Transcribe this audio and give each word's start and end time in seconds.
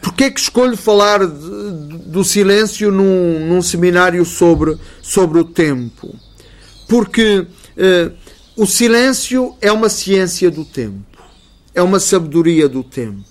Porquê 0.00 0.30
que 0.30 0.40
escolho 0.40 0.76
falar 0.76 1.26
de, 1.26 1.98
do 2.06 2.24
silêncio 2.24 2.90
num, 2.90 3.46
num, 3.48 3.62
seminário 3.62 4.24
sobre, 4.24 4.78
sobre 5.00 5.38
o 5.38 5.44
tempo? 5.44 6.14
Porque 6.88 7.38
uh, 7.38 8.12
o 8.56 8.66
silêncio 8.66 9.56
é 9.60 9.72
uma 9.72 9.88
ciência 9.88 10.50
do 10.50 10.64
tempo, 10.64 11.18
é 11.74 11.82
uma 11.82 11.98
sabedoria 11.98 12.68
do 12.68 12.82
tempo. 12.82 13.24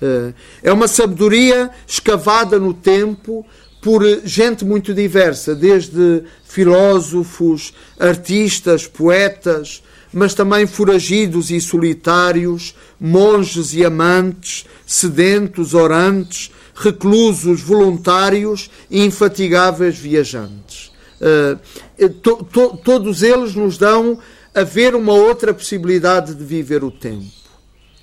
Uh, 0.00 0.34
é 0.62 0.72
uma 0.72 0.88
sabedoria 0.88 1.70
escavada 1.86 2.58
no 2.58 2.74
tempo 2.74 3.46
por 3.80 4.02
gente 4.24 4.64
muito 4.64 4.94
diversa, 4.94 5.54
desde 5.54 6.22
filósofos, 6.44 7.74
artistas, 7.98 8.86
poetas, 8.86 9.82
mas 10.12 10.34
também 10.34 10.66
foragidos 10.66 11.50
e 11.50 11.60
solitários, 11.60 12.74
monges 13.00 13.72
e 13.72 13.84
amantes, 13.84 14.66
sedentos, 14.86 15.74
orantes, 15.74 16.50
reclusos, 16.74 17.62
voluntários 17.62 18.70
e 18.90 19.04
infatigáveis 19.04 19.98
viajantes. 19.98 20.92
Uh, 21.20 22.08
to, 22.08 22.44
to, 22.52 22.78
todos 22.84 23.22
eles 23.22 23.54
nos 23.54 23.78
dão 23.78 24.18
a 24.54 24.64
ver 24.64 24.94
uma 24.94 25.12
outra 25.12 25.54
possibilidade 25.54 26.34
de 26.34 26.44
viver 26.44 26.84
o 26.84 26.90
tempo. 26.90 27.30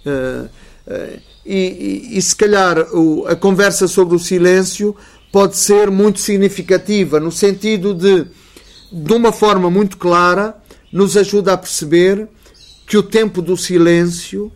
Uh, 0.06 0.50
uh, 0.88 1.20
e, 1.46 2.08
e, 2.12 2.18
e, 2.18 2.22
se 2.22 2.36
calhar 2.36 2.80
o, 2.96 3.26
a 3.28 3.36
conversa 3.36 3.88
sobre 3.88 4.16
o 4.16 4.20
silêncio 4.20 4.96
pode 5.32 5.58
ser 5.58 5.90
muito 5.90 6.20
significativa, 6.20 7.20
no 7.20 7.32
sentido 7.32 7.94
de, 7.94 8.26
de 8.92 9.14
uma 9.14 9.32
forma 9.32 9.70
muito 9.70 9.98
clara, 9.98 10.59
nos 10.92 11.16
ajuda 11.16 11.54
a 11.54 11.58
perceber 11.58 12.28
que 12.86 12.98
o 12.98 13.04
tempo 13.04 13.42
do 13.42 13.56
silêncio 13.56 14.52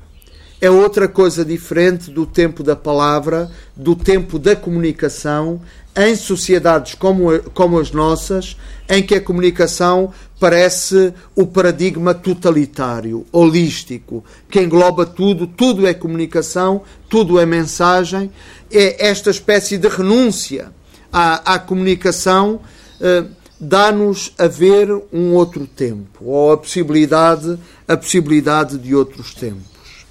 é 0.60 0.70
outra 0.70 1.08
coisa 1.08 1.44
diferente 1.44 2.10
do 2.10 2.26
tempo 2.26 2.64
da 2.64 2.76
palavra, 2.76 3.52
do 3.76 3.96
tempo 3.96 4.40
da 4.40 4.56
comunicação, 4.56 5.62
em 5.96 6.16
sociedades 6.16 6.96
como, 6.96 7.38
como 7.54 7.78
as 7.78 7.92
nossas, 7.92 8.58
em 8.90 9.04
que 9.04 9.16
a 9.16 9.22
comunicação 9.22 10.12
parece 10.40 11.14
o 11.36 11.46
paradigma 11.46 12.14
totalitário, 12.14 13.26
holístico, 13.32 14.24
que 14.50 14.62
engloba 14.62 15.06
tudo, 15.06 15.46
tudo 15.46 15.86
é 15.86 15.94
comunicação, 15.94 16.82
tudo 17.10 17.38
é 17.40 17.46
mensagem, 17.46 18.32
é 18.72 19.08
esta 19.08 19.30
espécie 19.30 19.78
de 19.78 19.88
renúncia 19.88 20.72
à, 21.12 21.56
à 21.56 21.60
comunicação. 21.60 22.62
Uh, 23.00 23.43
dá-nos 23.64 24.34
a 24.38 24.48
ver 24.48 24.92
um 25.12 25.34
outro 25.34 25.66
tempo, 25.66 26.26
ou 26.26 26.52
a 26.52 26.58
possibilidade, 26.58 27.58
a 27.88 27.96
possibilidade 27.96 28.78
de 28.78 28.94
outros 28.94 29.34
tempos. 29.34 30.06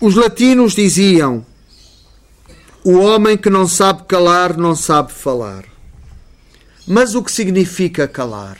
Os 0.00 0.14
latinos 0.16 0.74
diziam: 0.74 1.44
o 2.84 2.98
homem 2.98 3.36
que 3.36 3.48
não 3.48 3.68
sabe 3.68 4.04
calar 4.04 4.56
não 4.56 4.74
sabe 4.74 5.12
falar. 5.12 5.64
Mas 6.86 7.14
o 7.14 7.22
que 7.22 7.30
significa 7.30 8.08
calar? 8.08 8.58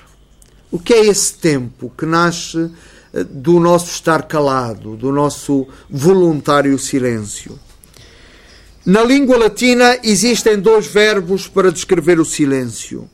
O 0.71 0.79
que 0.79 0.95
é 0.95 1.07
esse 1.07 1.35
tempo 1.35 1.93
que 1.99 2.07
nasce 2.07 2.71
eh, 3.13 3.25
do 3.25 3.59
nosso 3.59 3.91
estar 3.91 4.23
calado, 4.23 4.97
do 4.97 5.11
nosso 5.11 5.67
voluntário 5.91 6.79
silêncio? 6.79 7.59
Na 8.85 9.05
língua 9.05 9.39
latina 9.39 9.97
existem 10.03 10.59
dois 10.59 10.89
verbos 10.89 11.47
para 11.47 11.71
descrever 11.71 12.19
o 12.19 12.25
silêncio: 12.25 13.09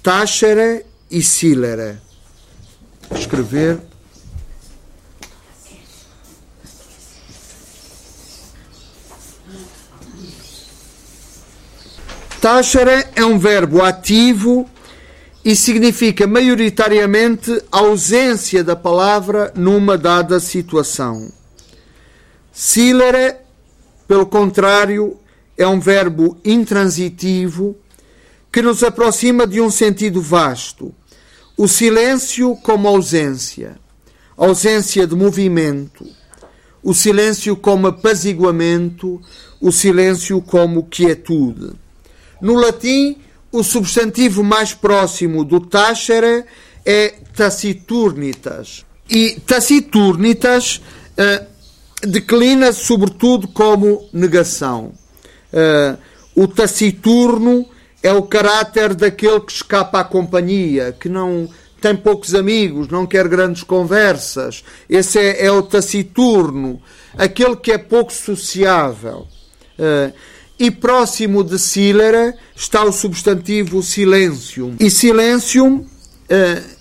tacere 0.00 0.86
e 1.10 1.20
silere. 1.20 1.98
Escrever. 3.10 3.80
Tacere 12.40 13.06
é 13.16 13.24
um 13.24 13.38
verbo 13.38 13.82
ativo 13.82 14.68
e 15.44 15.56
significa 15.56 16.26
maioritariamente 16.26 17.62
ausência 17.72 18.62
da 18.62 18.76
palavra 18.76 19.52
numa 19.56 19.98
dada 19.98 20.38
situação. 20.38 21.32
Silere 22.52 23.43
pelo 24.06 24.26
contrário, 24.26 25.18
é 25.56 25.66
um 25.66 25.80
verbo 25.80 26.36
intransitivo 26.44 27.76
que 28.52 28.62
nos 28.62 28.82
aproxima 28.82 29.46
de 29.46 29.60
um 29.60 29.70
sentido 29.70 30.20
vasto. 30.20 30.94
O 31.56 31.68
silêncio 31.68 32.56
como 32.56 32.88
ausência, 32.88 33.76
ausência 34.36 35.06
de 35.06 35.14
movimento, 35.14 36.06
o 36.82 36.92
silêncio 36.92 37.56
como 37.56 37.86
apaziguamento, 37.86 39.20
o 39.60 39.72
silêncio 39.72 40.40
como 40.42 40.84
quietude. 40.84 41.72
No 42.40 42.54
latim, 42.54 43.16
o 43.50 43.62
substantivo 43.62 44.42
mais 44.42 44.74
próximo 44.74 45.44
do 45.44 45.60
tacere 45.60 46.44
é 46.84 47.14
taciturnitas. 47.34 48.84
E 49.08 49.40
taciturnitas 49.46 50.82
uh, 51.16 51.53
declina 52.06 52.72
sobretudo 52.72 53.48
como 53.48 54.08
negação. 54.12 54.92
Uh, 55.52 55.98
o 56.34 56.48
taciturno 56.48 57.66
é 58.02 58.12
o 58.12 58.22
caráter 58.22 58.94
daquele 58.94 59.40
que 59.40 59.52
escapa 59.52 60.00
à 60.00 60.04
companhia, 60.04 60.94
que 60.98 61.08
não 61.08 61.48
tem 61.80 61.94
poucos 61.94 62.34
amigos, 62.34 62.88
não 62.88 63.06
quer 63.06 63.28
grandes 63.28 63.62
conversas. 63.62 64.64
Esse 64.88 65.18
é, 65.18 65.46
é 65.46 65.52
o 65.52 65.62
taciturno, 65.62 66.80
aquele 67.16 67.56
que 67.56 67.72
é 67.72 67.78
pouco 67.78 68.12
sociável. 68.12 69.26
Uh, 69.78 70.12
e 70.58 70.70
próximo 70.70 71.42
de 71.42 71.58
silera 71.58 72.34
está 72.54 72.84
o 72.84 72.92
substantivo 72.92 73.82
silêncio. 73.82 74.74
E 74.78 74.90
silêncio 74.90 75.66
uh, 75.66 76.74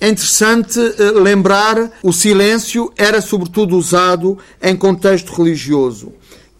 é 0.00 0.08
interessante 0.08 0.78
eh, 0.78 1.10
lembrar 1.10 1.90
o 2.02 2.12
silêncio 2.12 2.92
era 2.96 3.20
sobretudo 3.20 3.76
usado 3.76 4.38
em 4.62 4.76
contexto 4.76 5.32
religioso, 5.32 6.12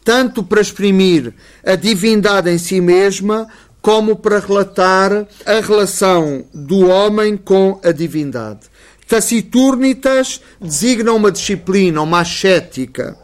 tanto 0.02 0.42
para 0.42 0.60
exprimir 0.60 1.32
a 1.64 1.76
divindade 1.76 2.50
em 2.50 2.58
si 2.58 2.80
mesma, 2.80 3.46
como 3.80 4.16
para 4.16 4.40
relatar 4.40 5.26
a 5.46 5.60
relação 5.60 6.44
do 6.52 6.88
homem 6.88 7.36
com 7.36 7.80
a 7.84 7.92
divindade. 7.92 8.60
Taciturnitas 9.06 10.40
designa 10.60 11.12
uma 11.12 11.30
disciplina, 11.30 12.02
uma 12.02 12.20
ascética. 12.20 13.16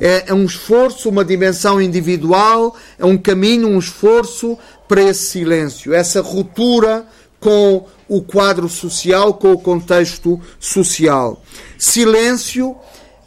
É, 0.00 0.24
é 0.28 0.34
um 0.34 0.44
esforço, 0.44 1.08
uma 1.08 1.24
dimensão 1.24 1.80
individual, 1.80 2.74
é 2.98 3.04
um 3.04 3.18
caminho, 3.18 3.68
um 3.68 3.78
esforço 3.78 4.56
para 4.88 5.02
esse 5.02 5.26
silêncio, 5.26 5.92
essa 5.92 6.22
ruptura 6.22 7.06
com 7.38 7.86
o 8.08 8.22
quadro 8.22 8.68
social, 8.68 9.34
com 9.34 9.52
o 9.52 9.58
contexto 9.58 10.40
social. 10.58 11.42
Silêncio 11.78 12.74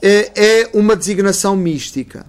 é, 0.01 0.31
é 0.35 0.69
uma 0.73 0.95
designação 0.95 1.55
mística. 1.55 2.25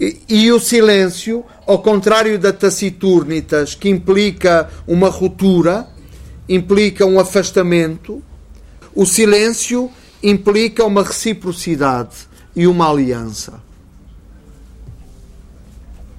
E, 0.00 0.20
e, 0.28 0.52
o 0.52 0.58
silêncio, 0.58 1.44
ao 1.66 1.82
contrário 1.82 2.38
da 2.38 2.52
taciturnitas, 2.52 3.74
que 3.74 3.88
implica 3.88 4.70
uma 4.86 5.08
ruptura, 5.08 5.86
implica 6.48 7.04
um 7.04 7.18
afastamento, 7.20 8.22
o 8.94 9.04
silêncio 9.04 9.90
implica 10.22 10.84
uma 10.84 11.02
reciprocidade 11.02 12.28
e 12.54 12.66
uma 12.66 12.90
aliança. 12.90 13.60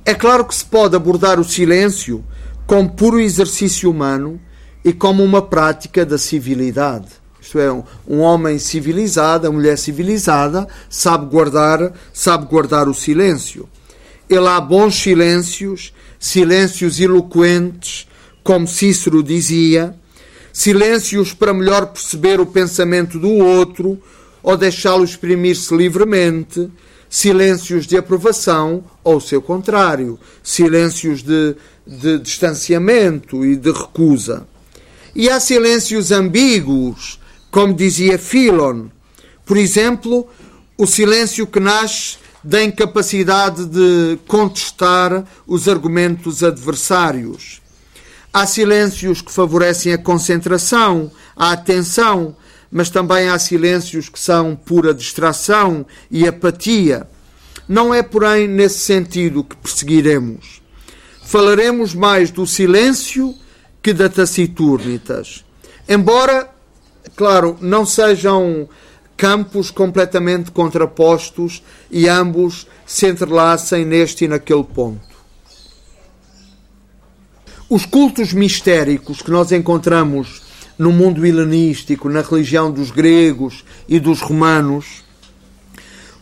É 0.06 0.14
claro 0.14 0.46
que 0.46 0.54
se 0.54 0.66
pode 0.66 0.96
abordar 0.96 1.40
o 1.40 1.46
silêncio 1.46 2.24
como 2.68 2.90
puro 2.90 3.20
exercício 3.20 3.90
humano 3.90 4.40
e 4.84 4.92
como 4.92 5.24
uma 5.24 5.42
prática 5.42 6.06
da 6.06 6.18
civilidade. 6.18 7.08
Isto 7.42 7.60
é, 7.60 7.72
um 8.08 8.20
homem 8.20 8.58
civilizado, 8.58 9.48
a 9.48 9.52
mulher 9.52 9.78
civilizada, 9.78 10.68
sabe 10.90 11.26
guardar, 11.26 11.92
sabe 12.14 12.46
guardar 12.46 12.88
o 12.88 12.94
silêncio. 12.94 13.68
Ele 14.30 14.48
há 14.48 14.60
bons 14.62 14.96
silêncios, 14.96 15.94
silêncios 16.18 17.00
eloquentes, 17.00 18.08
como 18.44 18.68
Cícero 18.68 19.22
dizia, 19.22 19.96
silêncios 20.52 21.34
para 21.34 21.54
melhor 21.54 21.88
perceber 21.88 22.40
o 22.40 22.46
pensamento 22.46 23.20
do 23.20 23.30
outro 23.30 24.02
ou 24.42 24.56
deixá-lo 24.56 25.04
exprimir-se 25.04 25.76
livremente, 25.76 26.70
silêncios 27.10 27.86
de 27.86 27.98
aprovação 27.98 28.84
ou 29.04 29.18
o 29.18 29.22
seu 29.22 29.42
contrário, 29.42 30.18
silêncios 30.42 31.22
de, 31.22 31.56
de 31.86 32.20
distanciamento 32.20 33.46
e 33.46 33.56
de 33.56 33.72
recusa. 33.72 34.48
E 35.16 35.30
há 35.30 35.40
silêncios 35.40 36.12
ambíguos, 36.12 37.20
como 37.52 37.74
dizia 37.74 38.18
Philon. 38.18 38.88
Por 39.46 39.58
exemplo, 39.58 40.28
o 40.78 40.88
silêncio 40.88 41.46
que 41.46 41.60
nasce 41.60 42.18
da 42.44 42.64
incapacidade 42.64 43.66
de 43.66 44.18
contestar 44.28 45.24
os 45.46 45.68
argumentos 45.70 46.44
adversários. 46.44 47.62
Há 48.34 48.48
silêncios 48.48 49.22
que 49.22 49.32
favorecem 49.32 49.94
a 49.94 49.98
concentração, 49.98 51.12
a 51.36 51.52
atenção, 51.52 52.36
mas 52.72 52.90
também 52.90 53.30
há 53.30 53.38
silêncios 53.38 54.10
que 54.10 54.20
são 54.20 54.56
pura 54.56 54.94
distração 54.94 55.86
e 56.10 56.28
apatia. 56.28 57.08
Não 57.70 57.94
é, 57.94 58.02
porém, 58.02 58.48
nesse 58.48 58.80
sentido 58.80 59.44
que 59.44 59.56
perseguiremos. 59.56 60.62
Falaremos 61.24 61.94
mais 61.94 62.32
do 62.32 62.48
silêncio 62.48 63.36
que 63.84 63.94
da 63.94 64.08
taciturnitas. 64.08 65.44
Embora, 65.88 66.50
claro, 67.18 67.58
não 67.60 67.86
sejam 67.86 68.68
campos 69.18 69.70
completamente 69.70 70.52
contrapostos 70.52 71.62
e 71.92 72.08
ambos 72.08 72.66
se 72.86 73.08
entrelacem 73.08 73.86
neste 73.86 74.24
e 74.24 74.28
naquele 74.28 74.64
ponto. 74.64 75.14
Os 77.70 77.86
cultos 77.86 78.34
mistéricos 78.34 79.22
que 79.22 79.32
nós 79.32 79.52
encontramos 79.52 80.42
no 80.78 80.92
mundo 80.92 81.26
helenístico, 81.26 82.10
na 82.10 82.22
religião 82.22 82.72
dos 82.72 82.90
gregos 82.90 83.66
e 83.88 84.00
dos 84.00 84.22
romanos, 84.22 85.04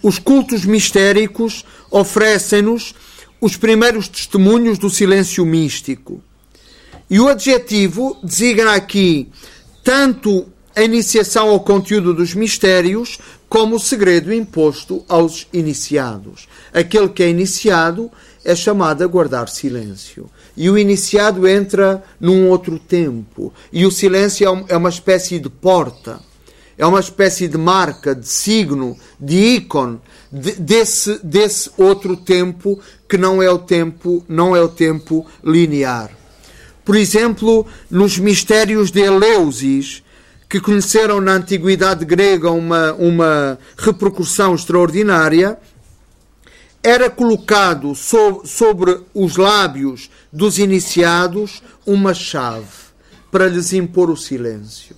os 0.02 0.18
cultos 0.18 0.66
mistéricos 0.66 1.64
oferecem-nos 1.92 2.96
os 3.40 3.56
primeiros 3.56 4.08
testemunhos 4.08 4.80
do 4.80 4.90
silêncio 4.90 5.46
místico. 5.46 6.24
E 7.12 7.20
o 7.20 7.28
adjetivo 7.28 8.18
designa 8.24 8.74
aqui 8.74 9.28
tanto 9.84 10.48
a 10.74 10.82
iniciação 10.82 11.50
ao 11.50 11.60
conteúdo 11.60 12.14
dos 12.14 12.34
mistérios, 12.34 13.20
como 13.50 13.76
o 13.76 13.80
segredo 13.80 14.34
imposto 14.34 15.04
aos 15.10 15.46
iniciados. 15.52 16.48
Aquele 16.74 17.10
que 17.10 17.22
é 17.22 17.30
iniciado 17.30 18.10
é 18.46 18.56
chamado 18.56 19.04
a 19.04 19.08
guardar 19.08 19.50
silêncio. 19.50 20.30
E 20.56 20.70
o 20.70 20.78
iniciado 20.78 21.46
entra 21.46 22.02
num 22.18 22.48
outro 22.48 22.80
tempo. 22.80 23.54
E 23.74 23.86
o 23.86 23.92
silêncio 23.92 24.48
é, 24.48 24.74
é 24.74 24.78
uma 24.78 24.88
espécie 24.88 25.38
de 25.38 25.50
porta, 25.50 26.18
é 26.78 26.86
uma 26.86 27.02
espécie 27.02 27.50
de 27.50 27.58
marca, 27.58 28.16
de 28.16 28.26
signo, 28.26 28.98
de 29.20 29.36
ícone 29.58 30.00
de, 30.32 30.54
desse, 30.54 31.20
desse 31.22 31.72
outro 31.78 32.16
tempo 32.16 32.80
que 33.10 33.18
não 33.18 33.44
é 33.44 33.52
o 33.52 33.60
tempo, 33.60 34.24
não 34.30 34.56
é 34.56 34.62
o 34.62 34.70
tempo 34.70 35.26
linear. 35.44 36.21
Por 36.84 36.96
exemplo, 36.96 37.66
nos 37.90 38.18
mistérios 38.18 38.92
de 38.92 39.02
Eleusis, 39.02 40.04
que 40.50 40.60
conheceram 40.60 41.22
na 41.22 41.34
antiguidade 41.34 42.04
grega 42.04 42.52
uma, 42.52 42.94
uma 42.94 43.58
repercussão 43.78 44.54
extraordinária, 44.54 45.58
era 46.84 47.10
colocado 47.10 47.94
so, 47.94 48.42
sobre 48.44 49.00
os 49.14 49.38
lábios 49.38 50.10
dos 50.34 50.58
iniciados 50.58 51.62
uma 51.86 52.14
chave 52.14 52.92
para 53.32 53.48
lhes 53.48 53.72
impor 53.72 54.10
o 54.10 54.18
silêncio. 54.18 54.96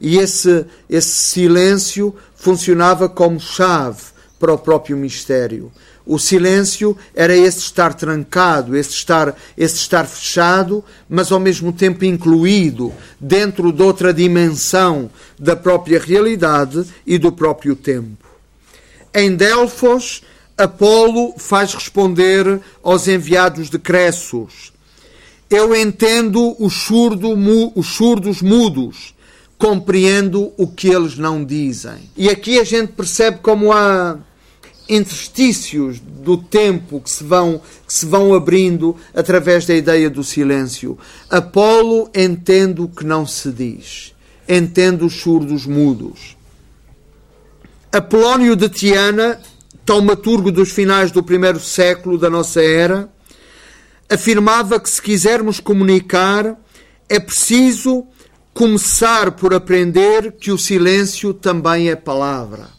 E 0.00 0.18
esse, 0.18 0.66
esse 0.88 1.08
silêncio 1.08 2.14
funcionava 2.36 3.08
como 3.08 3.40
chave 3.40 4.02
para 4.38 4.52
o 4.52 4.58
próprio 4.58 4.96
mistério. 4.96 5.72
O 6.06 6.18
silêncio 6.18 6.96
era 7.14 7.34
esse 7.34 7.60
estar 7.60 7.94
trancado, 7.94 8.76
esse 8.76 8.90
estar, 8.90 9.34
esse 9.56 9.76
estar 9.76 10.06
fechado, 10.06 10.84
mas 11.08 11.32
ao 11.32 11.40
mesmo 11.40 11.72
tempo 11.72 12.04
incluído 12.04 12.92
dentro 13.18 13.72
de 13.72 13.82
outra 13.82 14.12
dimensão 14.12 15.10
da 15.38 15.56
própria 15.56 15.98
realidade 15.98 16.84
e 17.06 17.16
do 17.16 17.32
próprio 17.32 17.74
tempo. 17.74 18.28
Em 19.14 19.34
Delfos, 19.34 20.22
Apolo 20.58 21.34
faz 21.38 21.72
responder 21.72 22.60
aos 22.82 23.08
enviados 23.08 23.70
de 23.70 23.78
Cressos. 23.78 24.72
Eu 25.48 25.74
entendo 25.74 26.54
os, 26.58 26.74
surdo, 26.74 27.30
os 27.74 27.86
surdos 27.86 28.42
mudos, 28.42 29.14
compreendo 29.56 30.52
o 30.56 30.66
que 30.66 30.88
eles 30.88 31.16
não 31.16 31.44
dizem. 31.44 32.10
E 32.16 32.28
aqui 32.28 32.58
a 32.58 32.64
gente 32.64 32.92
percebe 32.92 33.38
como 33.42 33.72
há 33.72 34.18
interstícios 34.88 35.98
do 36.00 36.36
tempo 36.36 37.00
que 37.00 37.10
se 37.10 37.24
vão 37.24 37.60
que 37.86 37.92
se 37.92 38.06
vão 38.06 38.34
abrindo 38.34 38.96
através 39.14 39.66
da 39.66 39.74
ideia 39.74 40.10
do 40.10 40.22
silêncio. 40.22 40.98
Apolo 41.30 42.10
entende 42.14 42.80
o 42.80 42.88
que 42.88 43.04
não 43.04 43.26
se 43.26 43.50
diz, 43.50 44.14
entende 44.48 45.04
os 45.04 45.20
surdos 45.20 45.66
mudos. 45.66 46.36
Apolónio 47.92 48.56
de 48.56 48.68
Tiana, 48.68 49.40
taumaturgo 49.86 50.50
dos 50.50 50.70
finais 50.70 51.12
do 51.12 51.22
primeiro 51.22 51.60
século 51.60 52.18
da 52.18 52.28
nossa 52.28 52.60
era, 52.60 53.08
afirmava 54.10 54.80
que 54.80 54.90
se 54.90 55.00
quisermos 55.00 55.60
comunicar 55.60 56.58
é 57.08 57.20
preciso 57.20 58.06
começar 58.52 59.32
por 59.32 59.52
aprender 59.52 60.32
que 60.32 60.50
o 60.50 60.58
silêncio 60.58 61.34
também 61.34 61.90
é 61.90 61.96
palavra. 61.96 62.73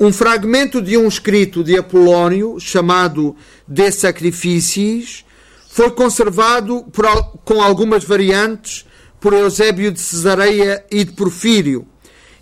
Um 0.00 0.12
fragmento 0.12 0.80
de 0.80 0.96
um 0.96 1.08
escrito 1.08 1.64
de 1.64 1.76
Apolónio, 1.76 2.60
chamado 2.60 3.34
De 3.66 3.90
Sacrifícios, 3.90 5.24
foi 5.68 5.90
conservado 5.90 6.84
por, 6.92 7.04
com 7.44 7.60
algumas 7.60 8.04
variantes 8.04 8.86
por 9.18 9.32
Eusébio 9.32 9.90
de 9.90 9.98
Cesareia 9.98 10.84
e 10.88 11.02
de 11.02 11.10
Porfírio, 11.10 11.84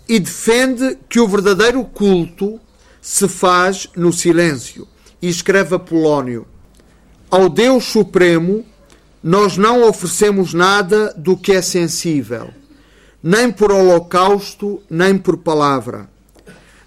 e 0.07 0.19
defende 0.19 0.99
que 1.09 1.19
o 1.19 1.27
verdadeiro 1.27 1.83
culto 1.83 2.59
se 3.01 3.27
faz 3.27 3.89
no 3.95 4.13
silêncio. 4.13 4.87
E 5.19 5.27
escreve 5.27 5.73
Apolónio: 5.73 6.45
Ao 7.27 7.49
Deus 7.49 7.85
Supremo, 7.85 8.63
nós 9.23 9.57
não 9.57 9.81
oferecemos 9.81 10.53
nada 10.53 11.11
do 11.17 11.35
que 11.35 11.53
é 11.53 11.61
sensível, 11.63 12.51
nem 13.21 13.51
por 13.51 13.71
holocausto, 13.71 14.79
nem 14.87 15.17
por 15.17 15.37
palavra 15.37 16.15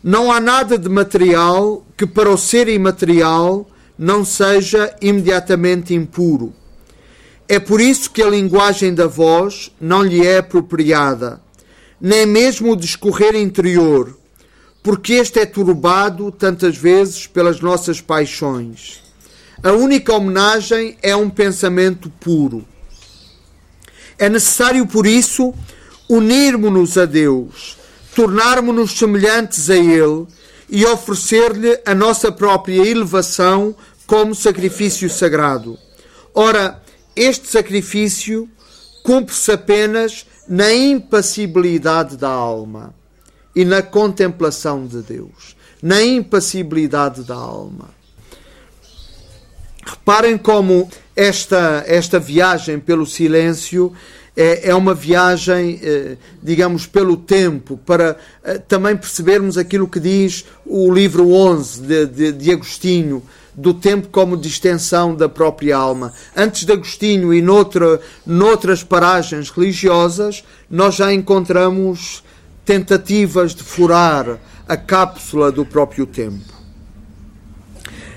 não 0.02 0.32
há 0.32 0.40
nada 0.40 0.78
de 0.78 0.88
material 0.88 1.84
que, 1.96 2.06
para 2.06 2.30
o 2.30 2.38
ser 2.38 2.68
imaterial, 2.68 3.68
não 3.98 4.24
seja 4.24 4.94
imediatamente 5.00 5.92
impuro. 5.92 6.54
É 7.46 7.58
por 7.58 7.80
isso 7.80 8.10
que 8.10 8.22
a 8.22 8.30
linguagem 8.30 8.94
da 8.94 9.06
voz 9.06 9.70
não 9.78 10.02
lhe 10.02 10.26
é 10.26 10.38
apropriada, 10.38 11.42
nem 12.00 12.24
mesmo 12.24 12.72
o 12.72 12.76
discorrer 12.76 13.34
interior, 13.34 14.16
porque 14.82 15.14
este 15.14 15.40
é 15.40 15.44
turbado 15.44 16.32
tantas 16.32 16.78
vezes 16.78 17.26
pelas 17.26 17.60
nossas 17.60 18.00
paixões. 18.00 19.02
A 19.62 19.72
única 19.72 20.14
homenagem 20.14 20.96
é 21.02 21.14
um 21.14 21.28
pensamento 21.28 22.08
puro. 22.18 22.64
É 24.18 24.30
necessário, 24.30 24.86
por 24.86 25.06
isso, 25.06 25.52
unirmos-nos 26.08 26.96
a 26.96 27.04
Deus 27.04 27.79
tornarmos-nos 28.14 28.98
semelhantes 28.98 29.70
a 29.70 29.76
Ele 29.76 30.26
e 30.68 30.84
oferecer-lhe 30.86 31.80
a 31.84 31.94
nossa 31.94 32.30
própria 32.30 32.86
elevação 32.86 33.74
como 34.06 34.34
sacrifício 34.34 35.08
sagrado. 35.10 35.78
Ora, 36.34 36.80
este 37.14 37.48
sacrifício 37.48 38.48
cumpre-se 39.02 39.50
apenas 39.52 40.26
na 40.48 40.72
impassibilidade 40.72 42.16
da 42.16 42.28
alma 42.28 42.94
e 43.54 43.64
na 43.64 43.82
contemplação 43.82 44.86
de 44.86 45.02
Deus. 45.02 45.56
Na 45.82 46.02
impassibilidade 46.02 47.22
da 47.22 47.34
alma. 47.34 47.88
Reparem 49.84 50.36
como 50.36 50.90
esta, 51.16 51.84
esta 51.86 52.18
viagem 52.18 52.78
pelo 52.78 53.06
silêncio 53.06 53.92
é, 54.40 54.70
é 54.70 54.74
uma 54.74 54.94
viagem, 54.94 55.78
eh, 55.82 56.16
digamos, 56.42 56.86
pelo 56.86 57.14
tempo, 57.14 57.78
para 57.84 58.16
eh, 58.42 58.56
também 58.56 58.96
percebermos 58.96 59.58
aquilo 59.58 59.86
que 59.86 60.00
diz 60.00 60.46
o 60.64 60.90
livro 60.90 61.30
11 61.30 61.82
de, 61.82 62.06
de, 62.06 62.32
de 62.32 62.50
Agostinho, 62.50 63.22
do 63.54 63.74
tempo 63.74 64.08
como 64.08 64.38
distensão 64.38 65.14
da 65.14 65.28
própria 65.28 65.76
alma. 65.76 66.14
Antes 66.34 66.64
de 66.64 66.72
Agostinho 66.72 67.34
e 67.34 67.42
noutra, 67.42 68.00
noutras 68.24 68.82
paragens 68.82 69.50
religiosas, 69.50 70.42
nós 70.70 70.94
já 70.94 71.12
encontramos 71.12 72.24
tentativas 72.64 73.54
de 73.54 73.62
furar 73.62 74.38
a 74.66 74.76
cápsula 74.76 75.52
do 75.52 75.66
próprio 75.66 76.06
tempo. 76.06 76.60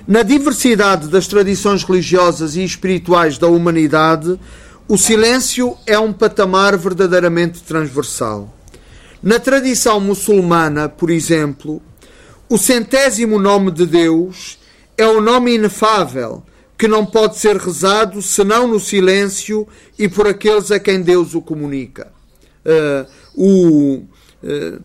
Na 0.08 0.24
diversidade 0.24 1.10
das 1.10 1.28
tradições 1.28 1.84
religiosas 1.84 2.56
e 2.56 2.64
espirituais 2.64 3.38
da 3.38 3.48
humanidade, 3.48 4.40
o 4.88 4.98
silêncio 4.98 5.78
é 5.86 5.98
um 5.98 6.12
patamar 6.12 6.78
verdadeiramente 6.78 7.62
transversal. 7.64 8.54
Na 9.22 9.40
tradição 9.40 10.00
muçulmana, 10.00 10.90
por 10.90 11.10
exemplo, 11.10 11.82
o 12.50 12.58
centésimo 12.58 13.40
nome 13.40 13.72
de 13.72 13.86
Deus 13.86 14.60
é 14.98 15.08
o 15.08 15.22
nome 15.22 15.56
inefável 15.56 16.44
que 16.78 16.88
não 16.88 17.06
pode 17.06 17.38
ser 17.38 17.56
rezado 17.56 18.22
senão 18.22 18.68
no 18.68 18.80
silêncio 18.80 19.66
e 19.98 20.10
por 20.10 20.28
aqueles 20.28 20.70
a 20.70 20.80
quem 20.80 21.02
Deus 21.02 21.34
o 21.34 21.42
comunica. 21.42 22.12
Uh, 22.66 23.10
o, 23.36 23.96
uh, 24.44 24.84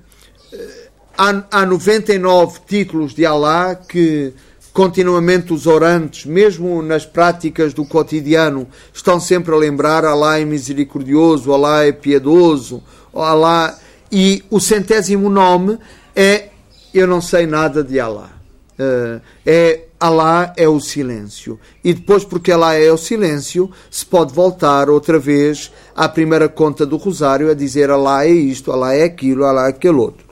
há, 1.16 1.44
há 1.50 1.66
99 1.66 2.60
títulos 2.66 3.14
de 3.14 3.26
Alá 3.26 3.74
que 3.74 4.32
continuamente 4.78 5.52
os 5.52 5.66
orantes, 5.66 6.24
mesmo 6.24 6.80
nas 6.82 7.04
práticas 7.04 7.74
do 7.74 7.84
cotidiano, 7.84 8.68
estão 8.94 9.18
sempre 9.18 9.52
a 9.52 9.58
lembrar 9.58 10.04
Alá 10.04 10.38
é 10.38 10.44
misericordioso, 10.44 11.52
Alá 11.52 11.84
é 11.84 11.90
piedoso, 11.90 12.80
Alá... 13.12 13.76
E 14.10 14.44
o 14.48 14.60
centésimo 14.60 15.28
nome 15.28 15.80
é 16.14 16.50
Eu 16.94 17.08
não 17.08 17.20
sei 17.20 17.44
nada 17.44 17.82
de 17.82 17.98
Alá. 17.98 18.30
Uh, 18.78 19.20
é 19.44 19.80
Alá 19.98 20.54
é 20.56 20.68
o 20.68 20.78
silêncio. 20.78 21.58
E 21.82 21.92
depois, 21.92 22.24
porque 22.24 22.52
Alá 22.52 22.74
é 22.74 22.92
o 22.92 22.96
silêncio, 22.96 23.68
se 23.90 24.06
pode 24.06 24.32
voltar 24.32 24.88
outra 24.88 25.18
vez 25.18 25.72
à 25.96 26.08
primeira 26.08 26.48
conta 26.48 26.86
do 26.86 26.96
Rosário 26.98 27.50
a 27.50 27.54
dizer 27.54 27.90
Alá 27.90 28.26
é 28.26 28.30
isto, 28.30 28.70
Alá 28.70 28.94
é 28.94 29.02
aquilo, 29.02 29.44
Alá 29.44 29.66
é 29.66 29.70
aquele 29.70 29.98
outro. 29.98 30.27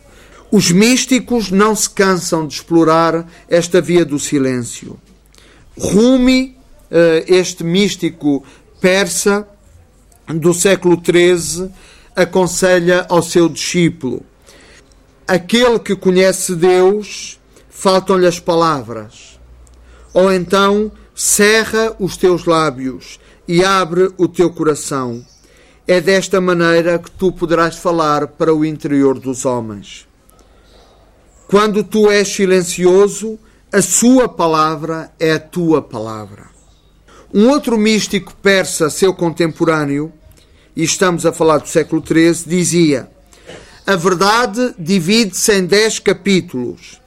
Os 0.50 0.70
místicos 0.70 1.50
não 1.50 1.74
se 1.74 1.90
cansam 1.90 2.46
de 2.46 2.54
explorar 2.54 3.26
esta 3.48 3.80
via 3.80 4.04
do 4.04 4.18
silêncio. 4.18 4.98
Rumi, 5.76 6.56
uh, 6.90 7.24
este 7.26 7.64
místico 7.64 8.44
persa 8.80 9.46
do 10.28 10.54
século 10.54 11.00
XIII, 11.02 11.70
aconselha 12.14 13.06
ao 13.08 13.22
seu 13.22 13.48
discípulo: 13.48 14.22
aquele 15.26 15.78
que 15.78 15.96
conhece 15.96 16.54
Deus 16.54 17.40
faltam-lhe 17.68 18.26
as 18.26 18.40
palavras. 18.40 19.38
Ou 20.14 20.32
então 20.32 20.90
cerra 21.14 21.94
os 21.98 22.16
teus 22.16 22.46
lábios 22.46 23.20
e 23.46 23.64
abre 23.64 24.10
o 24.16 24.26
teu 24.26 24.50
coração. 24.50 25.24
É 25.86 26.00
desta 26.00 26.40
maneira 26.40 26.98
que 26.98 27.10
tu 27.10 27.30
poderás 27.30 27.76
falar 27.76 28.26
para 28.26 28.54
o 28.54 28.64
interior 28.64 29.18
dos 29.18 29.44
homens. 29.44 30.05
Quando 31.48 31.84
tu 31.84 32.10
és 32.10 32.28
silencioso, 32.28 33.38
a 33.72 33.80
sua 33.80 34.28
palavra 34.28 35.12
é 35.18 35.32
a 35.32 35.40
tua 35.40 35.80
palavra. 35.80 36.46
Um 37.32 37.48
outro 37.48 37.78
místico 37.78 38.34
persa, 38.42 38.90
seu 38.90 39.14
contemporâneo, 39.14 40.12
e 40.74 40.82
estamos 40.82 41.24
a 41.24 41.32
falar 41.32 41.58
do 41.58 41.68
século 41.68 42.02
XIII, 42.04 42.44
dizia: 42.46 43.10
A 43.86 43.96
verdade 43.96 44.74
divide-se 44.78 45.52
em 45.52 45.64
dez 45.64 45.98
capítulos 45.98 47.00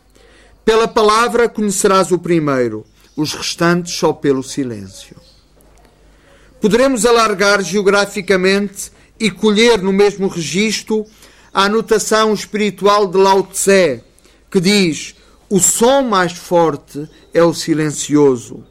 pela 0.69 0.87
palavra 0.87 1.49
conhecerás 1.49 2.11
o 2.11 2.19
primeiro, 2.19 2.85
os 3.17 3.33
restantes 3.33 3.95
só 3.95 4.13
pelo 4.13 4.43
silêncio. 4.43 5.15
Poderemos 6.61 7.07
alargar 7.07 7.63
geograficamente 7.63 8.91
e 9.19 9.31
colher 9.31 9.81
no 9.81 9.91
mesmo 9.91 10.27
registro 10.27 11.07
a 11.51 11.63
anotação 11.63 12.35
espiritual 12.35 13.07
de 13.07 13.17
Lao 13.17 13.41
Tse, 13.41 14.03
que 14.49 14.59
diz: 14.59 15.15
o 15.49 15.59
som 15.59 16.03
mais 16.03 16.33
forte 16.33 17.09
é 17.33 17.43
o 17.43 17.53
silencioso. 17.53 18.63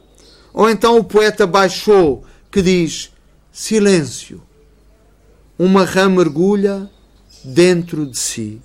Ou 0.53 0.69
então 0.69 0.97
o 0.97 1.03
poeta 1.03 1.45
baixou, 1.45 2.25
que 2.51 2.61
diz: 2.61 3.11
silêncio. 3.51 4.41
Uma 5.57 5.83
rã 5.83 6.09
mergulha 6.09 6.89
dentro 7.43 8.05
de 8.05 8.17
si. 8.17 8.61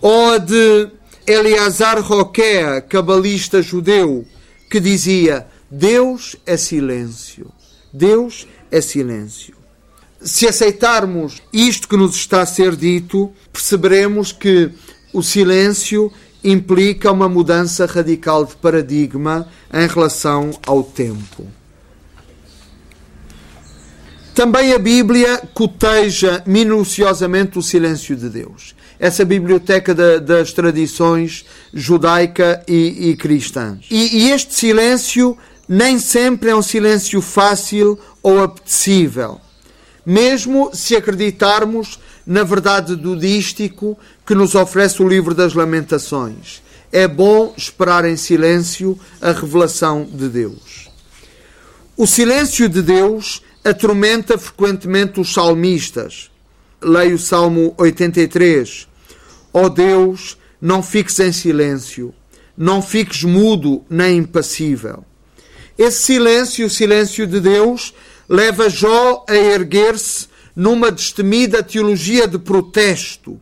Ou 0.00 0.38
de 0.38 0.90
Eleazar 1.24 2.00
Roquea, 2.00 2.80
cabalista 2.80 3.62
judeu, 3.62 4.26
que 4.68 4.80
dizia: 4.80 5.46
Deus 5.70 6.34
é 6.44 6.56
silêncio. 6.56 7.52
Deus 7.92 8.48
é 8.70 8.80
silêncio. 8.80 9.54
Se 10.20 10.46
aceitarmos 10.46 11.42
isto 11.52 11.88
que 11.88 11.96
nos 11.96 12.14
está 12.16 12.42
a 12.42 12.46
ser 12.46 12.74
dito, 12.74 13.32
perceberemos 13.52 14.32
que 14.32 14.70
o 15.12 15.22
silêncio 15.22 16.12
implica 16.42 17.10
uma 17.10 17.28
mudança 17.28 17.86
radical 17.86 18.44
de 18.44 18.56
paradigma 18.56 19.48
em 19.72 19.86
relação 19.86 20.50
ao 20.66 20.82
tempo. 20.82 21.46
Também 24.34 24.72
a 24.72 24.78
Bíblia 24.78 25.42
coteja 25.52 26.42
minuciosamente 26.46 27.58
o 27.58 27.62
silêncio 27.62 28.16
de 28.16 28.28
Deus 28.28 28.74
essa 29.02 29.24
biblioteca 29.24 29.92
da, 29.92 30.18
das 30.18 30.52
tradições 30.52 31.44
judaica 31.74 32.62
e, 32.68 33.10
e 33.10 33.16
cristãs. 33.16 33.84
E, 33.90 34.26
e 34.26 34.30
este 34.30 34.54
silêncio 34.54 35.36
nem 35.68 35.98
sempre 35.98 36.50
é 36.50 36.54
um 36.54 36.62
silêncio 36.62 37.20
fácil 37.20 37.98
ou 38.22 38.40
apetecível, 38.40 39.40
mesmo 40.06 40.70
se 40.72 40.94
acreditarmos 40.94 41.98
na 42.26 42.42
verdade 42.44 42.96
dudístico 42.96 43.98
que 44.26 44.34
nos 44.34 44.54
oferece 44.54 45.02
o 45.02 45.08
livro 45.08 45.34
das 45.34 45.54
Lamentações. 45.54 46.62
É 46.90 47.08
bom 47.08 47.54
esperar 47.56 48.04
em 48.04 48.16
silêncio 48.16 48.98
a 49.20 49.32
revelação 49.32 50.04
de 50.04 50.28
Deus. 50.28 50.90
O 51.96 52.06
silêncio 52.06 52.68
de 52.68 52.82
Deus 52.82 53.42
atormenta 53.64 54.36
frequentemente 54.36 55.20
os 55.20 55.32
salmistas. 55.32 56.30
Leio 56.80 57.16
o 57.16 57.18
Salmo 57.18 57.74
83. 57.78 58.88
Ó 59.52 59.64
oh 59.64 59.68
Deus, 59.68 60.36
não 60.60 60.82
fiques 60.82 61.18
em 61.20 61.32
silêncio, 61.32 62.14
não 62.56 62.80
fiques 62.82 63.22
mudo 63.24 63.84
nem 63.88 64.18
impassível. 64.18 65.04
Esse 65.78 66.02
silêncio, 66.02 66.66
o 66.66 66.70
silêncio 66.70 67.26
de 67.26 67.40
Deus, 67.40 67.94
leva 68.28 68.68
Jó 68.68 69.24
a 69.28 69.34
erguer-se 69.34 70.26
numa 70.54 70.90
destemida 70.90 71.62
teologia 71.62 72.26
de 72.26 72.38
protesto. 72.38 73.40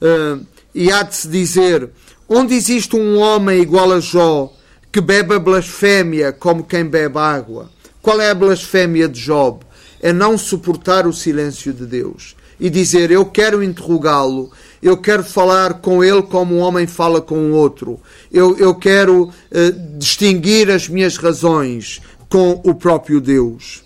Uh, 0.00 0.44
e 0.74 0.90
há 0.90 1.02
de 1.02 1.14
se 1.14 1.28
dizer: 1.28 1.90
onde 2.28 2.54
existe 2.54 2.96
um 2.96 3.18
homem 3.18 3.60
igual 3.60 3.92
a 3.92 4.00
Jó, 4.00 4.52
que 4.92 5.00
bebe 5.00 5.34
a 5.34 5.38
blasfémia 5.38 6.32
como 6.32 6.64
quem 6.64 6.84
bebe 6.84 7.18
água? 7.18 7.70
Qual 8.02 8.20
é 8.20 8.30
a 8.30 8.34
blasfémia 8.34 9.08
de 9.08 9.20
Job? 9.20 9.60
É 10.00 10.12
não 10.12 10.38
suportar 10.38 11.06
o 11.06 11.12
silêncio 11.12 11.72
de 11.72 11.86
Deus 11.86 12.36
e 12.60 12.70
dizer: 12.70 13.10
Eu 13.10 13.24
quero 13.24 13.62
interrogá-lo, 13.62 14.50
eu 14.82 14.96
quero 14.96 15.24
falar 15.24 15.74
com 15.80 16.04
ele 16.04 16.22
como 16.22 16.56
um 16.56 16.58
homem 16.58 16.86
fala 16.86 17.20
com 17.20 17.52
outro, 17.52 18.00
eu, 18.32 18.56
eu 18.58 18.74
quero 18.74 19.24
uh, 19.24 19.98
distinguir 19.98 20.70
as 20.70 20.88
minhas 20.88 21.16
razões 21.16 22.00
com 22.28 22.60
o 22.64 22.74
próprio 22.74 23.20
Deus. 23.20 23.85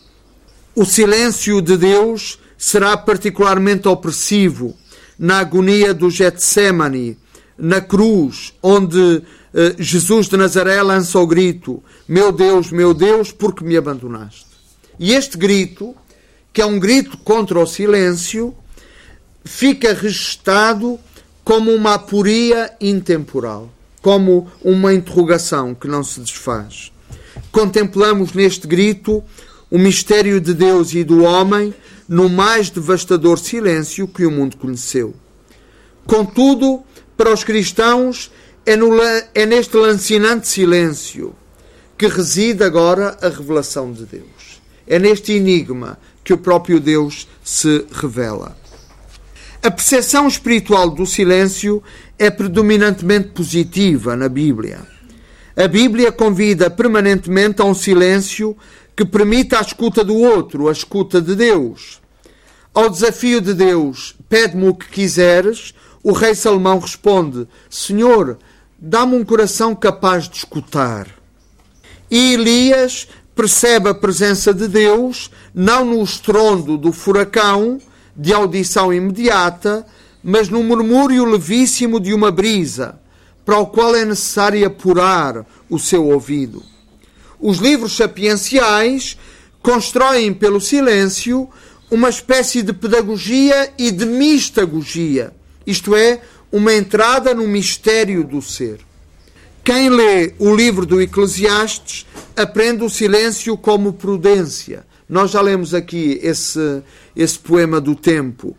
O 0.74 0.84
silêncio 0.84 1.60
de 1.60 1.76
Deus 1.76 2.38
será 2.56 2.96
particularmente 2.96 3.88
opressivo 3.88 4.76
na 5.18 5.40
agonia 5.40 5.92
do 5.92 6.08
Getsemane, 6.08 7.18
na 7.58 7.80
cruz, 7.80 8.54
onde 8.62 8.96
uh, 8.98 9.22
Jesus 9.78 10.28
de 10.28 10.36
Nazaré 10.36 10.80
lança 10.80 11.18
o 11.18 11.26
grito: 11.26 11.82
Meu 12.06 12.30
Deus, 12.30 12.70
meu 12.70 12.94
Deus, 12.94 13.32
por 13.32 13.52
que 13.52 13.64
me 13.64 13.76
abandonaste? 13.76 14.46
E 14.98 15.12
este 15.12 15.36
grito, 15.36 15.94
que 16.52 16.62
é 16.62 16.66
um 16.66 16.78
grito 16.78 17.18
contra 17.18 17.58
o 17.58 17.66
silêncio, 17.66 18.54
fica 19.44 19.92
registado 19.92 21.00
como 21.42 21.72
uma 21.72 21.94
aporia 21.94 22.72
intemporal, 22.80 23.68
como 24.00 24.48
uma 24.62 24.94
interrogação 24.94 25.74
que 25.74 25.88
não 25.88 26.04
se 26.04 26.20
desfaz. 26.20 26.92
Contemplamos 27.50 28.32
neste 28.32 28.66
grito 28.68 29.24
o 29.70 29.78
mistério 29.78 30.40
de 30.40 30.52
Deus 30.52 30.92
e 30.94 31.04
do 31.04 31.22
homem 31.22 31.72
no 32.08 32.28
mais 32.28 32.70
devastador 32.70 33.38
silêncio 33.38 34.08
que 34.08 34.26
o 34.26 34.30
mundo 34.30 34.56
conheceu. 34.56 35.14
Contudo, 36.06 36.82
para 37.16 37.32
os 37.32 37.44
cristãos, 37.44 38.32
é, 38.66 38.74
no, 38.74 38.90
é 39.34 39.46
neste 39.46 39.76
lancinante 39.76 40.48
silêncio 40.48 41.34
que 41.96 42.08
reside 42.08 42.64
agora 42.64 43.16
a 43.22 43.28
revelação 43.28 43.92
de 43.92 44.06
Deus. 44.06 44.60
É 44.86 44.98
neste 44.98 45.32
enigma 45.32 45.98
que 46.24 46.32
o 46.32 46.38
próprio 46.38 46.80
Deus 46.80 47.28
se 47.44 47.84
revela. 47.92 48.56
A 49.62 49.70
percepção 49.70 50.26
espiritual 50.26 50.90
do 50.90 51.04
silêncio 51.04 51.82
é 52.18 52.30
predominantemente 52.30 53.28
positiva 53.28 54.16
na 54.16 54.28
Bíblia. 54.28 54.80
A 55.54 55.68
Bíblia 55.68 56.10
convida 56.10 56.70
permanentemente 56.70 57.60
a 57.60 57.66
um 57.66 57.74
silêncio 57.74 58.56
que 59.00 59.04
permita 59.06 59.58
a 59.58 59.62
escuta 59.62 60.04
do 60.04 60.14
outro, 60.14 60.68
a 60.68 60.72
escuta 60.72 61.22
de 61.22 61.34
Deus. 61.34 62.02
Ao 62.74 62.90
desafio 62.90 63.40
de 63.40 63.54
Deus, 63.54 64.14
pede-me 64.28 64.68
o 64.68 64.74
que 64.74 64.90
quiseres, 64.90 65.72
o 66.02 66.12
rei 66.12 66.34
Salomão 66.34 66.78
responde: 66.78 67.48
Senhor, 67.70 68.36
dá-me 68.78 69.16
um 69.16 69.24
coração 69.24 69.74
capaz 69.74 70.28
de 70.28 70.36
escutar. 70.36 71.08
E 72.10 72.34
Elias 72.34 73.08
percebe 73.34 73.88
a 73.88 73.94
presença 73.94 74.52
de 74.52 74.68
Deus 74.68 75.30
não 75.54 75.82
no 75.82 76.02
estrondo 76.02 76.76
do 76.76 76.92
furacão, 76.92 77.80
de 78.14 78.34
audição 78.34 78.92
imediata, 78.92 79.86
mas 80.22 80.50
no 80.50 80.62
murmúrio 80.62 81.24
levíssimo 81.24 81.98
de 81.98 82.12
uma 82.12 82.30
brisa, 82.30 83.00
para 83.46 83.58
o 83.58 83.66
qual 83.66 83.96
é 83.96 84.04
necessário 84.04 84.66
apurar 84.66 85.46
o 85.70 85.78
seu 85.78 86.06
ouvido. 86.06 86.62
Os 87.40 87.58
livros 87.58 87.96
sapienciais 87.96 89.16
constroem 89.62 90.32
pelo 90.34 90.60
silêncio 90.60 91.48
uma 91.90 92.08
espécie 92.08 92.62
de 92.62 92.72
pedagogia 92.72 93.72
e 93.78 93.90
de 93.90 94.06
mistagogia, 94.06 95.32
isto 95.66 95.96
é, 95.96 96.20
uma 96.52 96.72
entrada 96.74 97.34
no 97.34 97.46
mistério 97.48 98.22
do 98.22 98.40
ser. 98.40 98.78
Quem 99.64 99.90
lê 99.90 100.34
o 100.38 100.54
livro 100.54 100.86
do 100.86 101.00
Eclesiastes 101.00 102.06
aprende 102.36 102.84
o 102.84 102.90
silêncio 102.90 103.56
como 103.56 103.92
prudência, 103.92 104.84
nós 105.08 105.32
já 105.32 105.40
lemos 105.40 105.74
aqui 105.74 106.20
esse, 106.22 106.82
esse 107.16 107.38
poema 107.38 107.80
do 107.80 107.96
tempo. 107.96 108.56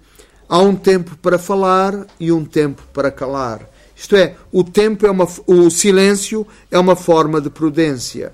Há 0.49 0.59
um 0.59 0.75
tempo 0.75 1.15
para 1.21 1.39
falar 1.39 2.05
e 2.19 2.29
um 2.29 2.43
tempo 2.43 2.83
para 2.93 3.09
calar. 3.09 3.61
Isto 3.95 4.17
é, 4.17 4.35
o 4.51 4.61
tempo 4.61 5.05
é 5.05 5.11
uma, 5.11 5.25
o 5.47 5.69
silêncio 5.69 6.45
é 6.69 6.77
uma 6.77 6.95
forma 6.95 7.39
de 7.39 7.49
prudência. 7.49 8.33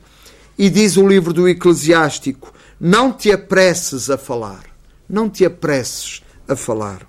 E 0.57 0.69
diz 0.69 0.97
o 0.97 1.07
livro 1.07 1.33
do 1.33 1.47
Eclesiástico: 1.47 2.53
não 2.79 3.11
te 3.11 3.31
apresses 3.31 4.09
a 4.09 4.17
falar. 4.17 4.63
Não 5.09 5.29
te 5.29 5.45
apresses 5.45 6.21
a 6.47 6.55
falar. 6.55 7.07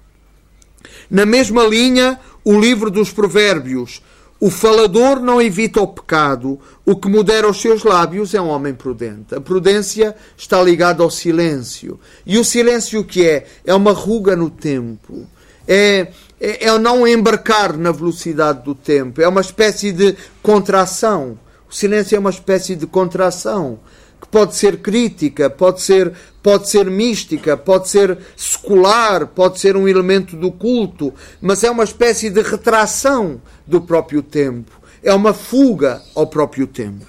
Na 1.11 1.27
mesma 1.27 1.65
linha, 1.65 2.19
o 2.45 2.59
livro 2.59 2.91
dos 2.91 3.11
Provérbios: 3.11 4.03
o 4.41 4.51
falador 4.51 5.21
não 5.21 5.43
evita 5.43 5.81
o 5.81 5.89
pecado, 5.89 6.61
o 6.87 6.95
que 6.95 7.09
modera 7.09 7.49
os 7.49 7.61
seus 7.61 7.83
lábios 7.83 8.35
é 8.35 8.41
um 8.41 8.49
homem 8.49 8.73
prudente. 8.73 9.35
A 9.35 9.41
prudência 9.41 10.15
está 10.37 10.63
ligada 10.63 11.03
ao 11.03 11.11
silêncio. 11.11 11.99
E 12.25 12.39
o 12.39 12.45
silêncio 12.45 13.01
o 13.01 13.05
que 13.05 13.27
é? 13.27 13.47
É 13.65 13.75
uma 13.75 13.93
ruga 13.93 14.37
no 14.37 14.49
tempo. 14.49 15.27
É, 15.67 16.09
é, 16.41 16.67
é 16.67 16.79
não 16.79 17.07
embarcar 17.07 17.77
na 17.77 17.91
velocidade 17.91 18.63
do 18.63 18.77
tempo. 18.77 19.21
É 19.21 19.27
uma 19.27 19.41
espécie 19.41 19.91
de 19.91 20.17
contração. 20.41 21.37
O 21.71 21.75
silêncio 21.75 22.17
é 22.17 22.19
uma 22.19 22.31
espécie 22.31 22.75
de 22.75 22.87
contração 22.87 23.79
que 24.21 24.27
pode 24.29 24.57
ser 24.57 24.79
crítica, 24.79 25.49
pode 25.49 25.81
ser, 25.81 26.13
pode 26.43 26.69
ser 26.69 26.91
mística, 26.91 27.57
pode 27.57 27.89
ser 27.89 28.19
secular, 28.37 29.27
pode 29.29 29.61
ser 29.61 29.77
um 29.77 29.87
elemento 29.87 30.37
do 30.37 30.51
culto, 30.51 31.15
mas 31.41 31.63
é 31.63 31.71
uma 31.71 31.85
espécie 31.85 32.31
de 32.31 32.43
retração 32.43 33.41
do 33.67 33.81
próprio 33.81 34.23
tempo, 34.23 34.73
é 35.03 35.13
uma 35.15 35.33
fuga 35.33 36.03
ao 36.15 36.27
próprio 36.27 36.67
tempo. 36.67 37.07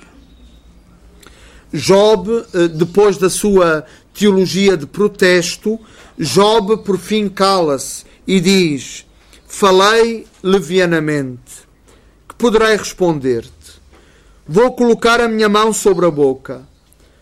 Job, 1.72 2.46
eh, 2.54 2.68
depois 2.68 3.18
da 3.18 3.30
sua 3.30 3.86
teologia 4.14 4.76
de 4.76 4.86
protesto, 4.86 5.80
Job 6.18 6.84
por 6.84 6.98
fim 6.98 7.30
cala-se 7.30 8.04
e 8.28 8.40
diz: 8.40 9.06
Falei 9.48 10.28
levianamente, 10.44 11.68
que 12.28 12.36
poderei 12.36 12.76
responder-te? 12.76 13.59
Vou 14.52 14.72
colocar 14.72 15.22
a 15.22 15.28
minha 15.28 15.48
mão 15.48 15.72
sobre 15.72 16.08
a 16.08 16.10
boca 16.10 16.68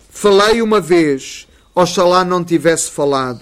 Falei 0.10 0.62
uma 0.62 0.79
vez, 0.79 1.46
oxalá 1.75 2.24
não 2.24 2.41
tivesse 2.41 2.89
falado. 2.89 3.41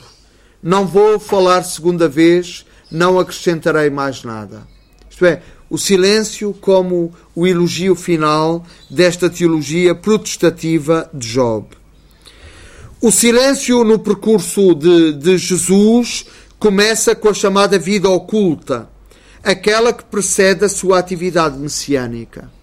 Não 0.62 0.88
vou 0.88 1.20
falar 1.20 1.62
segunda 1.64 2.10
vez, 2.10 2.66
não 2.92 3.20
acrescentarei 3.20 3.92
mais 3.92 4.24
nada. 4.24 4.68
Isto 5.08 5.28
é, 5.28 5.44
o 5.70 5.78
silêncio 5.78 6.52
como 6.60 7.14
o 7.36 7.46
elogio 7.46 7.96
final 7.96 8.66
desta 8.90 9.30
teologia 9.30 9.94
protestativa 9.94 11.08
de 11.14 11.30
Job. 11.30 11.68
O 13.00 13.12
silêncio 13.12 13.84
no 13.84 14.00
percurso 14.00 14.74
de, 14.74 15.14
de 15.14 15.38
Jesus 15.38 16.26
começa 16.58 17.16
com 17.16 17.30
a 17.30 17.34
chamada 17.36 17.78
vida 17.78 18.10
oculta, 18.10 18.90
aquela 19.44 19.94
que 19.94 20.04
precede 20.04 20.66
a 20.66 20.70
sua 20.70 20.98
atividade 20.98 21.56
messiânica 21.58 22.55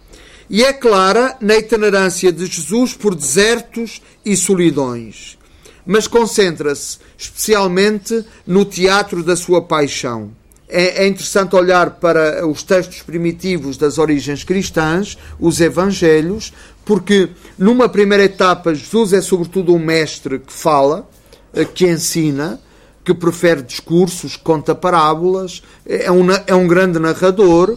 e 0.49 0.65
é 0.65 0.73
clara 0.73 1.37
na 1.41 1.57
itinerância 1.57 2.33
de 2.33 2.47
Jesus 2.47 2.95
por 2.95 3.15
desertos 3.15 4.03
e 4.25 4.37
solidões, 4.37 5.39
mas 5.87 6.07
concentra-se 6.07 6.99
especialmente 7.17 8.25
no 8.47 8.65
teatro 8.65 9.23
da 9.23 9.37
sua 9.37 9.63
paixão. 9.63 10.31
É, 10.69 11.05
é, 11.05 11.07
interessante 11.07 11.55
olhar 11.55 11.91
para 11.91 12.47
os 12.47 12.63
textos 12.63 13.03
primitivos 13.03 13.77
das 13.77 13.99
origens 13.99 14.43
cristãs, 14.43 15.19
os 15.39 15.61
evangelhos, 15.61 16.51
porque 16.85 17.29
numa 17.59 17.91
primeira 17.91 18.25
etapa 18.25 18.75
Jesus 18.75 19.13
é 19.13 19.21
sobretudo 19.21 19.75
um 19.75 19.79
mestre 19.79 20.39
que 20.39 20.53
fala, 20.53 21.07
eh, 21.53 21.67
que 21.67 21.87
ensina, 21.87 22.59
que 23.05 23.13
prefere 23.13 23.63
discursos, 23.63 24.37
conta 24.37 24.75
parábolas, 24.75 25.63
é 25.85 26.11
um, 26.11 26.27
é 26.47 26.55
um 26.55 26.67
grande 26.67 26.99
narrador 26.99 27.77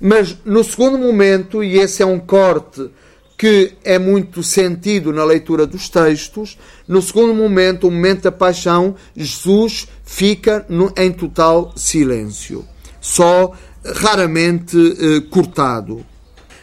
mas 0.00 0.36
no 0.44 0.64
segundo 0.64 0.96
momento, 0.96 1.62
e 1.62 1.78
esse 1.78 2.02
é 2.02 2.06
um 2.06 2.18
corte 2.18 2.90
que 3.36 3.72
é 3.84 3.98
muito 3.98 4.42
sentido 4.42 5.12
na 5.12 5.24
leitura 5.24 5.66
dos 5.66 5.88
textos, 5.88 6.58
no 6.86 7.00
segundo 7.00 7.32
momento, 7.32 7.88
o 7.88 7.90
momento 7.90 8.24
da 8.24 8.32
paixão, 8.32 8.94
Jesus 9.16 9.88
fica 10.04 10.66
no, 10.68 10.92
em 10.96 11.10
total 11.10 11.72
silêncio, 11.74 12.66
só 13.00 13.52
raramente 13.82 14.76
eh, 14.76 15.20
cortado. 15.30 16.04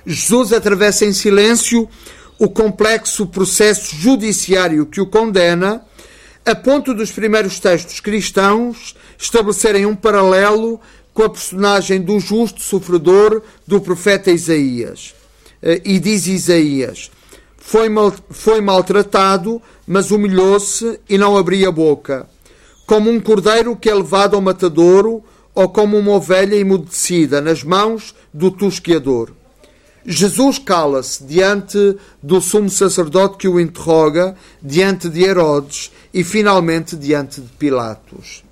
Jesus 0.05 0.53
atravessa 0.53 1.03
em 1.03 1.13
silêncio 1.13 1.89
o 2.37 2.47
complexo 2.47 3.25
processo 3.25 3.95
judiciário 3.95 4.85
que 4.85 5.01
o 5.01 5.07
condena, 5.07 5.81
a 6.45 6.55
ponto 6.55 6.93
dos 6.93 7.11
primeiros 7.11 7.59
textos 7.59 7.99
cristãos 7.99 8.95
estabelecerem 9.17 9.85
um 9.85 9.95
paralelo 9.95 10.79
com 11.17 11.23
a 11.23 11.29
personagem 11.31 11.99
do 11.99 12.19
justo 12.19 12.61
sofredor 12.61 13.41
do 13.65 13.81
profeta 13.81 14.29
Isaías. 14.29 15.15
Eh, 15.63 15.81
e 15.83 15.99
diz 15.99 16.27
Isaías: 16.27 17.09
Foi, 17.57 17.89
mal, 17.89 18.13
foi 18.29 18.61
maltratado, 18.61 19.59
mas 19.87 20.11
humilhou-se 20.11 20.99
e 21.09 21.17
não 21.17 21.35
abria 21.35 21.71
boca, 21.71 22.29
como 22.85 23.09
um 23.09 23.19
cordeiro 23.19 23.75
que 23.75 23.89
é 23.89 23.95
levado 23.95 24.35
ao 24.35 24.41
matadouro, 24.43 25.23
ou 25.55 25.67
como 25.67 25.97
uma 25.97 26.11
ovelha 26.11 26.55
emudecida 26.55 27.41
nas 27.41 27.63
mãos 27.63 28.13
do 28.31 28.51
tosqueador. 28.51 29.31
Jesus 30.05 30.59
cala-se 30.59 31.23
diante 31.23 31.97
do 32.21 32.39
sumo 32.39 32.69
sacerdote 32.69 33.37
que 33.37 33.47
o 33.47 33.59
interroga, 33.59 34.35
diante 34.61 35.09
de 35.09 35.23
Herodes 35.23 35.91
e 36.13 36.23
finalmente 36.23 36.95
diante 36.95 37.41
de 37.41 37.49
Pilatos. 37.53 38.46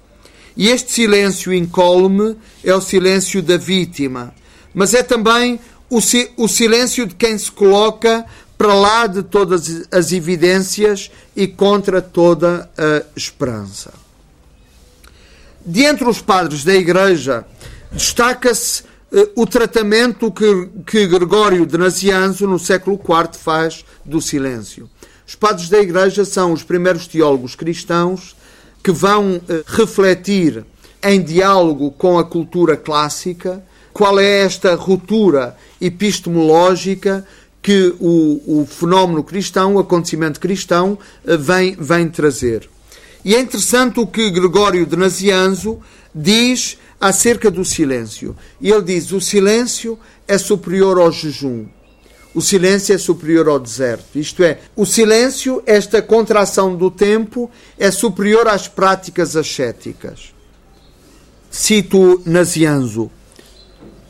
E 0.55 0.69
este 0.69 0.91
silêncio 0.91 1.53
incólume 1.53 2.37
é 2.63 2.73
o 2.73 2.81
silêncio 2.81 3.41
da 3.41 3.57
vítima, 3.57 4.33
mas 4.73 4.93
é 4.93 5.03
também 5.03 5.59
o, 5.89 6.01
si, 6.01 6.31
o 6.37 6.47
silêncio 6.47 7.05
de 7.05 7.15
quem 7.15 7.37
se 7.37 7.51
coloca 7.51 8.25
para 8.57 8.73
lá 8.73 9.07
de 9.07 9.21
todas 9.21 9.87
as 9.91 10.11
evidências 10.11 11.11
e 11.35 11.45
contra 11.45 12.01
toda 12.01 12.69
a 12.77 13.03
esperança. 13.15 13.93
De 15.65 15.83
entre 15.83 16.07
os 16.07 16.21
padres 16.21 16.63
da 16.63 16.73
Igreja, 16.73 17.45
destaca-se 17.91 18.83
uh, 19.11 19.31
o 19.35 19.45
tratamento 19.45 20.31
que, 20.31 20.69
que 20.85 21.07
Gregório 21.07 21.65
de 21.65 21.77
Nazianzo, 21.77 22.47
no 22.47 22.59
século 22.59 22.97
IV, 22.97 23.37
faz 23.37 23.83
do 24.05 24.21
silêncio. 24.21 24.89
Os 25.27 25.35
padres 25.35 25.67
da 25.67 25.79
Igreja 25.79 26.23
são 26.23 26.53
os 26.53 26.63
primeiros 26.63 27.07
teólogos 27.07 27.55
cristãos 27.55 28.35
que 28.85 28.91
vão 28.91 29.41
eh, 29.49 29.63
refletir 29.65 30.63
em 31.01 31.19
diálogo 31.19 31.89
com 31.89 32.19
a 32.19 32.23
cultura 32.23 32.77
clássica 32.77 33.65
qual 33.91 34.19
é 34.19 34.41
esta 34.41 34.75
ruptura 34.75 35.57
epistemológica 35.81 37.25
que 37.63 37.95
o, 37.99 38.61
o 38.61 38.65
fenómeno 38.67 39.23
cristão, 39.23 39.73
o 39.73 39.79
acontecimento 39.79 40.39
cristão, 40.39 40.99
eh, 41.25 41.35
vem, 41.35 41.75
vem 41.79 42.07
trazer. 42.07 42.69
E 43.23 43.33
é 43.33 43.39
interessante 43.39 43.99
o 43.99 44.05
que 44.05 44.29
Gregório 44.29 44.85
de 44.85 44.95
Nazianzo 44.95 45.79
diz 46.13 46.77
acerca 47.01 47.49
do 47.49 47.65
silêncio. 47.65 48.35
Ele 48.61 48.83
diz: 48.83 49.11
o 49.11 49.19
silêncio 49.19 49.97
é 50.27 50.37
superior 50.37 50.99
ao 50.99 51.11
jejum. 51.11 51.65
O 52.35 52.41
silêncio 52.41 52.93
é 52.93 52.97
superior 52.97 53.47
ao 53.47 53.57
deserto. 53.57 54.19
Isto 54.19 54.43
é, 54.43 54.59
o 54.75 54.85
silêncio, 54.85 55.63
esta 55.65 56.01
contração 56.01 56.75
do 56.75 56.91
tempo, 56.91 57.49
é 57.79 57.89
superior 57.89 58.45
às 58.45 58.67
práticas 58.67 59.37
ascéticas. 59.37 60.33
Cito 61.49 62.21
Nazianzo: 62.25 63.09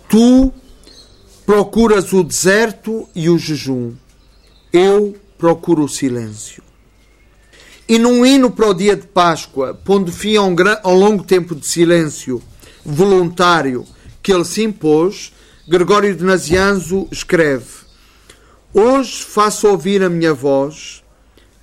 Tu 0.10 0.52
procuras 1.46 2.12
o 2.14 2.24
deserto 2.24 3.08
e 3.14 3.30
o 3.30 3.38
jejum, 3.38 3.94
eu 4.74 5.16
procuro 5.38 5.84
o 5.84 5.90
silêncio. 5.90 6.64
E 7.88 8.00
num 8.00 8.26
hino 8.26 8.50
para 8.50 8.68
o 8.68 8.74
dia 8.74 8.96
de 8.96 9.06
Páscoa, 9.06 9.80
pondo 9.86 10.12
fim 10.12 10.36
a 10.36 10.42
um, 10.42 10.56
a 10.84 10.90
um 10.90 10.98
longo 10.98 11.24
tempo 11.24 11.54
de 11.54 11.68
silêncio 11.68 12.42
voluntário 12.84 13.86
que 14.24 14.34
ele 14.34 14.46
se 14.46 14.64
impôs, 14.64 15.32
Gregório 15.68 16.16
de 16.16 16.24
Nazianzo 16.24 17.08
escreve 17.12 17.85
Hoje 18.78 19.24
faço 19.24 19.70
ouvir 19.70 20.04
a 20.04 20.10
minha 20.10 20.34
voz, 20.34 21.02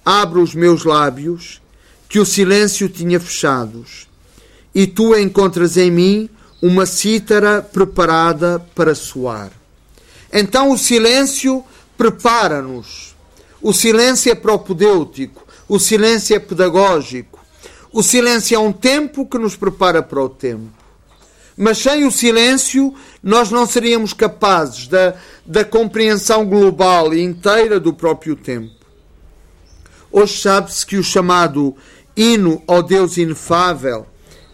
abro 0.02 0.42
os 0.42 0.54
meus 0.54 0.82
lábios, 0.82 1.60
que 2.08 2.18
o 2.18 2.24
silêncio 2.24 2.88
tinha 2.88 3.20
fechados, 3.20 4.08
e 4.74 4.86
tu 4.86 5.14
encontras 5.14 5.76
em 5.76 5.90
mim 5.90 6.30
uma 6.62 6.86
cítara 6.86 7.60
preparada 7.60 8.58
para 8.74 8.94
soar. 8.94 9.52
Então 10.32 10.70
o 10.70 10.78
silêncio 10.78 11.62
prepara-nos. 11.98 13.14
O 13.60 13.74
silêncio 13.74 14.32
é 14.32 14.34
propedêutico, 14.34 15.46
o 15.68 15.78
silêncio 15.78 16.34
é 16.34 16.38
pedagógico. 16.38 17.38
O 17.92 18.02
silêncio 18.02 18.54
é 18.54 18.58
um 18.58 18.72
tempo 18.72 19.26
que 19.26 19.36
nos 19.36 19.54
prepara 19.54 20.02
para 20.02 20.22
o 20.22 20.30
tempo. 20.30 20.81
Mas 21.62 21.78
sem 21.78 22.04
o 22.04 22.10
silêncio, 22.10 22.92
nós 23.22 23.52
não 23.52 23.64
seríamos 23.66 24.12
capazes 24.12 24.88
da, 24.88 25.14
da 25.46 25.64
compreensão 25.64 26.44
global 26.44 27.14
e 27.14 27.22
inteira 27.22 27.78
do 27.78 27.92
próprio 27.92 28.34
tempo. 28.34 28.72
Hoje 30.10 30.42
sabe-se 30.42 30.84
que 30.84 30.96
o 30.96 31.04
chamado 31.04 31.76
hino 32.16 32.60
ao 32.66 32.82
Deus 32.82 33.16
inefável, 33.16 34.08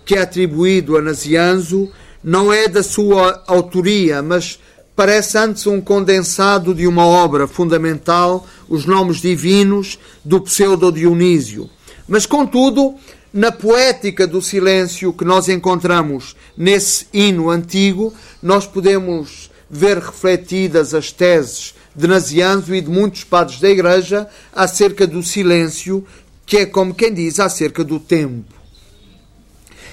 que 0.05 0.17
é 0.17 0.21
atribuído 0.21 0.99
a 0.99 1.01
Nazianzo, 1.01 1.91
não 2.23 2.53
é 2.53 2.69
da 2.69 2.83
sua 2.83 3.43
autoria, 3.47 4.21
mas 4.21 4.61
parece 4.95 5.39
antes 5.39 5.67
um 5.67 5.81
condensado 5.81 6.75
de 6.75 6.87
uma 6.87 7.07
obra 7.07 7.49
fundamental, 7.49 8.47
os 8.69 8.85
nomes 8.85 9.23
divinos 9.23 9.99
do 10.23 10.43
pseudo 10.43 10.93
Dionísio. 10.93 11.71
Mas, 12.07 12.27
contudo, 12.27 12.97
na 13.39 13.53
poética 13.53 14.27
do 14.27 14.43
silêncio 14.43 15.13
que 15.13 15.25
nós 15.25 15.49
encontramos 15.49 16.35
nesse 16.57 17.07
hino 17.13 17.51
antigo, 17.51 18.13
nós 18.43 18.67
podemos 18.67 19.49
ver 19.71 19.97
refletidas 19.99 20.93
as 20.93 21.13
teses 21.13 21.73
de 21.95 22.09
Nazianzo 22.09 22.75
e 22.75 22.81
de 22.81 22.91
muitos 22.91 23.23
padres 23.23 23.61
da 23.61 23.71
Igreja 23.71 24.29
acerca 24.53 25.07
do 25.07 25.23
silêncio, 25.23 26.05
que 26.45 26.57
é 26.57 26.67
como 26.67 26.93
quem 26.93 27.15
diz 27.15 27.39
acerca 27.39 27.85
do 27.85 28.01
tempo. 28.01 28.53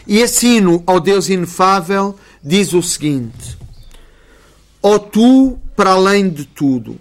E 0.07 0.17
esse 0.17 0.47
hino 0.47 0.81
ao 0.87 0.99
Deus 0.99 1.29
inefável 1.29 2.15
diz 2.43 2.73
o 2.73 2.81
seguinte: 2.81 3.59
Ó 4.81 4.95
oh, 4.95 4.99
tu, 4.99 5.59
para 5.75 5.91
além 5.91 6.29
de 6.29 6.45
tudo, 6.45 6.99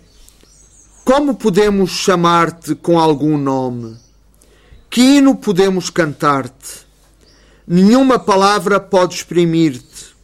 como 1.06 1.36
podemos 1.36 1.90
chamar-te 1.90 2.74
com 2.74 3.00
algum 3.00 3.38
nome? 3.38 4.03
Que 4.94 5.00
hino 5.00 5.34
podemos 5.34 5.90
cantar-te? 5.90 6.86
Nenhuma 7.66 8.16
palavra 8.16 8.78
pode 8.78 9.16
exprimir-te. 9.16 10.14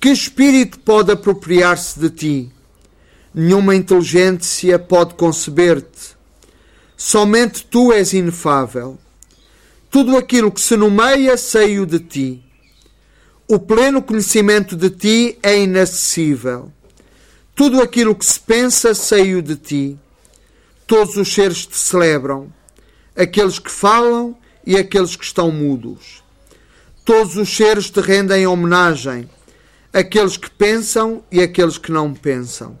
Que 0.00 0.08
espírito 0.08 0.80
pode 0.80 1.12
apropriar-se 1.12 1.96
de 2.00 2.10
ti? 2.10 2.52
Nenhuma 3.32 3.76
inteligência 3.76 4.76
pode 4.76 5.14
conceber-te. 5.14 6.16
Somente 6.96 7.64
tu 7.64 7.92
és 7.92 8.12
inefável. 8.12 8.98
Tudo 9.88 10.16
aquilo 10.16 10.50
que 10.50 10.60
se 10.60 10.76
nomeia 10.76 11.36
saiu 11.36 11.86
de 11.86 12.00
ti. 12.00 12.42
O 13.46 13.56
pleno 13.56 14.02
conhecimento 14.02 14.74
de 14.74 14.90
ti 14.90 15.38
é 15.44 15.60
inacessível. 15.60 16.72
Tudo 17.54 17.80
aquilo 17.80 18.16
que 18.16 18.26
se 18.26 18.40
pensa 18.40 18.96
saiu 18.96 19.40
de 19.40 19.54
ti. 19.54 19.96
Todos 20.88 21.16
os 21.16 21.32
seres 21.32 21.64
te 21.64 21.76
celebram 21.76 22.55
aqueles 23.16 23.58
que 23.58 23.70
falam 23.70 24.36
e 24.64 24.76
aqueles 24.76 25.16
que 25.16 25.24
estão 25.24 25.50
mudos. 25.50 26.22
Todos 27.04 27.36
os 27.36 27.54
seres 27.56 27.88
te 27.88 28.00
rendem 28.00 28.46
homenagem, 28.46 29.28
aqueles 29.92 30.36
que 30.36 30.50
pensam 30.50 31.22
e 31.30 31.40
aqueles 31.40 31.78
que 31.78 31.92
não 31.92 32.12
pensam. 32.12 32.78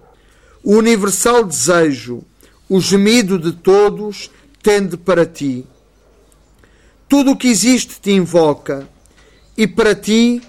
O 0.62 0.74
universal 0.74 1.44
desejo, 1.44 2.22
o 2.68 2.80
gemido 2.80 3.38
de 3.38 3.52
todos, 3.52 4.30
tende 4.62 4.96
para 4.96 5.24
ti. 5.24 5.64
Tudo 7.08 7.30
o 7.30 7.36
que 7.36 7.46
existe 7.46 8.00
te 8.00 8.10
invoca, 8.10 8.88
e 9.56 9.66
para 9.66 9.94
ti, 9.94 10.42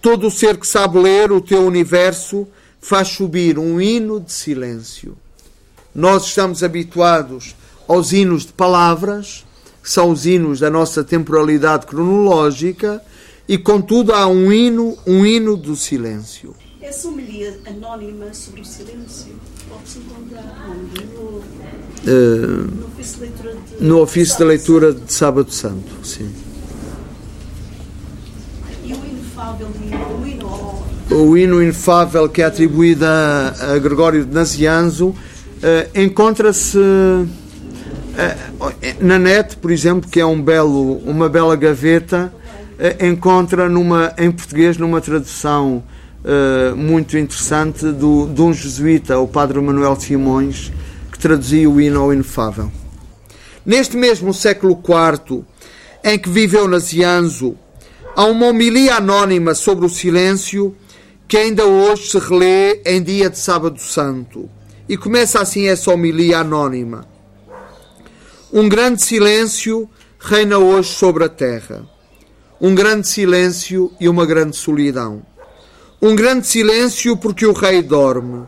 todo 0.00 0.26
o 0.26 0.30
ser 0.30 0.58
que 0.58 0.66
sabe 0.66 0.98
ler 0.98 1.32
o 1.32 1.40
teu 1.40 1.66
universo 1.66 2.46
faz 2.80 3.08
subir 3.08 3.58
um 3.58 3.80
hino 3.80 4.20
de 4.20 4.30
silêncio. 4.30 5.16
Nós 5.94 6.26
estamos 6.26 6.62
habituados 6.62 7.56
aos 7.92 8.12
hinos 8.12 8.46
de 8.46 8.52
palavras, 8.52 9.44
que 9.82 9.90
são 9.90 10.10
os 10.10 10.26
hinos 10.26 10.60
da 10.60 10.70
nossa 10.70 11.04
temporalidade 11.04 11.86
cronológica, 11.86 13.02
e 13.48 13.58
contudo 13.58 14.12
há 14.12 14.26
um 14.26 14.52
hino, 14.52 14.96
um 15.06 15.26
hino 15.26 15.56
do 15.56 15.76
silêncio. 15.76 16.54
Essa 16.80 17.08
homilia 17.08 17.58
anónima 17.66 18.32
sobre 18.32 18.60
o 18.60 18.64
silêncio 18.64 19.34
pode-se 19.68 19.98
encontrar 19.98 20.68
onde? 20.68 21.04
No, 21.06 21.22
uh, 21.30 22.70
no 22.70 22.86
ofício 22.86 23.14
de 23.14 23.20
leitura 23.20 23.54
de, 23.54 23.84
no 23.84 24.00
ofício 24.00 24.38
de, 24.38 24.44
leitura 24.44 24.92
de 24.92 25.12
Sábado 25.12 25.50
Santo, 25.52 26.06
sim. 26.06 26.30
E 28.84 28.92
o 28.92 28.96
inefável 28.96 29.68
o 29.68 30.26
hino 30.26 30.82
o 31.10 31.36
hino 31.36 31.62
inefável 31.62 32.28
que 32.28 32.40
é 32.40 32.46
atribuído 32.46 33.04
a, 33.04 33.78
Gregório 33.78 34.24
de 34.24 34.32
Nazianzo 34.32 35.08
uh, 35.08 35.16
encontra-se 35.94 36.78
eh, 36.78 37.41
na 39.00 39.18
net, 39.18 39.56
por 39.56 39.70
exemplo, 39.70 40.08
que 40.10 40.20
é 40.20 40.26
um 40.26 40.40
belo, 40.40 40.98
uma 40.98 41.28
bela 41.28 41.56
gaveta, 41.56 42.32
eh, 42.78 43.06
encontra 43.06 43.68
numa, 43.68 44.12
em 44.18 44.30
português 44.30 44.76
numa 44.76 45.00
tradução 45.00 45.82
uh, 46.24 46.76
muito 46.76 47.16
interessante 47.16 47.86
do, 47.92 48.26
de 48.26 48.40
um 48.42 48.52
jesuíta, 48.52 49.18
o 49.18 49.28
padre 49.28 49.60
Manuel 49.60 49.98
Simões, 49.98 50.72
que 51.10 51.18
traduzia 51.18 51.68
o 51.68 51.80
hino 51.80 52.00
ao 52.00 52.12
inefável. 52.12 52.70
Neste 53.64 53.96
mesmo 53.96 54.34
século 54.34 54.72
IV, 54.82 55.44
em 56.02 56.18
que 56.18 56.28
viveu 56.28 56.66
Nazianzo, 56.66 57.54
há 58.16 58.24
uma 58.24 58.46
homilia 58.46 58.96
anónima 58.96 59.54
sobre 59.54 59.86
o 59.86 59.88
silêncio 59.88 60.74
que 61.28 61.36
ainda 61.36 61.64
hoje 61.64 62.10
se 62.10 62.18
relê 62.18 62.82
em 62.84 63.02
dia 63.02 63.30
de 63.30 63.38
Sábado 63.38 63.80
Santo. 63.80 64.50
E 64.88 64.96
começa 64.96 65.40
assim 65.40 65.68
essa 65.68 65.92
homilia 65.92 66.40
anónima. 66.40 67.06
Um 68.54 68.68
grande 68.68 69.02
silêncio 69.02 69.88
reina 70.18 70.58
hoje 70.58 70.90
sobre 70.92 71.24
a 71.24 71.28
terra. 71.30 71.88
Um 72.60 72.74
grande 72.74 73.08
silêncio 73.08 73.90
e 73.98 74.10
uma 74.10 74.26
grande 74.26 74.58
solidão. 74.58 75.22
Um 76.02 76.14
grande 76.14 76.46
silêncio 76.46 77.16
porque 77.16 77.46
o 77.46 77.54
rei 77.54 77.80
dorme. 77.80 78.46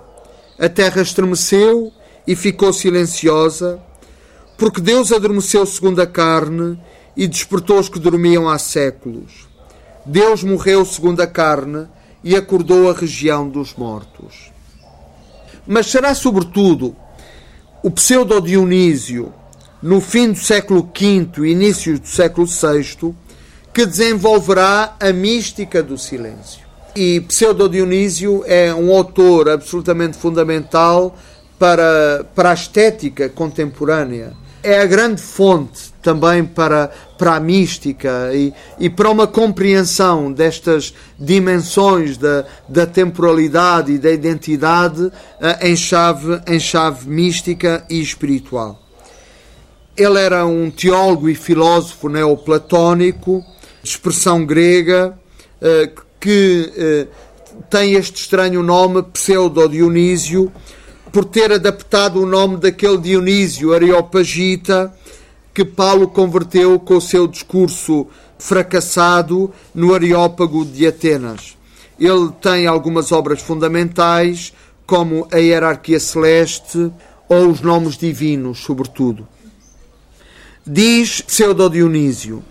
A 0.58 0.68
terra 0.68 1.00
estremeceu 1.00 1.90
e 2.26 2.36
ficou 2.36 2.70
silenciosa, 2.70 3.82
porque 4.58 4.78
Deus 4.78 5.10
adormeceu 5.10 5.64
segundo 5.64 6.02
a 6.02 6.06
carne 6.06 6.78
e 7.16 7.26
despertou 7.26 7.78
os 7.78 7.88
que 7.88 7.98
dormiam 7.98 8.46
há 8.46 8.58
séculos. 8.58 9.48
Deus 10.04 10.44
morreu 10.44 10.84
segundo 10.84 11.22
a 11.22 11.26
carne 11.26 11.88
e 12.22 12.36
acordou 12.36 12.90
a 12.90 12.92
região 12.92 13.48
dos 13.48 13.72
mortos. 13.72 14.52
Mas 15.66 15.86
será 15.86 16.14
sobretudo 16.14 16.94
o 17.82 17.90
pseudo 17.90 18.38
Dionísio 18.42 19.32
no 19.84 20.00
fim 20.00 20.32
do 20.32 20.38
século 20.38 20.88
V 20.98 21.28
e 21.46 21.50
início 21.50 21.98
do 21.98 22.08
século 22.08 22.46
VI, 22.46 23.14
que 23.70 23.84
desenvolverá 23.84 24.96
a 24.98 25.12
mística 25.12 25.82
do 25.82 25.98
silêncio. 25.98 26.64
E 26.96 27.20
Pseudo 27.20 27.68
Dionísio 27.68 28.42
é 28.46 28.72
um 28.74 28.90
autor 28.96 29.50
absolutamente 29.50 30.16
fundamental 30.16 31.14
para, 31.58 32.24
para 32.34 32.52
a 32.52 32.54
estética 32.54 33.28
contemporânea. 33.28 34.32
É 34.62 34.80
a 34.80 34.86
grande 34.86 35.20
fonte 35.20 35.92
também 36.00 36.46
para, 36.46 36.90
para 37.18 37.34
a 37.34 37.40
mística 37.40 38.30
e, 38.32 38.54
e 38.78 38.88
para 38.88 39.10
uma 39.10 39.26
compreensão 39.26 40.32
destas 40.32 40.94
dimensões 41.18 42.16
da, 42.16 42.46
da 42.66 42.86
temporalidade 42.86 43.92
e 43.92 43.98
da 43.98 44.10
identidade 44.10 45.12
eh, 45.38 45.68
em 45.68 45.76
chave, 45.76 46.40
em 46.46 46.58
chave 46.58 47.06
mística 47.06 47.84
e 47.90 48.00
espiritual. 48.00 48.83
Ele 49.96 50.18
era 50.18 50.44
um 50.44 50.70
teólogo 50.70 51.28
e 51.28 51.34
filósofo 51.34 52.08
neoplatónico, 52.08 53.44
de 53.82 53.90
expressão 53.90 54.44
grega, 54.44 55.16
eh, 55.60 55.90
que 56.20 56.72
eh, 56.76 57.06
tem 57.70 57.92
este 57.94 58.16
estranho 58.16 58.62
nome, 58.62 59.02
Pseudo-Dionísio, 59.02 60.50
por 61.12 61.24
ter 61.24 61.52
adaptado 61.52 62.20
o 62.20 62.26
nome 62.26 62.56
daquele 62.56 62.98
Dionísio 62.98 63.72
Areopagita 63.72 64.92
que 65.54 65.64
Paulo 65.64 66.08
converteu 66.08 66.80
com 66.80 66.96
o 66.96 67.00
seu 67.00 67.28
discurso 67.28 68.08
fracassado 68.36 69.52
no 69.72 69.94
Areópago 69.94 70.64
de 70.64 70.84
Atenas. 70.86 71.56
Ele 71.98 72.32
tem 72.42 72.66
algumas 72.66 73.12
obras 73.12 73.40
fundamentais, 73.40 74.52
como 74.84 75.28
a 75.30 75.36
Hierarquia 75.36 76.00
Celeste 76.00 76.90
ou 77.28 77.48
os 77.48 77.60
Nomes 77.60 77.96
Divinos, 77.96 78.58
sobretudo. 78.58 79.28
Diz 80.66 81.20
Pseudo 81.20 81.68
Dionísio: 81.68 82.42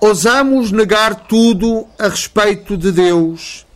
Ousamos 0.00 0.72
negar 0.72 1.26
tudo 1.26 1.86
a 1.98 2.08
respeito 2.08 2.78
de 2.78 2.90
Deus 2.90 3.66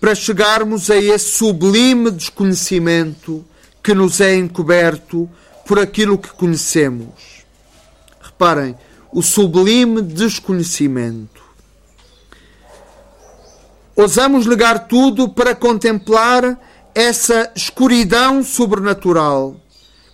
para 0.00 0.12
chegarmos 0.16 0.90
a 0.90 0.96
esse 0.96 1.30
sublime 1.30 2.10
desconhecimento 2.10 3.44
que 3.80 3.94
nos 3.94 4.20
é 4.20 4.34
encoberto 4.34 5.30
por 5.64 5.78
aquilo 5.78 6.18
que 6.18 6.30
conhecemos. 6.30 7.44
Reparem, 8.20 8.74
o 9.12 9.22
sublime 9.22 10.02
desconhecimento. 10.02 11.40
Ousamos 13.94 14.46
negar 14.46 14.88
tudo 14.88 15.28
para 15.28 15.54
contemplar 15.54 16.58
essa 16.92 17.52
escuridão 17.54 18.42
sobrenatural 18.42 19.56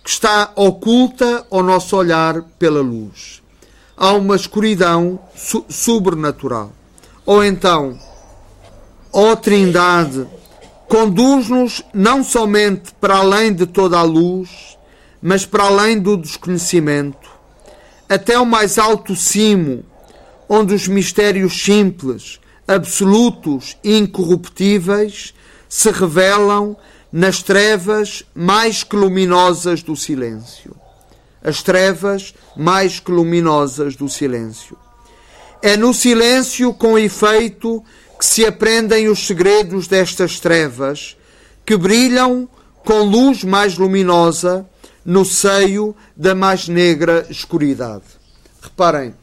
que 0.07 0.11
está 0.13 0.53
oculta 0.55 1.45
ao 1.51 1.61
nosso 1.61 1.97
olhar 1.97 2.41
pela 2.57 2.79
luz. 2.79 3.43
Há 3.97 4.13
uma 4.13 4.37
escuridão 4.37 5.19
sobrenatural. 5.67 6.71
Ou 7.25 7.43
então, 7.43 7.99
ó 9.11 9.35
Trindade, 9.35 10.25
conduz-nos 10.87 11.83
não 11.93 12.23
somente 12.23 12.93
para 13.01 13.17
além 13.17 13.53
de 13.53 13.65
toda 13.65 13.99
a 13.99 14.03
luz, 14.03 14.77
mas 15.21 15.45
para 15.45 15.65
além 15.65 15.99
do 15.99 16.15
desconhecimento, 16.15 17.29
até 18.07 18.39
o 18.39 18.45
mais 18.45 18.77
alto 18.77 19.13
cimo, 19.13 19.83
onde 20.47 20.73
os 20.73 20.87
mistérios 20.87 21.61
simples, 21.61 22.39
absolutos 22.65 23.75
e 23.83 23.97
incorruptíveis, 23.97 25.33
se 25.67 25.91
revelam 25.91 26.77
nas 27.11 27.41
trevas 27.41 28.23
mais 28.35 28.83
que 28.83 28.95
luminosas 28.95 29.81
do 29.81 29.95
silêncio. 29.95 30.75
As 31.43 31.61
trevas 31.61 32.33
mais 32.55 32.99
que 32.99 33.11
luminosas 33.11 33.95
do 33.95 34.09
silêncio. 34.09 34.77
É 35.61 35.77
no 35.77 35.93
silêncio, 35.93 36.73
com 36.73 36.97
efeito, 36.97 37.83
que 38.17 38.25
se 38.25 38.45
aprendem 38.45 39.07
os 39.07 39.25
segredos 39.25 39.87
destas 39.87 40.39
trevas, 40.39 41.15
que 41.65 41.77
brilham 41.77 42.49
com 42.83 43.01
luz 43.01 43.43
mais 43.43 43.77
luminosa 43.77 44.65
no 45.05 45.23
seio 45.23 45.95
da 46.15 46.35
mais 46.35 46.67
negra 46.67 47.25
escuridade. 47.29 48.03
Reparem, 48.61 49.15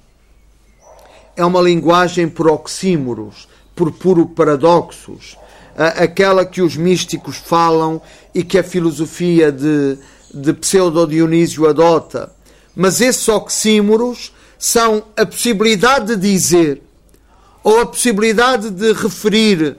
é 1.37 1.45
uma 1.45 1.61
linguagem 1.61 2.29
por 2.29 2.49
oxímoros, 2.49 3.49
por 3.75 3.93
puro 3.93 4.27
paradoxos, 4.27 5.37
aquela 5.77 6.45
que 6.45 6.63
os 6.63 6.77
místicos 6.77 7.37
falam 7.37 8.01
e 8.35 8.43
que 8.43 8.59
a 8.59 8.63
filosofia 8.63 9.51
de, 9.51 9.99
de 10.33 10.53
Pseudo-Dionísio 10.53 11.69
adota. 11.69 12.33
Mas 12.75 13.01
esses 13.01 13.29
oxímoros 13.29 14.33
são 14.59 15.05
a 15.17 15.27
possibilidade 15.27 16.17
de 16.17 16.33
dizer 16.33 16.83
ou 17.63 17.81
a 17.81 17.87
possibilidade 17.87 18.71
de 18.71 18.93
referir 18.93 19.71
uh, 19.71 19.77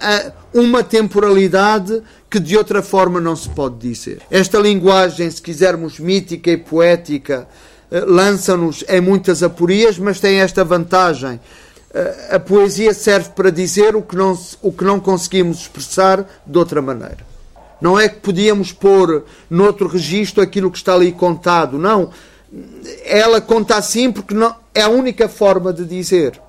a 0.00 0.32
uma 0.52 0.82
temporalidade 0.82 2.02
que 2.28 2.40
de 2.40 2.56
outra 2.56 2.82
forma 2.82 3.20
não 3.20 3.36
se 3.36 3.48
pode 3.48 3.76
dizer. 3.76 4.20
Esta 4.30 4.58
linguagem, 4.58 5.30
se 5.30 5.40
quisermos 5.40 5.98
mítica 6.00 6.50
e 6.50 6.56
poética, 6.56 7.46
uh, 7.90 8.10
lança-nos 8.10 8.84
em 8.88 9.00
muitas 9.00 9.42
aporias, 9.42 9.98
mas 9.98 10.18
tem 10.18 10.40
esta 10.40 10.64
vantagem. 10.64 11.40
A 12.30 12.40
poesia 12.40 12.92
serve 12.92 13.30
para 13.30 13.50
dizer 13.50 13.94
o 13.94 14.02
que, 14.02 14.16
não, 14.16 14.38
o 14.60 14.72
que 14.72 14.84
não 14.84 14.98
conseguimos 14.98 15.60
expressar 15.60 16.26
de 16.44 16.58
outra 16.58 16.82
maneira. 16.82 17.18
Não 17.80 17.98
é 17.98 18.08
que 18.08 18.20
podíamos 18.20 18.72
pôr 18.72 19.24
noutro 19.48 19.86
registro 19.86 20.42
aquilo 20.42 20.70
que 20.70 20.78
está 20.78 20.94
ali 20.94 21.12
contado. 21.12 21.78
Não. 21.78 22.10
Ela 23.04 23.40
conta 23.40 23.76
assim 23.76 24.10
porque 24.10 24.34
não, 24.34 24.54
é 24.74 24.82
a 24.82 24.88
única 24.88 25.28
forma 25.28 25.72
de 25.72 25.84
dizer 25.84 26.40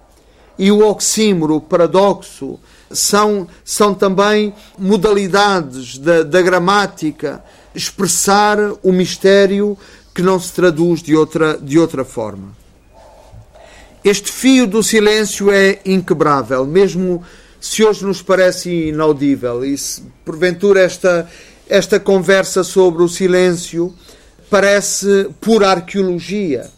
e 0.58 0.72
o 0.72 0.88
oxímoro, 0.88 1.58
o 1.58 1.62
paradoxo, 1.62 2.60
são, 2.92 3.48
são 3.64 3.94
também 3.94 4.54
modalidades 4.78 5.98
da, 5.98 6.24
da 6.24 6.42
gramática, 6.42 7.44
expressar 7.74 8.58
o 8.82 8.92
mistério 8.92 9.78
que 10.14 10.22
não 10.22 10.40
se 10.40 10.54
traduz 10.54 11.02
de 11.02 11.16
outra, 11.16 11.58
de 11.58 11.78
outra 11.78 12.06
forma. 12.06 12.56
Este 14.06 14.32
fio 14.32 14.68
do 14.68 14.84
silêncio 14.84 15.52
é 15.52 15.80
inquebrável, 15.84 16.64
mesmo 16.64 17.24
se 17.60 17.84
hoje 17.84 18.06
nos 18.06 18.22
parece 18.22 18.90
inaudível, 18.90 19.66
e 19.66 19.76
se 19.76 20.04
porventura 20.24 20.80
esta, 20.80 21.28
esta 21.68 22.00
conversa 22.00 22.64
sobre 22.64 23.02
o 23.02 23.10
silêncio 23.10 23.92
parece 24.48 25.28
pura 25.42 25.72
arqueologia 25.72 26.70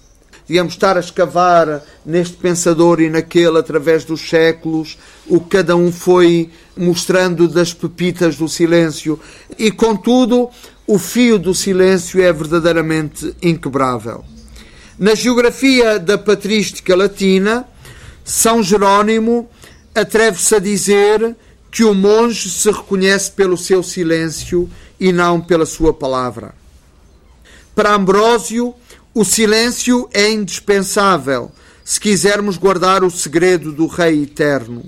digamos, 0.48 0.76
estar 0.76 0.96
a 0.96 1.02
escavar 1.02 1.84
neste 2.06 2.38
pensador 2.38 3.02
e 3.02 3.10
naquele 3.10 3.58
através 3.58 4.06
dos 4.06 4.30
séculos, 4.30 4.98
o 5.28 5.42
que 5.42 5.58
cada 5.58 5.76
um 5.76 5.92
foi 5.92 6.50
mostrando 6.78 7.50
das 7.50 7.74
pepitas 7.74 8.38
do 8.38 8.48
silêncio. 8.48 9.20
E, 9.60 9.70
contudo, 9.70 10.50
o 10.88 10.98
fio 10.98 11.38
do 11.38 11.54
silêncio 11.54 12.24
é 12.24 12.32
verdadeiramente 12.32 13.36
inquebrável. 13.42 14.24
Na 15.00 15.14
geografia 15.14 16.00
da 16.00 16.18
patrística 16.18 16.96
latina, 16.96 17.68
São 18.26 18.64
Jerónimo 18.64 19.48
atreve-se 19.94 20.56
a 20.56 20.60
dizer 20.60 21.36
que 21.72 21.84
o 21.84 21.94
monge 21.94 22.50
se 22.50 22.72
reconhece 22.72 23.32
pelo 23.32 23.56
seu 23.56 23.84
silêncio 23.84 24.68
e 25.00 25.12
não 25.12 25.40
pela 25.40 25.68
sua 25.68 25.94
palavra. 25.94 26.56
Para 27.76 27.94
Ambrósio, 27.94 28.74
o 29.14 29.24
silêncio 29.24 30.10
é 30.12 30.32
indispensável 30.32 31.52
se 31.86 32.00
quisermos 32.00 32.58
guardar 32.58 33.04
o 33.04 33.12
segredo 33.12 33.72
do 33.72 33.86
Rei 33.86 34.24
Eterno. 34.24 34.84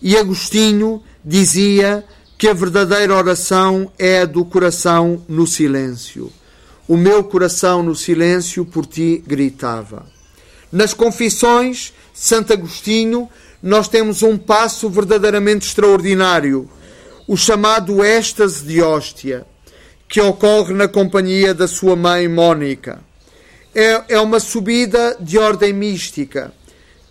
E 0.00 0.16
Agostinho 0.16 1.02
dizia 1.22 2.02
que 2.38 2.48
a 2.48 2.54
verdadeira 2.54 3.14
oração 3.14 3.92
é 3.98 4.22
a 4.22 4.24
do 4.24 4.42
coração 4.42 5.22
no 5.28 5.46
silêncio. 5.46 6.32
O 6.88 6.96
meu 6.96 7.22
coração 7.22 7.82
no 7.82 7.94
silêncio 7.94 8.64
por 8.64 8.86
ti 8.86 9.22
gritava. 9.26 10.06
Nas 10.72 10.92
Confissões, 10.92 11.92
Santo 12.12 12.52
Agostinho, 12.52 13.28
nós 13.62 13.86
temos 13.86 14.22
um 14.22 14.36
passo 14.36 14.88
verdadeiramente 14.88 15.66
extraordinário, 15.66 16.68
o 17.28 17.36
chamado 17.36 18.02
êxtase 18.02 18.64
de 18.64 18.82
hóstia, 18.82 19.46
que 20.08 20.20
ocorre 20.20 20.72
na 20.72 20.88
companhia 20.88 21.52
da 21.52 21.68
sua 21.68 21.94
mãe 21.94 22.26
Mônica 22.26 23.06
é, 23.74 24.02
é 24.08 24.20
uma 24.20 24.40
subida 24.40 25.16
de 25.20 25.38
ordem 25.38 25.72
mística 25.72 26.52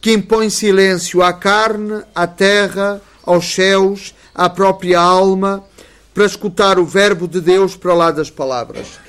que 0.02 0.12
impõe 0.12 0.50
silêncio 0.50 1.24
à 1.24 1.32
carne, 1.34 2.04
à 2.14 2.28
terra, 2.28 3.02
aos 3.24 3.54
céus, 3.54 4.14
à 4.34 4.50
própria 4.50 5.00
alma, 5.00 5.64
para 6.14 6.26
escutar 6.26 6.78
o 6.78 6.86
verbo 6.86 7.28
de 7.28 7.42
Deus 7.42 7.76
para 7.76 7.94
lá 7.94 8.12
das 8.12 8.30
palavras. 8.30 9.00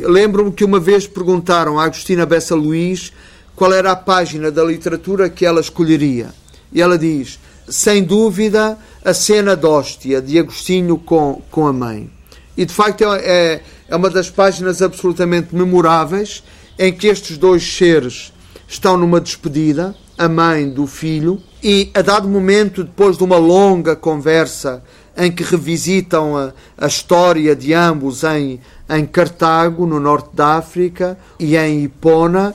Lembro-me 0.00 0.52
que 0.52 0.64
uma 0.64 0.78
vez 0.78 1.06
perguntaram 1.06 1.78
a 1.78 1.84
Agostina 1.84 2.26
Bessa 2.26 2.54
Luís 2.54 3.12
qual 3.56 3.72
era 3.72 3.92
a 3.92 3.96
página 3.96 4.50
da 4.50 4.64
literatura 4.64 5.30
que 5.30 5.46
ela 5.46 5.60
escolheria. 5.60 6.34
E 6.72 6.82
ela 6.82 6.98
diz, 6.98 7.38
sem 7.68 8.02
dúvida, 8.02 8.76
a 9.04 9.14
cena 9.14 9.54
d'Óstia, 9.56 10.20
de 10.20 10.38
Agostinho 10.38 10.98
com, 10.98 11.40
com 11.50 11.66
a 11.66 11.72
mãe. 11.72 12.10
E 12.56 12.64
de 12.64 12.72
facto 12.72 13.04
é, 13.04 13.62
é 13.88 13.96
uma 13.96 14.10
das 14.10 14.30
páginas 14.30 14.82
absolutamente 14.82 15.54
memoráveis 15.54 16.42
em 16.78 16.92
que 16.92 17.06
estes 17.06 17.38
dois 17.38 17.62
seres 17.76 18.32
estão 18.66 18.96
numa 18.96 19.20
despedida, 19.20 19.94
a 20.16 20.28
mãe 20.28 20.68
do 20.68 20.86
filho, 20.86 21.40
e 21.62 21.90
a 21.94 22.02
dado 22.02 22.28
momento, 22.28 22.84
depois 22.84 23.16
de 23.16 23.24
uma 23.24 23.36
longa 23.36 23.96
conversa 23.96 24.82
em 25.16 25.30
que 25.30 25.42
revisitam 25.42 26.36
a, 26.36 26.52
a 26.76 26.86
história 26.86 27.54
de 27.54 27.72
ambos 27.72 28.24
em, 28.24 28.60
em 28.88 29.06
Cartago, 29.06 29.86
no 29.86 29.98
norte 29.98 30.30
da 30.34 30.56
África, 30.56 31.18
e 31.38 31.56
em 31.56 31.84
Hipona, 31.84 32.54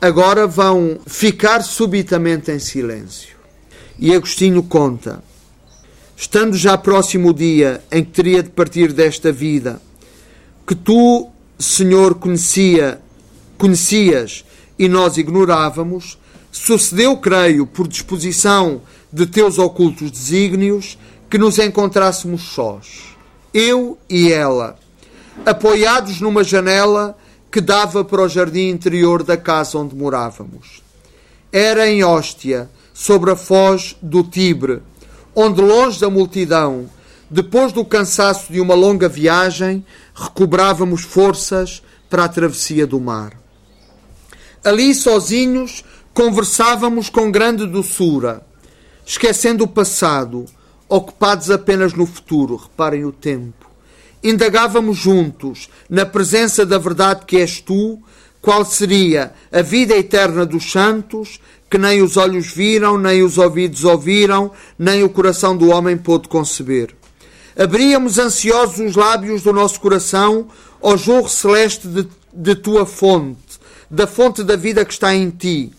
agora 0.00 0.46
vão 0.46 0.98
ficar 1.06 1.62
subitamente 1.62 2.50
em 2.50 2.58
silêncio. 2.58 3.36
E 3.98 4.14
Agostinho 4.14 4.62
conta: 4.62 5.22
Estando 6.16 6.56
já 6.56 6.76
próximo 6.76 7.30
o 7.30 7.34
dia 7.34 7.82
em 7.90 8.04
que 8.04 8.10
teria 8.10 8.42
de 8.42 8.50
partir 8.50 8.92
desta 8.92 9.32
vida, 9.32 9.80
que 10.66 10.74
tu, 10.74 11.28
Senhor, 11.58 12.14
conhecia 12.14 13.00
conhecias 13.60 14.44
e 14.78 14.88
nós 14.88 15.18
ignorávamos, 15.18 16.18
sucedeu, 16.50 17.18
creio, 17.18 17.66
por 17.66 17.86
disposição 17.86 18.80
de 19.12 19.26
teus 19.26 19.58
ocultos 19.58 20.10
desígnios, 20.10 20.98
que 21.28 21.36
nos 21.36 21.58
encontrássemos 21.58 22.42
sós, 22.42 23.14
eu 23.52 23.98
e 24.08 24.32
ela, 24.32 24.78
apoiados 25.44 26.20
numa 26.20 26.44
janela 26.44 27.16
que 27.50 27.60
dava 27.60 28.04
para 28.04 28.22
o 28.22 28.28
jardim 28.28 28.68
interior 28.68 29.22
da 29.22 29.36
casa 29.36 29.78
onde 29.78 29.94
morávamos. 29.94 30.82
Era 31.52 31.88
em 31.88 32.04
Hóstia, 32.04 32.70
sobre 32.94 33.30
a 33.30 33.36
foz 33.36 33.96
do 34.02 34.22
Tibre, 34.22 34.82
onde, 35.34 35.60
longe 35.60 35.98
da 35.98 36.10
multidão, 36.10 36.88
depois 37.30 37.72
do 37.72 37.84
cansaço 37.84 38.52
de 38.52 38.60
uma 38.60 38.74
longa 38.74 39.08
viagem, 39.08 39.84
recobrávamos 40.14 41.02
forças 41.02 41.82
para 42.08 42.24
a 42.24 42.28
travessia 42.28 42.86
do 42.86 43.00
mar. 43.00 43.32
Ali, 44.64 44.94
sozinhos, 44.94 45.84
conversávamos 46.12 47.08
com 47.08 47.30
grande 47.30 47.66
doçura, 47.66 48.44
esquecendo 49.06 49.64
o 49.64 49.68
passado, 49.68 50.44
ocupados 50.88 51.50
apenas 51.50 51.94
no 51.94 52.04
futuro. 52.04 52.56
Reparem 52.56 53.04
o 53.04 53.12
tempo. 53.12 53.69
Indagávamos 54.22 54.98
juntos, 54.98 55.70
na 55.88 56.04
presença 56.04 56.66
da 56.66 56.76
verdade 56.76 57.24
que 57.26 57.38
és 57.38 57.60
tu, 57.60 57.98
qual 58.42 58.64
seria 58.64 59.32
a 59.50 59.62
vida 59.62 59.96
eterna 59.96 60.44
dos 60.44 60.70
santos, 60.70 61.40
que 61.70 61.78
nem 61.78 62.02
os 62.02 62.16
olhos 62.16 62.48
viram, 62.48 62.98
nem 62.98 63.22
os 63.22 63.38
ouvidos 63.38 63.84
ouviram, 63.84 64.50
nem 64.78 65.02
o 65.02 65.08
coração 65.08 65.56
do 65.56 65.70
homem 65.70 65.96
pôde 65.96 66.28
conceber. 66.28 66.94
Abríamos 67.56 68.18
ansiosos 68.18 68.78
os 68.78 68.96
lábios 68.96 69.42
do 69.42 69.52
nosso 69.52 69.80
coração 69.80 70.48
ao 70.82 70.96
jorro 70.96 71.28
celeste 71.28 71.86
de, 71.88 72.08
de 72.32 72.54
tua 72.54 72.84
fonte, 72.84 73.58
da 73.90 74.06
fonte 74.06 74.42
da 74.42 74.56
vida 74.56 74.84
que 74.84 74.92
está 74.92 75.14
em 75.14 75.30
ti, 75.30 75.72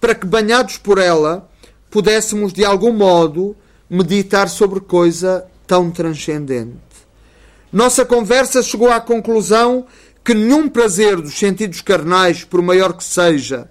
para 0.00 0.14
que, 0.14 0.26
banhados 0.26 0.78
por 0.78 0.98
ela, 0.98 1.48
pudéssemos 1.90 2.52
de 2.52 2.64
algum 2.64 2.92
modo 2.92 3.56
meditar 3.88 4.48
sobre 4.48 4.80
coisa 4.80 5.44
tão 5.66 5.90
transcendente. 5.90 6.91
Nossa 7.72 8.04
conversa 8.04 8.62
chegou 8.62 8.92
à 8.92 9.00
conclusão 9.00 9.86
que 10.22 10.34
nenhum 10.34 10.68
prazer 10.68 11.16
dos 11.16 11.38
sentidos 11.38 11.80
carnais, 11.80 12.44
por 12.44 12.60
maior 12.60 12.92
que 12.92 13.02
seja, 13.02 13.68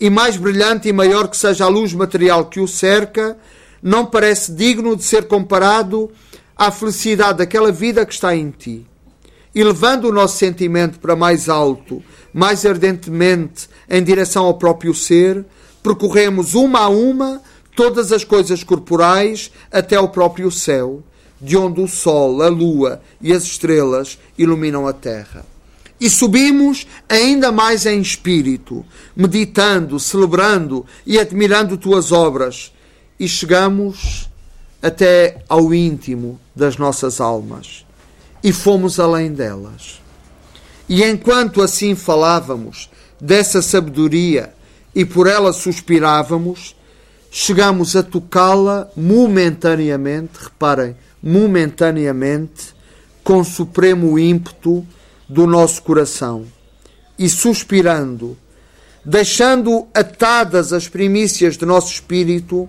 e 0.00 0.08
mais 0.08 0.38
brilhante 0.38 0.88
e 0.88 0.92
maior 0.92 1.28
que 1.28 1.36
seja 1.36 1.66
a 1.66 1.68
luz 1.68 1.92
material 1.92 2.46
que 2.46 2.60
o 2.60 2.66
cerca, 2.66 3.36
não 3.82 4.06
parece 4.06 4.52
digno 4.52 4.96
de 4.96 5.04
ser 5.04 5.28
comparado 5.28 6.10
à 6.56 6.70
felicidade 6.70 7.38
daquela 7.38 7.70
vida 7.70 8.06
que 8.06 8.14
está 8.14 8.34
em 8.34 8.50
ti. 8.50 8.86
E 9.54 9.62
levando 9.62 10.08
o 10.08 10.12
nosso 10.12 10.38
sentimento 10.38 10.98
para 10.98 11.14
mais 11.14 11.48
alto, 11.50 12.02
mais 12.32 12.64
ardentemente 12.64 13.68
em 13.88 14.02
direção 14.02 14.46
ao 14.46 14.54
próprio 14.54 14.94
ser, 14.94 15.44
percorremos 15.82 16.54
uma 16.54 16.80
a 16.80 16.88
uma 16.88 17.42
todas 17.76 18.12
as 18.12 18.24
coisas 18.24 18.64
corporais 18.64 19.52
até 19.70 19.96
ao 19.96 20.08
próprio 20.08 20.50
céu, 20.50 21.02
de 21.42 21.56
onde 21.56 21.80
o 21.80 21.88
sol, 21.88 22.40
a 22.40 22.48
lua 22.48 23.02
e 23.20 23.32
as 23.32 23.42
estrelas 23.42 24.18
iluminam 24.38 24.86
a 24.86 24.92
terra. 24.92 25.44
E 26.00 26.08
subimos 26.08 26.86
ainda 27.08 27.50
mais 27.50 27.84
em 27.84 28.00
espírito, 28.00 28.84
meditando, 29.14 29.98
celebrando 29.98 30.86
e 31.04 31.18
admirando 31.18 31.76
tuas 31.76 32.12
obras, 32.12 32.72
e 33.18 33.28
chegamos 33.28 34.30
até 34.80 35.42
ao 35.48 35.72
íntimo 35.72 36.40
das 36.54 36.76
nossas 36.76 37.20
almas 37.20 37.84
e 38.42 38.52
fomos 38.52 38.98
além 38.98 39.32
delas. 39.32 40.00
E 40.88 41.04
enquanto 41.04 41.62
assim 41.62 41.94
falávamos 41.94 42.90
dessa 43.20 43.62
sabedoria 43.62 44.52
e 44.94 45.04
por 45.04 45.26
ela 45.26 45.52
suspirávamos, 45.52 46.74
chegamos 47.30 47.94
a 47.94 48.02
tocá-la 48.02 48.90
momentaneamente, 48.96 50.32
reparem, 50.42 50.96
momentaneamente, 51.22 52.74
com 53.22 53.44
supremo 53.44 54.18
ímpeto 54.18 54.86
do 55.28 55.46
nosso 55.46 55.82
coração 55.82 56.44
e 57.18 57.28
suspirando, 57.28 58.36
deixando 59.04 59.86
atadas 59.94 60.72
as 60.72 60.88
primícias 60.88 61.56
de 61.56 61.64
nosso 61.64 61.92
espírito, 61.92 62.68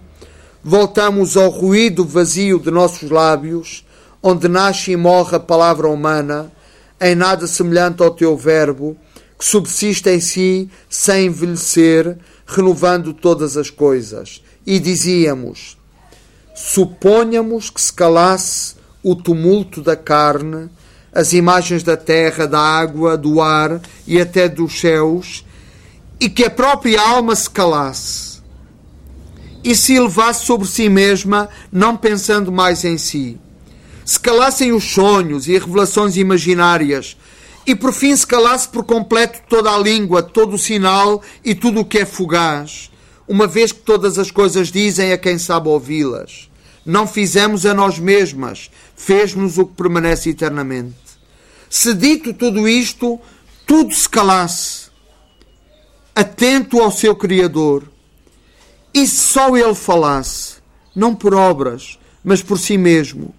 voltamos 0.63 1.35
ao 1.35 1.49
ruído 1.49 2.05
vazio 2.05 2.59
de 2.59 2.69
nossos 2.69 3.09
lábios, 3.09 3.85
onde 4.21 4.47
nasce 4.47 4.91
e 4.91 4.95
morre 4.95 5.35
a 5.35 5.39
palavra 5.39 5.87
humana, 5.87 6.51
em 7.01 7.15
nada 7.15 7.47
semelhante 7.47 8.01
ao 8.03 8.11
teu 8.11 8.37
verbo, 8.37 8.95
que 9.37 9.43
subsiste 9.43 10.09
em 10.09 10.19
si 10.19 10.69
sem 10.89 11.25
envelhecer, 11.25 12.17
renovando 12.45 13.13
todas 13.13 13.57
as 13.57 13.69
coisas. 13.69 14.43
E 14.65 14.79
dizíamos: 14.79 15.77
suponhamos 16.53 17.69
que 17.69 17.81
se 17.81 17.91
calasse 17.91 18.75
o 19.03 19.15
tumulto 19.15 19.81
da 19.81 19.95
carne, 19.95 20.69
as 21.11 21.33
imagens 21.33 21.83
da 21.83 21.97
terra, 21.97 22.47
da 22.47 22.59
água, 22.59 23.17
do 23.17 23.41
ar 23.41 23.81
e 24.07 24.19
até 24.19 24.47
dos 24.47 24.79
céus, 24.79 25.45
e 26.19 26.29
que 26.29 26.45
a 26.45 26.49
própria 26.49 27.01
alma 27.01 27.35
se 27.35 27.49
calasse 27.49 28.33
e 29.63 29.75
se 29.75 29.95
elevasse 29.95 30.45
sobre 30.45 30.67
si 30.67 30.89
mesma, 30.89 31.49
não 31.71 31.95
pensando 31.95 32.51
mais 32.51 32.83
em 32.83 32.97
si. 32.97 33.39
Se 34.05 34.19
calassem 34.19 34.73
os 34.73 34.83
sonhos 34.83 35.47
e 35.47 35.53
revelações 35.53 36.17
imaginárias, 36.17 37.15
e 37.65 37.73
por 37.73 37.93
fim 37.93 38.13
se 38.15 38.27
calasse 38.27 38.67
por 38.67 38.83
completo 38.83 39.39
toda 39.47 39.71
a 39.71 39.79
língua, 39.79 40.21
todo 40.21 40.55
o 40.55 40.59
sinal 40.59 41.21
e 41.45 41.55
tudo 41.55 41.79
o 41.79 41.85
que 41.85 41.99
é 41.99 42.05
fugaz, 42.05 42.91
uma 43.27 43.47
vez 43.47 43.71
que 43.71 43.79
todas 43.79 44.17
as 44.17 44.31
coisas 44.31 44.71
dizem 44.71 45.11
a 45.11 45.17
quem 45.17 45.37
sabe 45.37 45.69
ouvi-las. 45.69 46.49
Não 46.85 47.07
fizemos 47.07 47.65
a 47.65 47.73
nós 47.73 47.97
mesmas, 47.97 48.69
fez-nos 48.95 49.57
o 49.57 49.65
que 49.65 49.75
permanece 49.75 50.29
eternamente. 50.29 50.95
Se 51.69 51.93
dito 51.93 52.33
tudo 52.33 52.67
isto, 52.67 53.19
tudo 53.65 53.93
se 53.93 54.07
calasse, 54.07 54.87
atento 56.15 56.79
ao 56.79 56.91
seu 56.91 57.15
Criador, 57.15 57.83
e 58.93 59.07
só 59.07 59.57
ele 59.57 59.73
falasse, 59.73 60.55
não 60.95 61.15
por 61.15 61.33
obras, 61.33 61.97
mas 62.23 62.43
por 62.43 62.59
si 62.59 62.77
mesmo, 62.77 63.33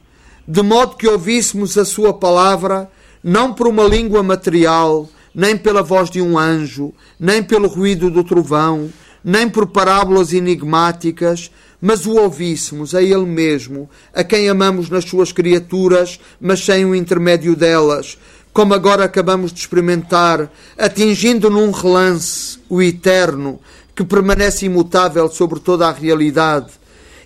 de 0.49 0.63
modo 0.63 0.97
que 0.97 1.07
ouvíssemos 1.07 1.79
a 1.79 1.85
sua 1.85 2.13
palavra, 2.13 2.91
não 3.23 3.55
por 3.55 3.69
uma 3.69 3.85
língua 3.85 4.23
material, 4.23 5.09
nem 5.35 5.57
pela 5.57 5.83
voz 5.83 6.11
de 6.11 6.21
um 6.21 6.39
anjo, 6.39 6.93
nem 7.19 7.43
pelo 7.43 7.69
ruído 7.69 8.11
do 8.11 8.25
trovão, 8.25 8.91
nem 9.25 9.49
por 9.49 9.67
parábolas 9.69 10.35
enigmáticas, 10.35 11.51
mas 11.81 12.05
o 12.05 12.17
ouvíssemos 12.17 12.95
a 12.95 13.03
Ele 13.03 13.25
mesmo, 13.25 13.89
a 14.13 14.23
quem 14.23 14.49
amamos 14.49 14.91
nas 14.91 15.05
suas 15.05 15.33
criaturas, 15.33 16.21
mas 16.41 16.65
sem 16.65 16.85
o 16.85 16.95
intermédio 16.95 17.57
delas, 17.57 18.19
como 18.53 18.75
agora 18.75 19.05
acabamos 19.05 19.53
de 19.53 19.61
experimentar, 19.61 20.51
atingindo 20.79 21.49
num 21.49 21.71
relance 21.71 22.59
o 22.69 22.83
eterno, 22.83 23.59
que 23.97 24.05
permanece 24.05 24.67
imutável 24.67 25.29
sobre 25.31 25.59
toda 25.59 25.89
a 25.89 25.93
realidade, 25.93 26.73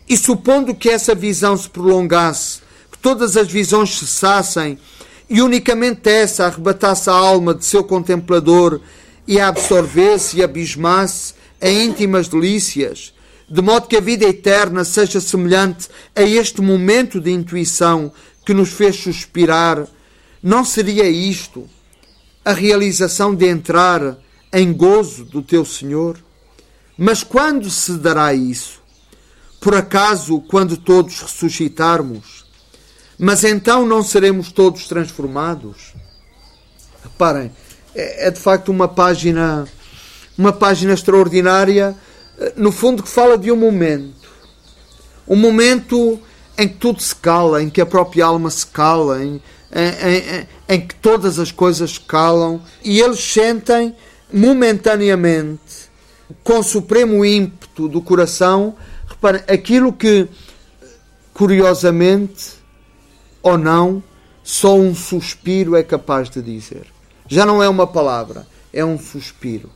e 0.08 0.16
supondo 0.16 0.74
que 0.74 0.88
essa 0.88 1.14
visão 1.14 1.56
se 1.56 1.68
prolongasse, 1.68 2.60
que 2.90 2.98
todas 2.98 3.36
as 3.36 3.48
visões 3.48 3.98
cessassem, 3.98 4.78
e 5.28 5.42
unicamente 5.42 6.08
essa 6.08 6.46
arrebatasse 6.46 7.10
a 7.10 7.12
alma 7.12 7.54
de 7.54 7.64
seu 7.64 7.84
contemplador 7.84 8.80
e 9.26 9.38
a 9.38 9.48
absorvesse 9.48 10.38
e 10.38 10.42
abismasse 10.42 11.34
em 11.60 11.86
íntimas 11.86 12.28
delícias, 12.28 13.12
de 13.48 13.62
modo 13.62 13.88
que 13.88 13.96
a 13.96 14.00
vida 14.00 14.26
eterna 14.26 14.84
seja 14.84 15.20
semelhante 15.20 15.88
a 16.14 16.22
este 16.22 16.60
momento 16.60 17.20
de 17.20 17.30
intuição 17.30 18.12
que 18.44 18.54
nos 18.54 18.70
fez 18.70 18.96
suspirar, 18.96 19.86
não 20.42 20.64
seria 20.64 21.08
isto 21.08 21.68
a 22.44 22.52
realização 22.52 23.34
de 23.34 23.46
entrar 23.46 24.18
em 24.52 24.72
gozo 24.72 25.24
do 25.24 25.42
teu 25.42 25.64
Senhor? 25.64 26.18
Mas 26.96 27.22
quando 27.22 27.70
se 27.70 27.92
dará 27.98 28.32
isso? 28.34 28.82
Por 29.60 29.74
acaso, 29.74 30.40
quando 30.48 30.76
todos 30.76 31.20
ressuscitarmos? 31.20 32.46
Mas 33.18 33.42
então 33.44 33.84
não 33.84 34.02
seremos 34.02 34.52
todos 34.52 34.86
transformados? 34.86 35.94
Reparem, 37.02 37.50
é, 37.94 38.28
é 38.28 38.30
de 38.30 38.38
facto 38.38 38.68
uma 38.70 38.86
página, 38.86 39.66
uma 40.38 40.52
página 40.52 40.94
extraordinária, 40.94 41.96
eh, 42.38 42.52
no 42.56 42.70
fundo 42.70 43.02
que 43.02 43.08
fala 43.08 43.36
de 43.36 43.50
um 43.50 43.56
momento. 43.56 44.28
Um 45.26 45.36
momento 45.36 46.18
em 46.56 46.68
que 46.68 46.76
tudo 46.76 47.02
se 47.02 47.14
cala, 47.14 47.62
em 47.62 47.68
que 47.68 47.80
a 47.80 47.86
própria 47.86 48.24
alma 48.24 48.48
se 48.48 48.66
cala, 48.66 49.22
em, 49.22 49.42
em, 49.74 50.16
em, 50.16 50.48
em 50.68 50.86
que 50.86 50.94
todas 50.94 51.38
as 51.38 51.50
coisas 51.50 51.98
calam, 51.98 52.62
e 52.84 53.00
eles 53.00 53.20
sentem 53.20 53.94
momentaneamente 54.32 55.88
com 56.44 56.62
supremo 56.62 57.24
ímpeto 57.24 57.88
do 57.88 58.00
coração, 58.00 58.76
reparem, 59.06 59.42
aquilo 59.48 59.92
que, 59.92 60.28
curiosamente 61.34 62.54
ou 63.42 63.58
não, 63.58 64.02
só 64.42 64.76
um 64.76 64.94
suspiro 64.94 65.76
é 65.76 65.82
capaz 65.82 66.30
de 66.30 66.40
dizer. 66.40 66.86
Já 67.26 67.44
não 67.44 67.62
é 67.62 67.68
uma 67.68 67.86
palavra, 67.86 68.46
é 68.72 68.84
um 68.84 68.98
suspiro, 68.98 69.70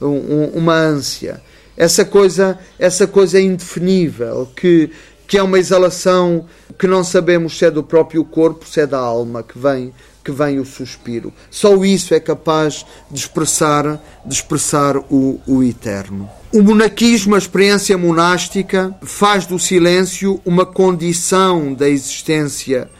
um, 0.00 0.44
uma 0.54 0.74
ânsia. 0.74 1.40
Essa 1.76 2.04
coisa, 2.04 2.58
essa 2.78 3.06
coisa 3.06 3.40
indefinível 3.40 4.48
que, 4.56 4.90
que 5.26 5.36
é 5.36 5.42
uma 5.42 5.58
exalação 5.58 6.46
que 6.78 6.86
não 6.86 7.04
sabemos 7.04 7.58
se 7.58 7.66
é 7.66 7.70
do 7.70 7.82
próprio 7.82 8.24
corpo, 8.24 8.66
se 8.66 8.80
é 8.80 8.86
da 8.86 8.98
alma 8.98 9.42
que 9.42 9.58
vem 9.58 9.92
que 10.26 10.32
vem 10.32 10.58
o 10.58 10.64
suspiro. 10.64 11.32
Só 11.48 11.84
isso 11.84 12.12
é 12.12 12.18
capaz 12.18 12.84
de 13.08 13.20
expressar, 13.20 14.02
de 14.24 14.34
expressar 14.34 14.96
o, 14.96 15.40
o 15.46 15.62
eterno. 15.62 16.28
O 16.52 16.62
monaquismo, 16.62 17.36
a 17.36 17.38
experiência 17.38 17.96
monástica, 17.96 18.92
faz 19.02 19.46
do 19.46 19.56
silêncio 19.56 20.40
uma 20.44 20.66
condição 20.66 21.72
da 21.72 21.88
existência 21.88 22.90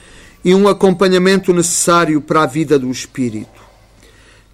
e 0.45 0.55
um 0.55 0.69
acompanhamento 0.69 1.53
necessário 1.53 2.21
para 2.21 2.45
a 2.45 2.47
vida 2.47 2.79
do 2.79 2.89
espírito. 2.93 3.56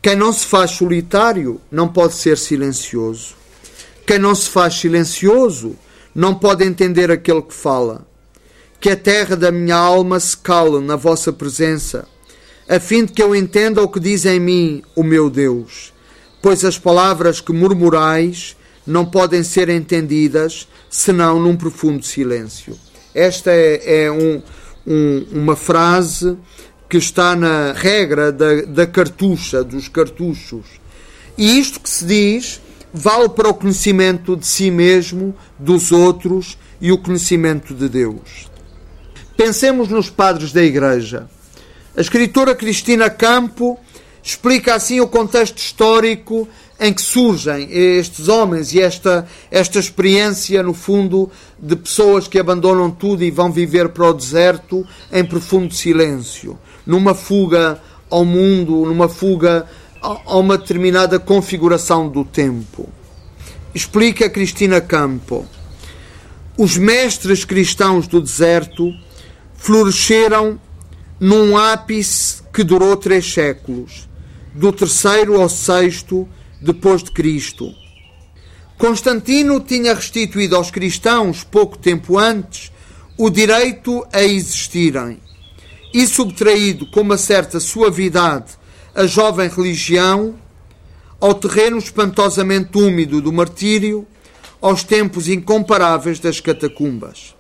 Quem 0.03 0.17
não 0.17 0.33
se 0.33 0.45
faz 0.45 0.73
solitário 0.73 1.61
não 1.71 1.87
pode 1.87 2.15
ser 2.15 2.37
silencioso. 2.37 3.37
Quem 4.05 4.19
não 4.19 4.35
se 4.35 4.51
faz 4.51 4.75
silencioso 4.75 5.77
não 6.13 6.35
pode 6.35 6.65
entender 6.65 7.11
aquele 7.11 7.41
que 7.41 7.55
fala. 7.55 8.05
Que 8.81 8.91
a 8.91 8.97
terra 8.97 9.37
da 9.37 9.53
minha 9.53 9.77
alma 9.77 10.19
se 10.19 10.37
cale 10.37 10.81
na 10.81 10.97
vossa 10.97 11.33
presença 11.33 12.09
a 12.69 12.81
fim 12.81 13.05
de 13.05 13.13
que 13.13 13.23
eu 13.23 13.35
entenda 13.35 13.83
o 13.83 13.89
que 13.89 14.01
diz 14.01 14.25
em 14.25 14.41
mim 14.41 14.83
o 14.97 15.03
meu 15.03 15.29
Deus. 15.29 15.93
Pois 16.41 16.65
as 16.65 16.79
palavras 16.79 17.41
que 17.41 17.53
murmurais 17.53 18.57
não 18.87 19.05
podem 19.05 19.43
ser 19.43 19.69
entendidas 19.69 20.67
senão 20.89 21.41
num 21.41 21.57
profundo 21.57 22.05
silêncio. 22.05 22.77
Esta 23.15 23.51
é, 23.51 24.05
é 24.05 24.11
um, 24.11 24.43
um, 24.87 25.27
uma 25.33 25.55
frase 25.55 26.37
que 26.93 26.99
está 26.99 27.35
na 27.35 27.73
regra 27.73 28.31
da, 28.31 28.67
da 28.67 28.87
cartucha, 28.87 29.65
dos 29.65 29.89
cartuchos. 29.89 30.67
E 31.39 31.59
isto 31.59 31.81
que 31.81 31.89
se 31.89 32.05
diz 32.05 32.61
vale 32.93 33.31
para 33.31 33.49
o 33.49 33.55
conhecimento 33.55 34.37
de 34.37 34.47
si 34.47 34.71
mesmo, 34.71 35.35
dos 35.59 35.91
outros 35.91 36.59
e 36.83 36.93
o 36.93 36.99
conhecimento 36.99 37.73
de 37.73 37.89
Deus. 37.89 38.51
Pensemos 39.35 39.89
nos 39.89 40.11
padres 40.11 40.53
da 40.53 40.63
Igreja. 40.63 41.31
A 41.97 42.01
escritora 42.03 42.55
Cristina 42.55 43.09
Campo 43.09 43.81
explica 44.23 44.75
assim 44.75 45.01
o 45.01 45.09
contexto 45.09 45.57
histórico 45.57 46.47
em 46.79 46.93
que 46.93 47.01
surgem 47.01 47.69
estes 47.71 48.29
homens 48.29 48.75
e 48.75 48.83
esta, 48.83 49.27
esta 49.51 49.79
experiência, 49.79 50.63
no 50.63 50.75
fundo, 50.75 51.31
de 51.59 51.75
pessoas 51.75 52.29
que 52.29 52.39
abandonam 52.39 52.91
tudo 52.91 53.25
e 53.25 53.31
vão 53.31 53.51
viver 53.51 53.89
para 53.89 54.11
o 54.11 54.13
deserto 54.13 54.87
em 55.11 55.25
profundo 55.25 55.73
silêncio, 55.73 56.59
numa 56.87 57.15
fuga 57.15 57.81
ao 58.11 58.25
mundo, 58.25 58.85
numa 58.85 59.09
fuga 59.09 59.67
a 60.03 60.37
uma 60.37 60.59
determinada 60.59 61.19
configuração 61.19 62.09
do 62.09 62.25
tempo. 62.25 62.89
Explica 63.75 64.29
Cristina 64.29 64.81
Campo. 64.81 65.47
Os 66.59 66.77
mestres 66.77 67.45
cristãos 67.45 68.07
do 68.07 68.21
deserto 68.21 68.93
floresceram 69.55 70.61
num 71.19 71.57
ápice 71.57 72.43
que 72.53 72.65
durou 72.65 72.97
três 72.97 73.33
séculos, 73.33 74.09
do 74.53 74.73
terceiro 74.73 75.41
ao 75.41 75.49
sexto 75.49 76.29
depois 76.61 77.03
de 77.03 77.13
Cristo. 77.13 77.73
Constantino 78.77 79.61
tinha 79.61 79.95
restituído 79.95 80.57
aos 80.57 80.71
cristãos, 80.71 81.45
pouco 81.45 81.79
tempo 81.79 82.19
antes, 82.19 82.73
o 83.17 83.31
direito 83.31 84.05
a 84.13 84.23
existirem 84.23 85.22
e 85.93 86.07
subtraído 86.07 86.87
com 86.87 87.01
uma 87.01 87.19
certa 87.19 87.61
suavidade 87.61 88.53
a 88.95 89.07
jovem 89.07 89.49
religião 89.49 90.35
ao 91.21 91.35
terreno 91.35 91.79
espantosamente 91.79 92.77
úmido 92.77 93.21
do 93.21 93.33
martírio, 93.33 94.07
aos 94.61 94.83
tempos 94.83 95.29
incomparáveis 95.29 96.19
das 96.19 96.41
catacumbas. 96.41 97.35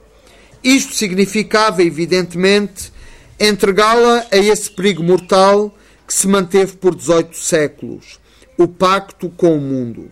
Isto 0.62 0.94
significava, 0.94 1.82
evidentemente, 1.82 2.92
entregá-la 3.40 4.24
a 4.30 4.36
esse 4.36 4.70
perigo 4.70 5.02
mortal 5.02 5.76
que 6.06 6.14
se 6.14 6.28
manteve 6.28 6.76
por 6.76 6.94
18 6.94 7.36
séculos, 7.36 8.20
o 8.56 8.68
pacto 8.68 9.28
com 9.30 9.56
o 9.56 9.60
mundo. 9.60 10.10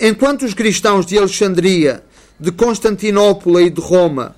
Enquanto 0.00 0.44
os 0.44 0.54
cristãos 0.54 1.06
de 1.06 1.16
Alexandria, 1.16 2.04
de 2.38 2.50
Constantinopla 2.50 3.62
e 3.62 3.70
de 3.70 3.80
Roma 3.80 4.34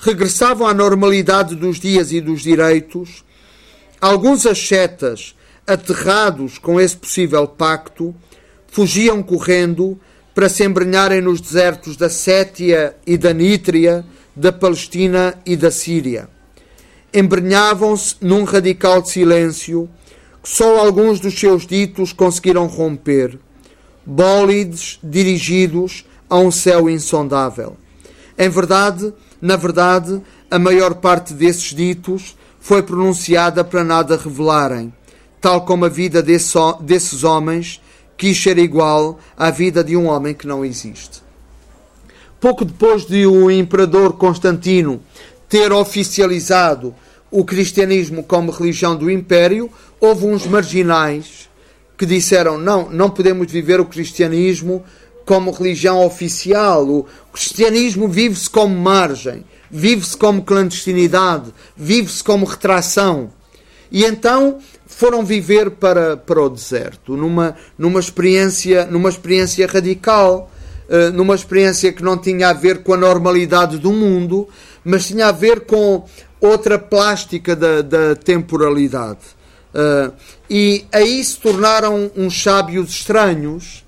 regressavam 0.00 0.66
à 0.66 0.74
normalidade 0.74 1.54
dos 1.54 1.78
dias 1.78 2.10
e 2.10 2.20
dos 2.20 2.42
direitos, 2.42 3.22
alguns 4.00 4.46
ascetas, 4.46 5.34
aterrados 5.66 6.58
com 6.58 6.80
esse 6.80 6.96
possível 6.96 7.46
pacto, 7.46 8.14
fugiam 8.68 9.22
correndo 9.22 9.98
para 10.34 10.48
se 10.48 10.64
embrenharem 10.64 11.20
nos 11.20 11.40
desertos 11.40 11.96
da 11.96 12.08
Sétia 12.08 12.96
e 13.06 13.18
da 13.18 13.32
Nítria, 13.32 14.04
da 14.34 14.50
Palestina 14.50 15.34
e 15.44 15.54
da 15.56 15.70
Síria. 15.70 16.28
Embrenhavam-se 17.12 18.16
num 18.20 18.44
radical 18.44 19.04
silêncio 19.04 19.88
que 20.42 20.48
só 20.48 20.78
alguns 20.78 21.20
dos 21.20 21.38
seus 21.38 21.66
ditos 21.66 22.12
conseguiram 22.12 22.66
romper, 22.66 23.38
bólides 24.06 24.98
dirigidos 25.02 26.06
a 26.28 26.38
um 26.38 26.50
céu 26.50 26.88
insondável. 26.88 27.76
Em 28.38 28.48
verdade, 28.48 29.12
na 29.40 29.56
verdade, 29.56 30.20
a 30.50 30.58
maior 30.58 30.94
parte 30.96 31.32
desses 31.32 31.74
ditos 31.74 32.36
foi 32.60 32.82
pronunciada 32.82 33.64
para 33.64 33.82
nada 33.82 34.16
revelarem, 34.16 34.92
tal 35.40 35.64
como 35.64 35.84
a 35.84 35.88
vida 35.88 36.22
desse, 36.22 36.58
desses 36.80 37.24
homens 37.24 37.80
quis 38.16 38.40
ser 38.40 38.58
igual 38.58 39.18
à 39.36 39.50
vida 39.50 39.82
de 39.82 39.96
um 39.96 40.06
homem 40.06 40.34
que 40.34 40.46
não 40.46 40.64
existe. 40.64 41.22
Pouco 42.38 42.64
depois 42.64 43.06
de 43.06 43.26
o 43.26 43.50
imperador 43.50 44.14
Constantino 44.14 45.00
ter 45.48 45.72
oficializado 45.72 46.94
o 47.30 47.44
cristianismo 47.44 48.22
como 48.22 48.50
religião 48.50 48.96
do 48.96 49.10
império, 49.10 49.70
houve 50.00 50.26
uns 50.26 50.46
marginais 50.46 51.48
que 51.96 52.04
disseram: 52.04 52.58
não, 52.58 52.90
não 52.90 53.10
podemos 53.10 53.50
viver 53.50 53.80
o 53.80 53.86
cristianismo 53.86 54.82
como 55.30 55.52
religião 55.52 56.04
oficial. 56.04 56.84
O 56.88 57.06
cristianismo 57.32 58.08
vive-se 58.08 58.50
como 58.50 58.74
margem, 58.74 59.44
vive-se 59.70 60.16
como 60.16 60.42
clandestinidade, 60.42 61.54
vive-se 61.76 62.24
como 62.24 62.44
retração. 62.44 63.30
E 63.92 64.04
então 64.04 64.58
foram 64.88 65.24
viver 65.24 65.70
para, 65.70 66.16
para 66.16 66.42
o 66.42 66.48
deserto, 66.48 67.16
numa, 67.16 67.54
numa, 67.78 68.00
experiência, 68.00 68.86
numa 68.86 69.08
experiência 69.08 69.68
radical, 69.68 70.50
uh, 70.88 71.12
numa 71.12 71.36
experiência 71.36 71.92
que 71.92 72.02
não 72.02 72.18
tinha 72.18 72.48
a 72.48 72.52
ver 72.52 72.82
com 72.82 72.92
a 72.92 72.96
normalidade 72.96 73.78
do 73.78 73.92
mundo, 73.92 74.48
mas 74.84 75.06
tinha 75.06 75.28
a 75.28 75.32
ver 75.32 75.60
com 75.60 76.04
outra 76.40 76.76
plástica 76.76 77.54
da, 77.54 77.82
da 77.82 78.16
temporalidade. 78.16 79.20
Uh, 79.72 80.12
e 80.50 80.84
aí 80.90 81.22
se 81.22 81.38
tornaram 81.38 82.10
uns 82.16 82.42
sábios 82.42 82.90
estranhos, 82.90 83.84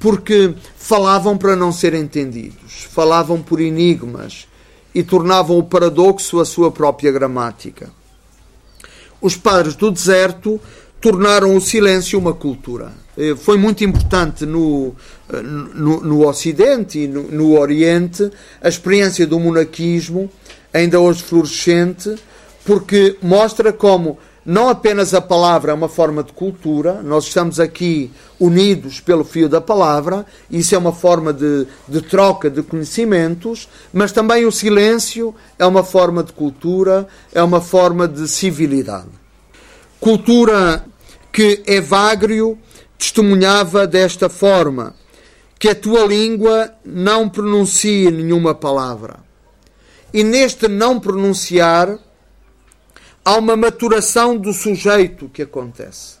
porque 0.00 0.54
falavam 0.76 1.36
para 1.36 1.54
não 1.54 1.70
ser 1.70 1.94
entendidos, 1.94 2.88
falavam 2.90 3.40
por 3.40 3.60
enigmas 3.60 4.48
e 4.94 5.02
tornavam 5.02 5.58
o 5.58 5.62
paradoxo 5.62 6.40
a 6.40 6.44
sua 6.44 6.72
própria 6.72 7.12
gramática. 7.12 7.90
Os 9.20 9.36
padres 9.36 9.76
do 9.76 9.90
deserto 9.90 10.58
tornaram 11.00 11.54
o 11.54 11.60
silêncio 11.60 12.18
uma 12.18 12.32
cultura. 12.32 12.92
Eh, 13.16 13.36
foi 13.36 13.58
muito 13.58 13.84
importante 13.84 14.46
no, 14.46 14.94
eh, 15.30 15.42
no, 15.42 16.00
no 16.00 16.26
Ocidente 16.26 17.00
e 17.00 17.06
no, 17.06 17.24
no 17.24 17.58
Oriente 17.58 18.30
a 18.62 18.68
experiência 18.68 19.26
do 19.26 19.38
monaquismo, 19.38 20.30
ainda 20.72 20.98
hoje 20.98 21.22
florescente, 21.22 22.14
porque 22.64 23.16
mostra 23.22 23.72
como 23.72 24.18
não 24.44 24.68
apenas 24.68 25.12
a 25.12 25.20
palavra 25.20 25.72
é 25.72 25.74
uma 25.74 25.88
forma 25.88 26.22
de 26.22 26.32
cultura, 26.32 27.02
nós 27.02 27.24
estamos 27.24 27.60
aqui 27.60 28.10
unidos 28.38 28.98
pelo 28.98 29.22
fio 29.22 29.48
da 29.48 29.60
palavra, 29.60 30.24
isso 30.50 30.74
é 30.74 30.78
uma 30.78 30.92
forma 30.92 31.32
de, 31.32 31.66
de 31.86 32.00
troca 32.00 32.48
de 32.48 32.62
conhecimentos, 32.62 33.68
mas 33.92 34.12
também 34.12 34.46
o 34.46 34.52
silêncio 34.52 35.34
é 35.58 35.66
uma 35.66 35.84
forma 35.84 36.22
de 36.24 36.32
cultura, 36.32 37.06
é 37.34 37.42
uma 37.42 37.60
forma 37.60 38.08
de 38.08 38.26
civilidade. 38.26 39.08
Cultura 40.00 40.84
que 41.30 41.62
Evagrio 41.66 42.58
testemunhava 42.96 43.86
desta 43.86 44.28
forma: 44.28 44.94
que 45.58 45.68
a 45.68 45.74
tua 45.74 46.06
língua 46.06 46.72
não 46.84 47.28
pronuncie 47.28 48.10
nenhuma 48.10 48.54
palavra. 48.54 49.18
E 50.12 50.24
neste 50.24 50.66
não 50.66 50.98
pronunciar, 50.98 51.98
há 53.30 53.36
uma 53.36 53.56
maturação 53.56 54.36
do 54.36 54.52
sujeito 54.52 55.30
que 55.32 55.42
acontece. 55.42 56.16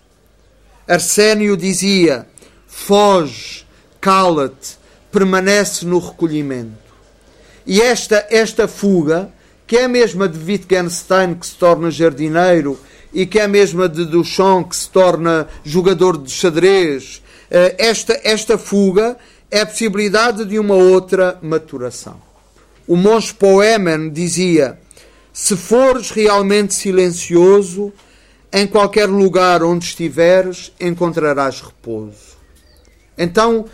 Arsénio 0.86 1.56
dizia: 1.56 2.26
foge, 2.68 3.66
cala-te, 4.00 4.78
permanece 5.10 5.84
no 5.84 5.98
recolhimento. 5.98 6.78
E 7.66 7.80
esta, 7.80 8.26
esta 8.30 8.68
fuga, 8.68 9.28
que 9.66 9.76
é 9.76 9.84
a 9.84 9.88
mesma 9.88 10.28
de 10.28 10.38
Wittgenstein, 10.38 11.34
que 11.34 11.46
se 11.46 11.54
torna 11.56 11.90
jardineiro, 11.90 12.78
e 13.12 13.26
que 13.26 13.40
é 13.40 13.44
a 13.44 13.48
mesma 13.48 13.88
de 13.88 14.04
Duchamp, 14.04 14.68
que 14.68 14.76
se 14.76 14.88
torna 14.88 15.48
jogador 15.64 16.16
de 16.16 16.30
xadrez, 16.30 17.22
eh, 17.50 17.74
esta, 17.76 18.20
esta 18.22 18.56
fuga 18.56 19.16
é 19.50 19.62
a 19.62 19.66
possibilidade 19.66 20.44
de 20.44 20.60
uma 20.60 20.76
outra 20.76 21.36
maturação. 21.42 22.20
O 22.86 22.96
monge 22.96 23.34
Poemen 23.34 24.10
dizia 24.10 24.78
se 25.32 25.56
fores 25.56 26.10
realmente 26.10 26.74
silencioso, 26.74 27.92
em 28.52 28.66
qualquer 28.66 29.08
lugar 29.08 29.62
onde 29.62 29.84
estiveres, 29.84 30.72
encontrarás 30.80 31.60
repouso. 31.60 32.36
Então, 33.16 33.66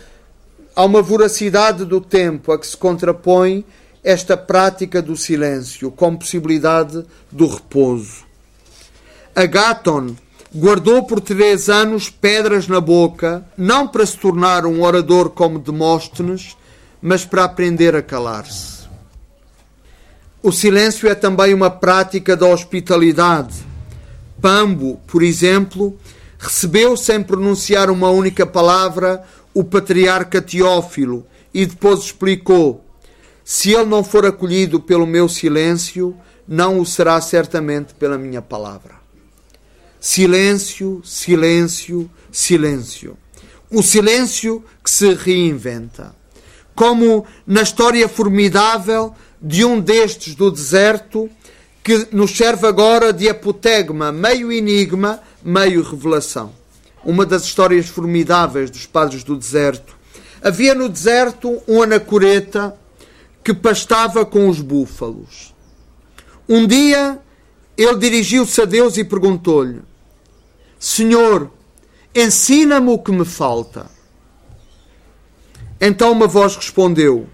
há 0.75 0.85
uma 0.85 1.01
voracidade 1.01 1.83
do 1.85 1.99
tempo 1.99 2.51
a 2.51 2.59
que 2.59 2.67
se 2.67 2.77
contrapõe 2.77 3.65
esta 4.03 4.37
prática 4.37 5.01
do 5.01 5.17
silêncio 5.17 5.91
como 5.91 6.19
possibilidade 6.19 7.03
do 7.31 7.47
repouso. 7.47 8.25
Agaton 9.35 10.15
guardou 10.55 11.03
por 11.03 11.19
três 11.19 11.69
anos 11.69 12.09
pedras 12.09 12.67
na 12.67 12.79
boca, 12.79 13.45
não 13.57 13.87
para 13.87 14.05
se 14.05 14.17
tornar 14.17 14.65
um 14.65 14.81
orador 14.81 15.29
como 15.29 15.59
Demóstenes, 15.59 16.55
mas 17.01 17.25
para 17.25 17.43
aprender 17.43 17.95
a 17.95 18.01
calar-se. 18.01 18.76
O 20.41 20.51
silêncio 20.51 21.09
é 21.09 21.15
também 21.15 21.53
uma 21.53 21.69
prática 21.69 22.37
da 22.37 22.45
hospitalidade. 22.45 23.55
Pambo, 24.39 25.01
por 25.07 25.23
exemplo, 25.23 25.97
recebeu 26.37 26.95
sem 26.95 27.23
pronunciar 27.23 27.89
uma 27.89 28.09
única 28.09 28.45
palavra 28.45 29.23
o 29.53 29.63
patriarca 29.63 30.39
Teófilo 30.39 31.25
e 31.51 31.65
depois 31.65 32.01
explicou: 32.01 32.85
Se 33.43 33.73
ele 33.73 33.85
não 33.85 34.03
for 34.03 34.25
acolhido 34.27 34.79
pelo 34.79 35.07
meu 35.07 35.27
silêncio, 35.27 36.15
não 36.47 36.79
o 36.79 36.85
será 36.85 37.19
certamente 37.19 37.95
pela 37.95 38.17
minha 38.17 38.41
palavra. 38.41 38.95
Silêncio, 39.99 41.01
silêncio, 41.03 42.09
silêncio. 42.31 43.17
O 43.71 43.81
silêncio 43.81 44.63
que 44.83 44.91
se 44.91 45.13
reinventa. 45.15 46.15
Como 46.75 47.25
na 47.45 47.63
história 47.63 48.07
formidável 48.07 49.15
de 49.41 49.63
um 49.63 49.79
destes 49.79 50.35
do 50.35 50.51
deserto 50.51 51.29
que 51.83 52.07
nos 52.11 52.35
serve 52.35 52.67
agora 52.67 53.13
de 53.13 53.29
apotegma, 53.29 54.11
meio 54.11 54.51
enigma, 54.51 55.21
meio 55.43 55.81
revelação. 55.81 56.51
Uma 57.03 57.25
das 57.25 57.43
histórias 57.43 57.87
formidáveis 57.87 58.69
dos 58.69 58.85
padres 58.85 59.23
do 59.23 59.37
deserto. 59.37 59.95
Havia 60.41 60.75
no 60.75 60.89
deserto 60.89 61.61
um 61.67 61.81
anacoreta 61.81 62.77
que 63.43 63.53
pastava 63.53 64.25
com 64.25 64.49
os 64.49 64.59
búfalos. 64.59 65.53
Um 66.49 66.67
dia 66.67 67.19
ele 67.77 67.95
dirigiu-se 67.97 68.61
a 68.61 68.65
Deus 68.65 68.97
e 68.97 69.03
perguntou-lhe: 69.03 69.81
Senhor, 70.79 71.49
ensina-me 72.13 72.89
o 72.89 72.99
que 72.99 73.11
me 73.11 73.23
falta. 73.23 73.85
Então 75.79 76.11
uma 76.11 76.27
voz 76.27 76.55
respondeu: 76.55 77.27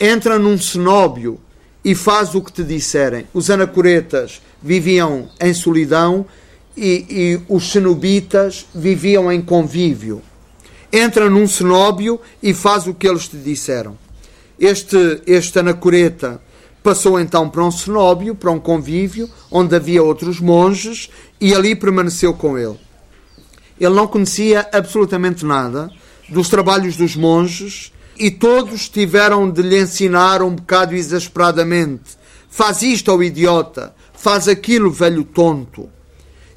Entra 0.00 0.38
num 0.38 0.56
cenóbio 0.56 1.40
e 1.84 1.94
faz 1.94 2.34
o 2.34 2.42
que 2.42 2.52
te 2.52 2.62
disserem. 2.62 3.26
Os 3.32 3.50
anacoretas 3.50 4.40
viviam 4.62 5.28
em 5.40 5.52
solidão 5.52 6.26
e, 6.76 7.06
e 7.08 7.40
os 7.48 7.72
cenobitas 7.72 8.66
viviam 8.74 9.30
em 9.32 9.42
convívio. 9.42 10.22
Entra 10.92 11.28
num 11.28 11.46
cenóbio 11.46 12.20
e 12.42 12.54
faz 12.54 12.86
o 12.86 12.94
que 12.94 13.08
eles 13.08 13.28
te 13.28 13.36
disseram. 13.36 13.98
Este, 14.58 15.20
este 15.26 15.58
anacoreta 15.58 16.40
passou 16.82 17.20
então 17.20 17.48
para 17.48 17.64
um 17.64 17.70
cenóbio, 17.70 18.34
para 18.34 18.50
um 18.50 18.58
convívio, 18.58 19.28
onde 19.50 19.74
havia 19.74 20.02
outros 20.02 20.40
monges, 20.40 21.10
e 21.40 21.54
ali 21.54 21.74
permaneceu 21.74 22.32
com 22.32 22.56
ele. 22.56 22.78
Ele 23.78 23.94
não 23.94 24.06
conhecia 24.06 24.68
absolutamente 24.72 25.44
nada 25.44 25.90
dos 26.28 26.48
trabalhos 26.48 26.96
dos 26.96 27.14
monges, 27.14 27.92
e 28.18 28.30
todos 28.30 28.88
tiveram 28.88 29.50
de 29.50 29.62
lhe 29.62 29.80
ensinar 29.80 30.42
um 30.42 30.54
bocado 30.54 30.94
exasperadamente: 30.94 32.18
faz 32.48 32.82
isto 32.82 33.10
ao 33.10 33.22
idiota, 33.22 33.94
faz 34.12 34.48
aquilo, 34.48 34.90
velho 34.90 35.24
tonto. 35.24 35.88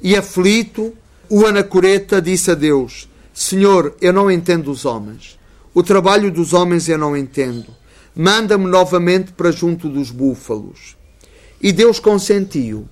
E 0.02 0.16
aflito, 0.16 0.92
o 1.28 1.46
anacoreta 1.46 2.20
disse 2.20 2.50
a 2.50 2.54
Deus: 2.54 3.08
Senhor, 3.32 3.96
eu 4.00 4.12
não 4.12 4.30
entendo 4.30 4.70
os 4.70 4.84
homens. 4.84 5.38
O 5.72 5.82
trabalho 5.82 6.30
dos 6.30 6.52
homens 6.52 6.88
eu 6.88 6.98
não 6.98 7.16
entendo. 7.16 7.68
Manda-me 8.14 8.66
novamente 8.66 9.32
para 9.32 9.50
junto 9.50 9.88
dos 9.88 10.10
búfalos. 10.10 10.96
E 11.62 11.72
Deus 11.72 11.98
consentiu. 11.98 12.86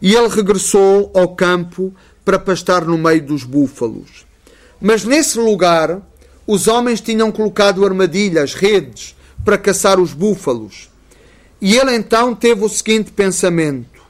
E 0.00 0.14
ele 0.14 0.28
regressou 0.28 1.10
ao 1.14 1.34
campo 1.34 1.92
para 2.24 2.38
pastar 2.38 2.84
no 2.86 2.96
meio 2.96 3.26
dos 3.26 3.44
búfalos. 3.44 4.24
Mas 4.80 5.04
nesse 5.04 5.38
lugar 5.38 6.00
os 6.46 6.68
homens 6.68 7.00
tinham 7.00 7.32
colocado 7.32 7.84
armadilhas, 7.84 8.54
redes, 8.54 9.16
para 9.44 9.58
caçar 9.58 9.98
os 9.98 10.12
búfalos. 10.12 10.90
E 11.60 11.76
ele 11.76 11.94
então 11.94 12.34
teve 12.34 12.64
o 12.64 12.68
seguinte 12.68 13.10
pensamento: 13.10 14.02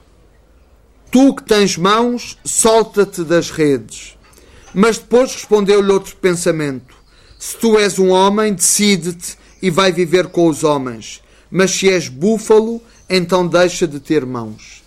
Tu 1.11 1.33
que 1.35 1.43
tens 1.43 1.77
mãos, 1.77 2.37
solta-te 2.43 3.23
das 3.23 3.49
redes. 3.49 4.17
Mas 4.73 4.97
depois 4.97 5.33
respondeu-lhe 5.33 5.91
outro 5.91 6.15
pensamento: 6.17 6.95
Se 7.39 7.55
tu 7.55 7.77
és 7.77 7.97
um 7.97 8.09
homem, 8.09 8.53
decide-te 8.53 9.37
e 9.61 9.69
vai 9.69 9.91
viver 9.91 10.27
com 10.27 10.49
os 10.49 10.63
homens. 10.63 11.21
Mas 11.49 11.71
se 11.71 11.89
és 11.89 12.09
búfalo, 12.09 12.81
então 13.09 13.47
deixa 13.47 13.87
de 13.87 13.99
ter 13.99 14.25
mãos. 14.25 14.83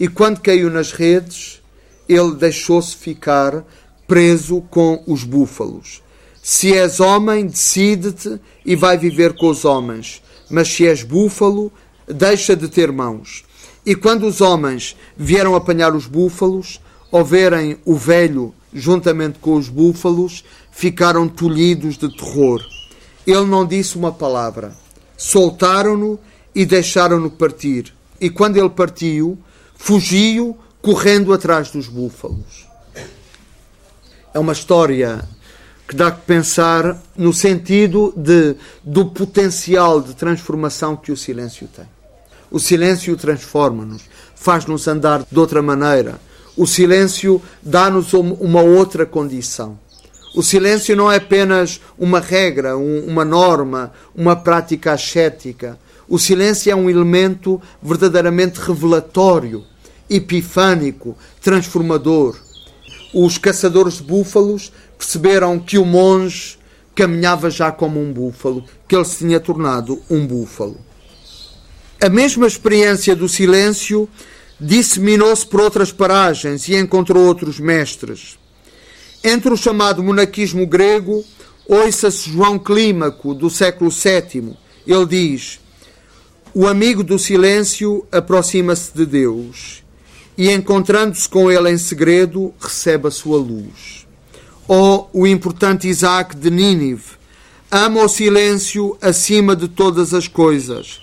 E 0.00 0.08
quando 0.08 0.40
caiu 0.40 0.70
nas 0.70 0.92
redes, 0.92 1.60
ele 2.08 2.34
deixou-se 2.36 2.96
ficar 2.96 3.64
preso 4.06 4.62
com 4.70 5.02
os 5.06 5.24
búfalos. 5.24 6.02
Se 6.48 6.72
és 6.72 7.00
homem, 7.00 7.44
decide-te 7.44 8.40
e 8.64 8.76
vai 8.76 8.96
viver 8.96 9.32
com 9.34 9.48
os 9.48 9.64
homens. 9.64 10.22
Mas 10.48 10.68
se 10.68 10.86
és 10.86 11.02
búfalo, 11.02 11.72
deixa 12.06 12.54
de 12.54 12.68
ter 12.68 12.92
mãos. 12.92 13.44
E 13.84 13.96
quando 13.96 14.28
os 14.28 14.40
homens 14.40 14.96
vieram 15.16 15.56
apanhar 15.56 15.92
os 15.92 16.06
búfalos, 16.06 16.80
ao 17.10 17.24
verem 17.24 17.78
o 17.84 17.96
velho 17.96 18.54
juntamente 18.72 19.40
com 19.40 19.54
os 19.54 19.68
búfalos, 19.68 20.44
ficaram 20.70 21.28
tolhidos 21.28 21.98
de 21.98 22.16
terror. 22.16 22.64
Ele 23.26 23.44
não 23.44 23.66
disse 23.66 23.96
uma 23.96 24.12
palavra. 24.12 24.72
Soltaram-no 25.16 26.16
e 26.54 26.64
deixaram-no 26.64 27.28
partir. 27.28 27.92
E 28.20 28.30
quando 28.30 28.56
ele 28.56 28.70
partiu, 28.70 29.36
fugiu 29.74 30.56
correndo 30.80 31.32
atrás 31.32 31.72
dos 31.72 31.88
búfalos. 31.88 32.68
É 34.32 34.38
uma 34.38 34.52
história 34.52 35.28
que 35.86 35.94
dá 35.94 36.10
que 36.10 36.22
pensar 36.22 37.00
no 37.16 37.32
sentido 37.32 38.12
de, 38.16 38.56
do 38.82 39.06
potencial 39.06 40.00
de 40.00 40.14
transformação 40.14 40.96
que 40.96 41.12
o 41.12 41.16
silêncio 41.16 41.68
tem. 41.68 41.86
O 42.50 42.58
silêncio 42.58 43.16
transforma-nos, 43.16 44.02
faz-nos 44.34 44.86
andar 44.88 45.24
de 45.30 45.38
outra 45.38 45.62
maneira. 45.62 46.20
O 46.56 46.66
silêncio 46.66 47.40
dá-nos 47.62 48.12
uma 48.14 48.62
outra 48.62 49.04
condição. 49.04 49.78
O 50.34 50.42
silêncio 50.42 50.94
não 50.96 51.10
é 51.10 51.16
apenas 51.16 51.80
uma 51.98 52.20
regra, 52.20 52.76
uma 52.76 53.24
norma, 53.24 53.92
uma 54.14 54.36
prática 54.36 54.92
ascética. 54.92 55.78
O 56.08 56.18
silêncio 56.18 56.70
é 56.70 56.76
um 56.76 56.90
elemento 56.90 57.60
verdadeiramente 57.82 58.60
revelatório, 58.60 59.64
epifânico, 60.10 61.16
transformador. 61.40 62.36
Os 63.14 63.38
caçadores 63.38 63.94
de 63.94 64.02
búfalos 64.02 64.72
perceberam 64.98 65.58
que 65.58 65.78
o 65.78 65.84
monge 65.84 66.58
caminhava 66.94 67.50
já 67.50 67.70
como 67.70 68.00
um 68.00 68.12
búfalo, 68.12 68.64
que 68.88 68.96
ele 68.96 69.04
se 69.04 69.18
tinha 69.18 69.38
tornado 69.38 70.00
um 70.08 70.26
búfalo. 70.26 70.78
A 72.00 72.08
mesma 72.08 72.46
experiência 72.46 73.14
do 73.14 73.28
silêncio 73.28 74.08
disseminou-se 74.58 75.46
por 75.46 75.60
outras 75.60 75.92
paragens 75.92 76.66
e 76.68 76.74
encontrou 76.74 77.24
outros 77.24 77.60
mestres. 77.60 78.38
Entre 79.22 79.52
o 79.52 79.56
chamado 79.56 80.02
monaquismo 80.02 80.66
grego, 80.66 81.24
ouça-se 81.66 82.30
João 82.30 82.58
Clímaco, 82.58 83.34
do 83.34 83.50
século 83.50 83.90
VII. 83.90 84.56
Ele 84.86 85.06
diz: 85.06 85.60
O 86.54 86.66
amigo 86.66 87.02
do 87.02 87.18
silêncio 87.18 88.06
aproxima-se 88.10 88.92
de 88.94 89.04
Deus 89.04 89.82
e, 90.38 90.50
encontrando-se 90.50 91.28
com 91.28 91.50
ele 91.50 91.70
em 91.70 91.78
segredo, 91.78 92.54
recebe 92.60 93.08
a 93.08 93.10
sua 93.10 93.38
luz 93.38 94.05
ou 94.68 95.08
o 95.12 95.26
importante 95.26 95.88
Isaac 95.88 96.36
de 96.36 96.50
Nínive. 96.50 97.16
Ama 97.70 98.04
o 98.04 98.08
silêncio 98.08 98.96
acima 99.00 99.54
de 99.54 99.68
todas 99.68 100.14
as 100.14 100.28
coisas. 100.28 101.00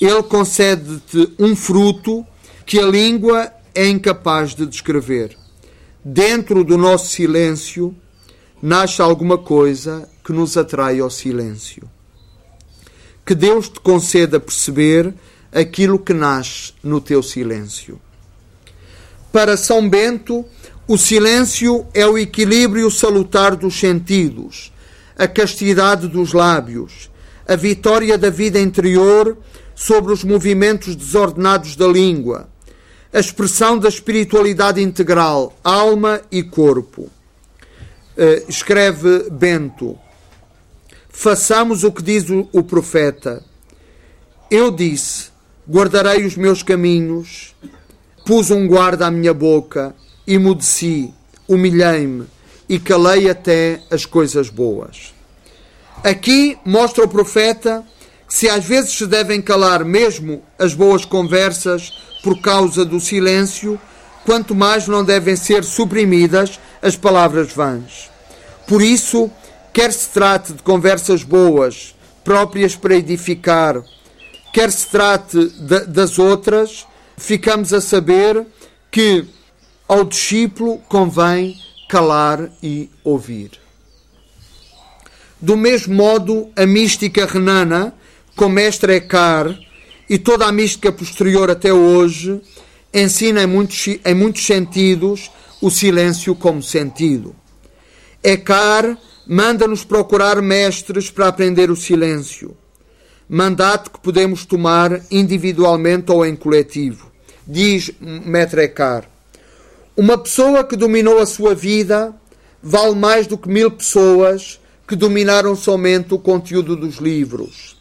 Ele 0.00 0.22
concede-te 0.22 1.32
um 1.38 1.54
fruto 1.54 2.26
que 2.64 2.78
a 2.78 2.86
língua 2.86 3.50
é 3.74 3.88
incapaz 3.88 4.54
de 4.54 4.66
descrever. 4.66 5.36
Dentro 6.04 6.64
do 6.64 6.76
nosso 6.76 7.08
silêncio 7.08 7.94
nasce 8.62 9.02
alguma 9.02 9.38
coisa 9.38 10.08
que 10.24 10.32
nos 10.32 10.56
atrai 10.56 11.00
ao 11.00 11.10
silêncio. 11.10 11.88
Que 13.24 13.34
Deus 13.34 13.68
te 13.68 13.80
conceda 13.80 14.40
perceber 14.40 15.14
aquilo 15.52 15.98
que 15.98 16.12
nasce 16.12 16.72
no 16.82 17.00
teu 17.00 17.22
silêncio. 17.22 18.00
Para 19.32 19.56
São 19.56 19.88
Bento, 19.88 20.44
o 20.88 20.96
silêncio 20.96 21.84
é 21.92 22.06
o 22.06 22.16
equilíbrio 22.16 22.90
salutar 22.92 23.56
dos 23.56 23.78
sentidos, 23.78 24.72
a 25.18 25.26
castidade 25.26 26.06
dos 26.06 26.32
lábios, 26.32 27.10
a 27.46 27.56
vitória 27.56 28.16
da 28.16 28.30
vida 28.30 28.60
interior 28.60 29.36
sobre 29.74 30.12
os 30.12 30.22
movimentos 30.22 30.94
desordenados 30.94 31.74
da 31.74 31.88
língua, 31.88 32.48
a 33.12 33.18
expressão 33.18 33.76
da 33.78 33.88
espiritualidade 33.88 34.80
integral, 34.80 35.58
alma 35.64 36.20
e 36.30 36.44
corpo. 36.44 37.10
Uh, 38.16 38.48
escreve 38.48 39.28
Bento: 39.30 39.98
Façamos 41.08 41.82
o 41.82 41.90
que 41.90 42.02
diz 42.02 42.26
o 42.30 42.62
profeta. 42.62 43.42
Eu 44.48 44.70
disse: 44.70 45.30
Guardarei 45.68 46.24
os 46.24 46.36
meus 46.36 46.62
caminhos, 46.62 47.54
pus 48.24 48.50
um 48.50 48.68
guarda 48.68 49.08
à 49.08 49.10
minha 49.10 49.34
boca 49.34 49.94
emudeci, 50.26 51.12
humilhei-me 51.48 52.26
e 52.68 52.78
calei 52.78 53.30
até 53.30 53.80
as 53.90 54.04
coisas 54.04 54.48
boas. 54.48 55.14
Aqui 56.02 56.58
mostra 56.64 57.04
o 57.04 57.08
profeta 57.08 57.84
que 58.26 58.34
se 58.34 58.48
às 58.48 58.64
vezes 58.64 58.92
se 58.92 59.06
devem 59.06 59.40
calar 59.40 59.84
mesmo 59.84 60.42
as 60.58 60.74
boas 60.74 61.04
conversas 61.04 61.92
por 62.22 62.40
causa 62.40 62.84
do 62.84 62.98
silêncio, 62.98 63.80
quanto 64.24 64.54
mais 64.54 64.88
não 64.88 65.04
devem 65.04 65.36
ser 65.36 65.62
suprimidas 65.62 66.58
as 66.82 66.96
palavras 66.96 67.52
vãs. 67.52 68.10
Por 68.66 68.82
isso, 68.82 69.30
quer 69.72 69.92
se 69.92 70.08
trate 70.08 70.52
de 70.52 70.62
conversas 70.62 71.22
boas, 71.22 71.94
próprias 72.24 72.74
para 72.74 72.96
edificar, 72.96 73.80
quer 74.52 74.72
se 74.72 74.88
trate 74.88 75.48
de, 75.50 75.86
das 75.86 76.18
outras, 76.18 76.84
ficamos 77.16 77.72
a 77.72 77.80
saber 77.80 78.44
que 78.90 79.24
ao 79.88 80.04
discípulo 80.04 80.78
convém 80.88 81.56
calar 81.88 82.50
e 82.62 82.90
ouvir. 83.04 83.52
Do 85.40 85.56
mesmo 85.56 85.94
modo, 85.94 86.48
a 86.56 86.66
mística 86.66 87.26
renana, 87.26 87.94
com 88.34 88.48
mestre 88.48 88.94
Eckhart, 88.94 89.58
e 90.08 90.18
toda 90.18 90.46
a 90.46 90.52
mística 90.52 90.90
posterior 90.90 91.50
até 91.50 91.72
hoje, 91.72 92.40
ensina 92.92 93.42
em 93.42 93.46
muitos, 93.46 93.86
em 94.04 94.14
muitos 94.14 94.44
sentidos 94.44 95.30
o 95.60 95.70
silêncio 95.70 96.34
como 96.34 96.62
sentido. 96.62 97.34
Eckhart 98.22 98.98
manda-nos 99.26 99.84
procurar 99.84 100.40
mestres 100.40 101.10
para 101.10 101.28
aprender 101.28 101.70
o 101.70 101.76
silêncio. 101.76 102.56
Mandato 103.28 103.90
que 103.90 104.00
podemos 104.00 104.44
tomar 104.44 105.00
individualmente 105.10 106.12
ou 106.12 106.24
em 106.24 106.36
coletivo. 106.36 107.10
Diz 107.46 107.90
Maître 108.00 108.62
Eckhart. 108.62 109.15
Uma 109.96 110.18
pessoa 110.18 110.62
que 110.62 110.76
dominou 110.76 111.18
a 111.20 111.24
sua 111.24 111.54
vida 111.54 112.14
vale 112.62 112.94
mais 112.94 113.26
do 113.26 113.38
que 113.38 113.48
mil 113.48 113.70
pessoas 113.70 114.60
que 114.86 114.94
dominaram 114.94 115.56
somente 115.56 116.12
o 116.12 116.18
conteúdo 116.18 116.76
dos 116.76 116.96
livros. 116.96 117.78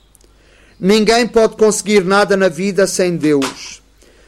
Ninguém 0.80 1.28
pode 1.28 1.58
conseguir 1.58 2.06
nada 2.06 2.38
na 2.38 2.48
vida 2.48 2.88
sem 2.88 3.18
Deus. 3.18 3.82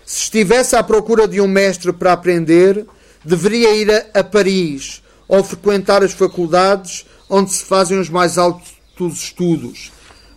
Se 0.05 0.23
estivesse 0.23 0.75
à 0.75 0.83
procura 0.83 1.29
de 1.29 1.39
um 1.39 1.47
mestre 1.47 1.93
para 1.93 2.11
aprender, 2.11 2.85
deveria 3.23 3.73
ir 3.73 3.89
a, 3.89 4.19
a 4.19 4.23
Paris 4.23 5.01
ou 5.25 5.41
frequentar 5.41 6.03
as 6.03 6.11
faculdades 6.11 7.05
onde 7.29 7.53
se 7.53 7.63
fazem 7.63 7.97
os 7.97 8.09
mais 8.09 8.37
altos 8.37 8.73
estudos. 8.99 9.93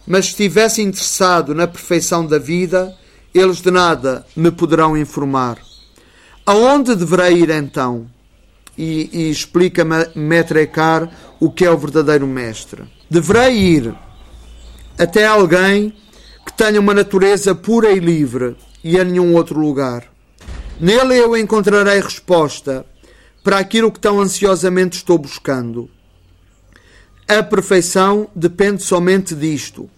Mas 0.06 0.26
se 0.26 0.30
estivesse 0.30 0.82
interessado 0.82 1.52
na 1.52 1.66
perfeição 1.66 2.24
da 2.24 2.38
vida, 2.38 2.96
eles 3.34 3.60
de 3.60 3.72
nada 3.72 4.24
me 4.36 4.52
poderão 4.52 4.96
informar. 4.96 5.69
Aonde 6.46 6.96
deverei 6.96 7.38
ir 7.38 7.50
então? 7.50 8.06
E, 8.76 9.10
e 9.12 9.30
explica 9.30 9.84
Maître 10.14 10.60
Eckhart 10.60 11.10
o 11.38 11.50
que 11.50 11.64
é 11.64 11.70
o 11.70 11.76
verdadeiro 11.76 12.26
mestre. 12.26 12.84
Deverei 13.10 13.56
ir 13.56 13.94
até 14.98 15.26
alguém 15.26 15.94
que 16.46 16.52
tenha 16.52 16.80
uma 16.80 16.94
natureza 16.94 17.54
pura 17.54 17.90
e 17.90 17.98
livre 17.98 18.56
e 18.82 18.98
a 18.98 19.04
nenhum 19.04 19.34
outro 19.34 19.58
lugar. 19.58 20.04
Nele 20.80 21.18
eu 21.18 21.36
encontrarei 21.36 22.00
resposta 22.00 22.86
para 23.44 23.58
aquilo 23.58 23.92
que 23.92 24.00
tão 24.00 24.20
ansiosamente 24.20 24.96
estou 24.96 25.18
buscando. 25.18 25.90
A 27.28 27.42
perfeição 27.42 28.28
depende 28.34 28.82
somente 28.82 29.34
disto: 29.34 29.90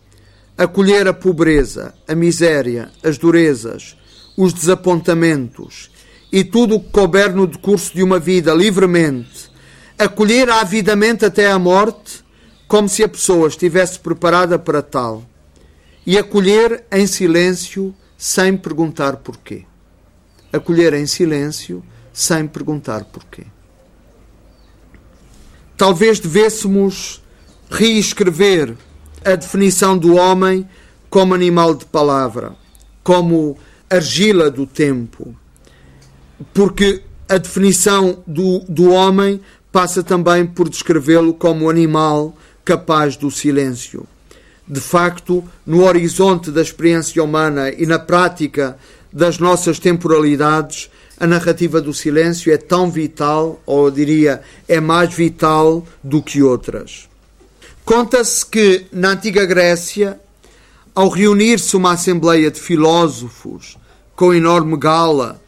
acolher 0.59 1.07
a 1.07 1.15
pobreza, 1.15 1.95
a 2.07 2.15
miséria, 2.15 2.91
as 3.03 3.17
durezas, 3.17 3.97
os 4.37 4.53
desapontamentos 4.53 5.92
e 6.33 6.43
tudo 6.43 6.77
o 6.77 6.81
que 6.81 6.89
couber 6.89 7.35
no 7.37 7.47
decurso 7.47 7.95
de 7.95 8.03
uma 8.03 8.19
vida 8.19 8.55
livremente, 8.55 9.53
acolher 9.99 10.49
avidamente 10.49 11.27
até 11.27 11.51
à 11.51 11.59
morte, 11.59 12.25
como 12.67 12.89
se 12.89 13.05
a 13.05 13.09
pessoa 13.09 13.49
estivesse 13.49 13.99
preparada 13.99 14.59
para 14.59 14.81
tal, 14.81 15.23
e 16.07 16.17
acolher 16.17 16.85
em 16.91 17.07
silêncio, 17.07 17.95
sem 18.17 18.57
perguntar 18.57 19.17
porquê. 19.17 19.65
Acolher 20.51 20.95
em 20.95 21.07
silêncio, 21.07 21.85
sem 22.15 22.47
perguntar 22.47 23.05
porquê. 23.05 23.45
Talvez 25.77 26.19
devêssemos 26.19 27.23
reescrever 27.71 28.75
a 29.25 29.35
definição 29.35 29.99
do 29.99 30.15
homem 30.15 30.67
como 31.11 31.35
animal 31.35 31.75
de 31.75 31.85
palavra, 31.85 32.57
como 33.03 33.59
argila 33.91 34.51
do 34.51 34.67
tempo, 34.67 35.37
porque 36.53 37.03
a 37.29 37.39
definição 37.39 38.23
do, 38.27 38.61
do 38.69 38.91
homem 38.91 39.41
passa 39.71 40.03
também 40.03 40.47
por 40.47 40.69
descrevê-lo 40.69 41.33
como 41.35 41.71
animal 41.71 42.37
capaz 42.65 43.17
do 43.17 43.31
silêncio. 43.31 44.07
De 44.67 44.81
facto, 44.81 45.43
no 45.67 45.85
horizonte 45.85 46.51
da 46.51 46.63
experiência 46.63 47.23
humana 47.23 47.71
e 47.71 47.87
na 47.87 47.99
prática 47.99 48.77
das 49.13 49.39
nossas 49.39 49.79
temporalidades, 49.79 50.91
a 51.19 51.27
narrativa 51.27 51.81
do 51.81 51.93
silêncio 51.93 52.53
é 52.53 52.57
tão 52.57 52.91
vital, 52.91 53.61
ou 53.67 53.87
eu 53.87 53.91
diria, 53.91 54.43
é 54.69 54.81
mais 54.81 55.13
vital 55.13 55.87
do 56.03 56.23
que 56.23 56.43
outras. 56.43 57.09
Conta-se 57.85 58.47
que, 58.47 58.87
na 58.93 59.11
antiga 59.11 59.45
Grécia, 59.45 60.21
ao 60.95 61.09
reunir-se 61.09 61.77
uma 61.77 61.93
assembleia 61.93 62.51
de 62.51 62.61
filósofos 62.61 63.77
com 64.15 64.33
enorme 64.33 64.77
gala, 64.77 65.42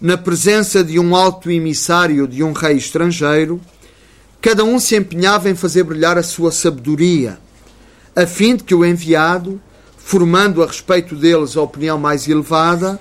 na 0.00 0.16
presença 0.16 0.82
de 0.82 0.98
um 0.98 1.14
alto 1.14 1.50
emissário 1.50 2.26
de 2.26 2.42
um 2.42 2.52
rei 2.52 2.76
estrangeiro, 2.76 3.60
cada 4.40 4.64
um 4.64 4.78
se 4.78 4.96
empenhava 4.96 5.50
em 5.50 5.54
fazer 5.54 5.84
brilhar 5.84 6.16
a 6.16 6.22
sua 6.22 6.50
sabedoria, 6.50 7.38
a 8.16 8.26
fim 8.26 8.56
de 8.56 8.64
que 8.64 8.74
o 8.74 8.84
enviado, 8.84 9.60
formando 9.98 10.62
a 10.62 10.66
respeito 10.66 11.14
deles 11.14 11.56
a 11.56 11.62
opinião 11.62 11.98
mais 11.98 12.26
elevada, 12.26 12.98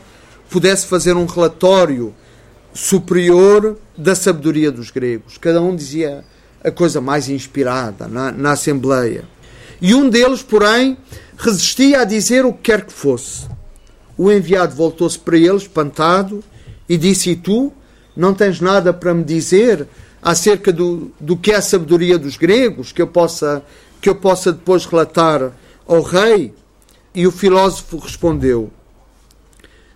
pudesse 0.49 0.87
fazer 0.87 1.15
um 1.15 1.25
relatório 1.25 2.13
superior 2.73 3.77
da 3.97 4.13
sabedoria 4.13 4.71
dos 4.71 4.91
gregos. 4.91 5.37
Cada 5.37 5.61
um 5.61 5.75
dizia 5.75 6.23
a 6.63 6.69
coisa 6.69 6.99
mais 6.99 7.29
inspirada 7.29 8.07
na, 8.07 8.31
na 8.31 8.51
Assembleia. 8.51 9.23
E 9.81 9.95
um 9.95 10.09
deles, 10.09 10.43
porém, 10.43 10.97
resistia 11.37 12.01
a 12.01 12.03
dizer 12.03 12.45
o 12.45 12.51
que 12.51 12.63
quer 12.63 12.85
que 12.85 12.91
fosse. 12.91 13.47
O 14.17 14.29
enviado 14.29 14.75
voltou-se 14.75 15.17
para 15.17 15.37
ele, 15.37 15.55
espantado, 15.55 16.43
e 16.89 16.97
disse: 16.97 17.29
E 17.29 17.35
tu 17.35 17.71
não 18.17 18.33
tens 18.33 18.59
nada 18.59 18.91
para 18.91 19.13
me 19.13 19.23
dizer 19.23 19.87
acerca 20.21 20.73
do, 20.73 21.11
do 21.19 21.37
que 21.37 21.51
é 21.51 21.57
a 21.57 21.61
sabedoria 21.61 22.17
dos 22.17 22.35
gregos, 22.35 22.91
que 22.91 23.01
eu, 23.01 23.07
possa, 23.07 23.63
que 24.01 24.09
eu 24.09 24.15
possa 24.15 24.51
depois 24.51 24.85
relatar 24.85 25.51
ao 25.87 26.01
rei? 26.01 26.53
E 27.13 27.27
o 27.27 27.31
filósofo 27.31 27.97
respondeu: 27.97 28.71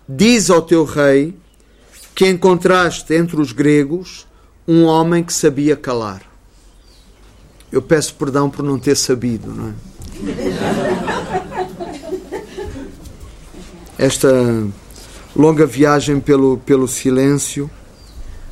Diz 0.08 0.48
ao 0.48 0.62
teu 0.62 0.84
rei 0.84 1.34
que 2.14 2.28
encontraste 2.28 3.12
entre 3.12 3.40
os 3.40 3.50
gregos 3.50 4.26
um 4.66 4.84
homem 4.84 5.24
que 5.24 5.32
sabia 5.32 5.76
calar. 5.76 6.22
Eu 7.72 7.82
peço 7.82 8.14
perdão 8.14 8.48
por 8.48 8.62
não 8.62 8.78
ter 8.78 8.96
sabido, 8.96 9.52
não 9.52 9.70
é? 9.70 9.74
Esta 13.98 14.28
longa 15.34 15.66
viagem 15.66 16.20
pelo, 16.20 16.58
pelo 16.58 16.86
silêncio. 16.88 17.70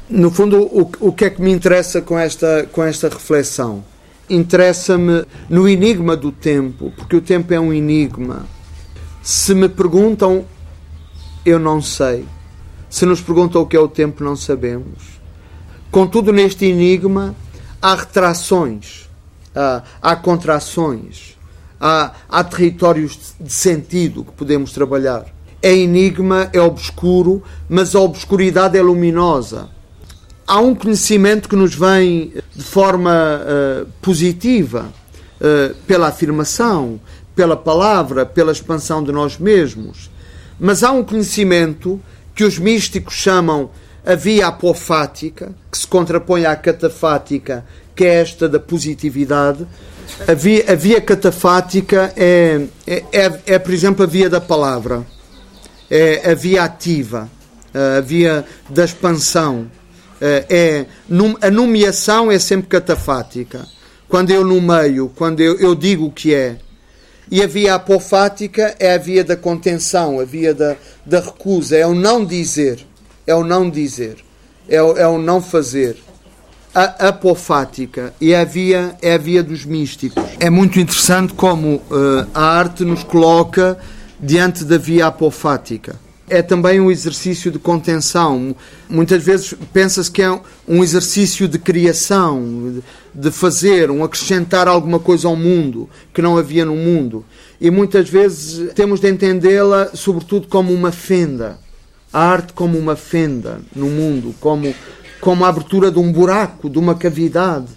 No 0.08 0.30
fundo, 0.30 0.62
o, 0.62 0.90
o 1.00 1.12
que 1.12 1.26
é 1.26 1.30
que 1.30 1.40
me 1.40 1.50
interessa 1.50 2.02
com 2.02 2.18
esta, 2.18 2.68
com 2.72 2.82
esta 2.82 3.08
reflexão? 3.08 3.84
Interessa-me 4.28 5.24
no 5.48 5.68
enigma 5.68 6.16
do 6.16 6.32
tempo, 6.32 6.92
porque 6.96 7.16
o 7.16 7.20
tempo 7.20 7.52
é 7.52 7.60
um 7.60 7.72
enigma. 7.72 8.46
Se 9.22 9.54
me 9.54 9.68
perguntam, 9.68 10.44
eu 11.44 11.58
não 11.58 11.80
sei. 11.80 12.24
Se 12.88 13.06
nos 13.06 13.20
perguntam 13.20 13.62
o 13.62 13.66
que 13.66 13.76
é 13.76 13.80
o 13.80 13.88
tempo, 13.88 14.22
não 14.22 14.36
sabemos. 14.36 15.20
Contudo, 15.90 16.32
neste 16.32 16.64
enigma 16.66 17.34
há 17.80 17.94
retrações 17.94 19.02
há, 20.00 20.16
contrações, 20.16 21.36
há, 21.80 22.12
há 22.28 22.44
territórios 22.44 23.34
de 23.38 23.52
sentido 23.52 24.24
que 24.24 24.32
podemos 24.32 24.72
trabalhar. 24.72 25.26
É 25.62 25.72
enigma, 25.72 26.50
é 26.52 26.60
obscuro, 26.60 27.42
mas 27.68 27.94
a 27.94 28.00
obscuridade 28.00 28.76
é 28.76 28.82
luminosa. 28.82 29.68
Há 30.46 30.58
um 30.58 30.74
conhecimento 30.74 31.48
que 31.48 31.54
nos 31.54 31.74
vem 31.74 32.32
de 32.54 32.64
forma 32.64 33.12
uh, 33.12 33.86
positiva, 34.02 34.92
uh, 35.40 35.74
pela 35.86 36.08
afirmação, 36.08 37.00
pela 37.34 37.56
palavra, 37.56 38.26
pela 38.26 38.52
expansão 38.52 39.02
de 39.02 39.12
nós 39.12 39.38
mesmos. 39.38 40.10
Mas 40.58 40.82
há 40.82 40.90
um 40.90 41.04
conhecimento 41.04 42.00
que 42.34 42.44
os 42.44 42.58
místicos 42.58 43.14
chamam 43.14 43.70
a 44.04 44.14
via 44.14 44.48
apofática, 44.48 45.52
que 45.70 45.78
se 45.78 45.86
contrapõe 45.86 46.44
à 46.44 46.56
catafática, 46.56 47.64
que 47.94 48.04
é 48.04 48.14
esta 48.20 48.48
da 48.48 48.58
positividade. 48.58 49.66
A 50.26 50.34
via, 50.34 50.64
a 50.68 50.74
via 50.74 51.00
catafática 51.00 52.12
é, 52.16 52.66
é, 52.86 53.04
é, 53.12 53.40
é, 53.46 53.58
por 53.58 53.72
exemplo, 53.72 54.02
a 54.02 54.06
via 54.06 54.28
da 54.28 54.40
palavra, 54.40 55.06
é 55.94 56.30
a 56.30 56.34
via 56.34 56.64
ativa, 56.64 57.28
a 57.74 58.00
via 58.00 58.46
da 58.70 58.82
expansão. 58.82 59.70
É, 60.18 60.86
a 61.42 61.50
nomeação 61.50 62.30
é 62.30 62.38
sempre 62.38 62.68
catafática. 62.68 63.66
Quando 64.08 64.30
eu 64.30 64.44
nomeio, 64.44 65.12
quando 65.14 65.40
eu, 65.40 65.58
eu 65.58 65.74
digo 65.74 66.06
o 66.06 66.10
que 66.10 66.34
é. 66.34 66.56
E 67.30 67.42
a 67.42 67.46
via 67.46 67.74
apofática 67.74 68.74
é 68.78 68.94
a 68.94 68.98
via 68.98 69.22
da 69.22 69.36
contenção, 69.36 70.18
a 70.18 70.24
via 70.24 70.54
da, 70.54 70.76
da 71.04 71.20
recusa, 71.20 71.76
é 71.76 71.86
o 71.86 71.94
não 71.94 72.24
dizer. 72.24 72.86
É 73.26 73.34
o 73.34 73.44
não 73.44 73.68
dizer. 73.68 74.16
É 74.68 74.82
o, 74.82 74.96
é 74.96 75.06
o 75.06 75.18
não 75.18 75.42
fazer 75.42 75.96
a 76.74 77.08
apofática 77.08 78.14
e 78.18 78.34
a 78.34 78.44
via 78.44 78.96
é 79.02 79.14
a 79.14 79.18
via 79.18 79.42
dos 79.42 79.64
místicos. 79.64 80.22
É 80.40 80.48
muito 80.48 80.80
interessante 80.80 81.34
como 81.34 81.74
uh, 81.74 82.26
a 82.32 82.44
arte 82.44 82.84
nos 82.84 83.02
coloca 83.04 83.78
diante 84.22 84.64
da 84.64 84.78
via 84.78 85.06
apofática. 85.06 85.96
É 86.30 86.40
também 86.40 86.80
um 86.80 86.90
exercício 86.90 87.50
de 87.50 87.58
contenção. 87.58 88.54
Muitas 88.88 89.22
vezes 89.22 89.54
pensa-se 89.72 90.10
que 90.10 90.22
é 90.22 90.40
um 90.66 90.82
exercício 90.82 91.48
de 91.48 91.58
criação, 91.58 92.80
de 93.12 93.30
fazer, 93.30 93.90
um 93.90 94.04
acrescentar 94.04 94.68
alguma 94.68 94.98
coisa 94.98 95.28
ao 95.28 95.36
mundo 95.36 95.90
que 96.14 96.22
não 96.22 96.38
havia 96.38 96.64
no 96.64 96.76
mundo. 96.76 97.24
E 97.60 97.70
muitas 97.70 98.08
vezes 98.08 98.72
temos 98.72 99.00
de 99.00 99.10
entendê-la, 99.10 99.90
sobretudo, 99.94 100.46
como 100.48 100.72
uma 100.72 100.90
fenda 100.90 101.58
A 102.12 102.20
arte 102.20 102.52
como 102.52 102.78
uma 102.78 102.96
fenda 102.96 103.60
no 103.74 103.86
mundo, 103.86 104.34
como, 104.40 104.74
como 105.20 105.44
a 105.44 105.48
abertura 105.48 105.90
de 105.90 105.98
um 105.98 106.12
buraco, 106.12 106.70
de 106.70 106.78
uma 106.78 106.94
cavidade. 106.94 107.68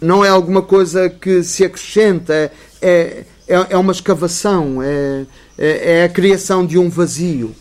Não 0.00 0.24
é 0.24 0.28
alguma 0.28 0.62
coisa 0.62 1.08
que 1.08 1.42
se 1.42 1.64
acrescenta, 1.64 2.34
é, 2.34 2.52
é, 2.80 3.24
é 3.70 3.76
uma 3.76 3.92
escavação, 3.92 4.80
é, 4.82 5.26
é, 5.58 5.98
é 5.98 6.04
a 6.04 6.08
criação 6.08 6.64
de 6.64 6.78
um 6.78 6.88
vazio. 6.88 7.54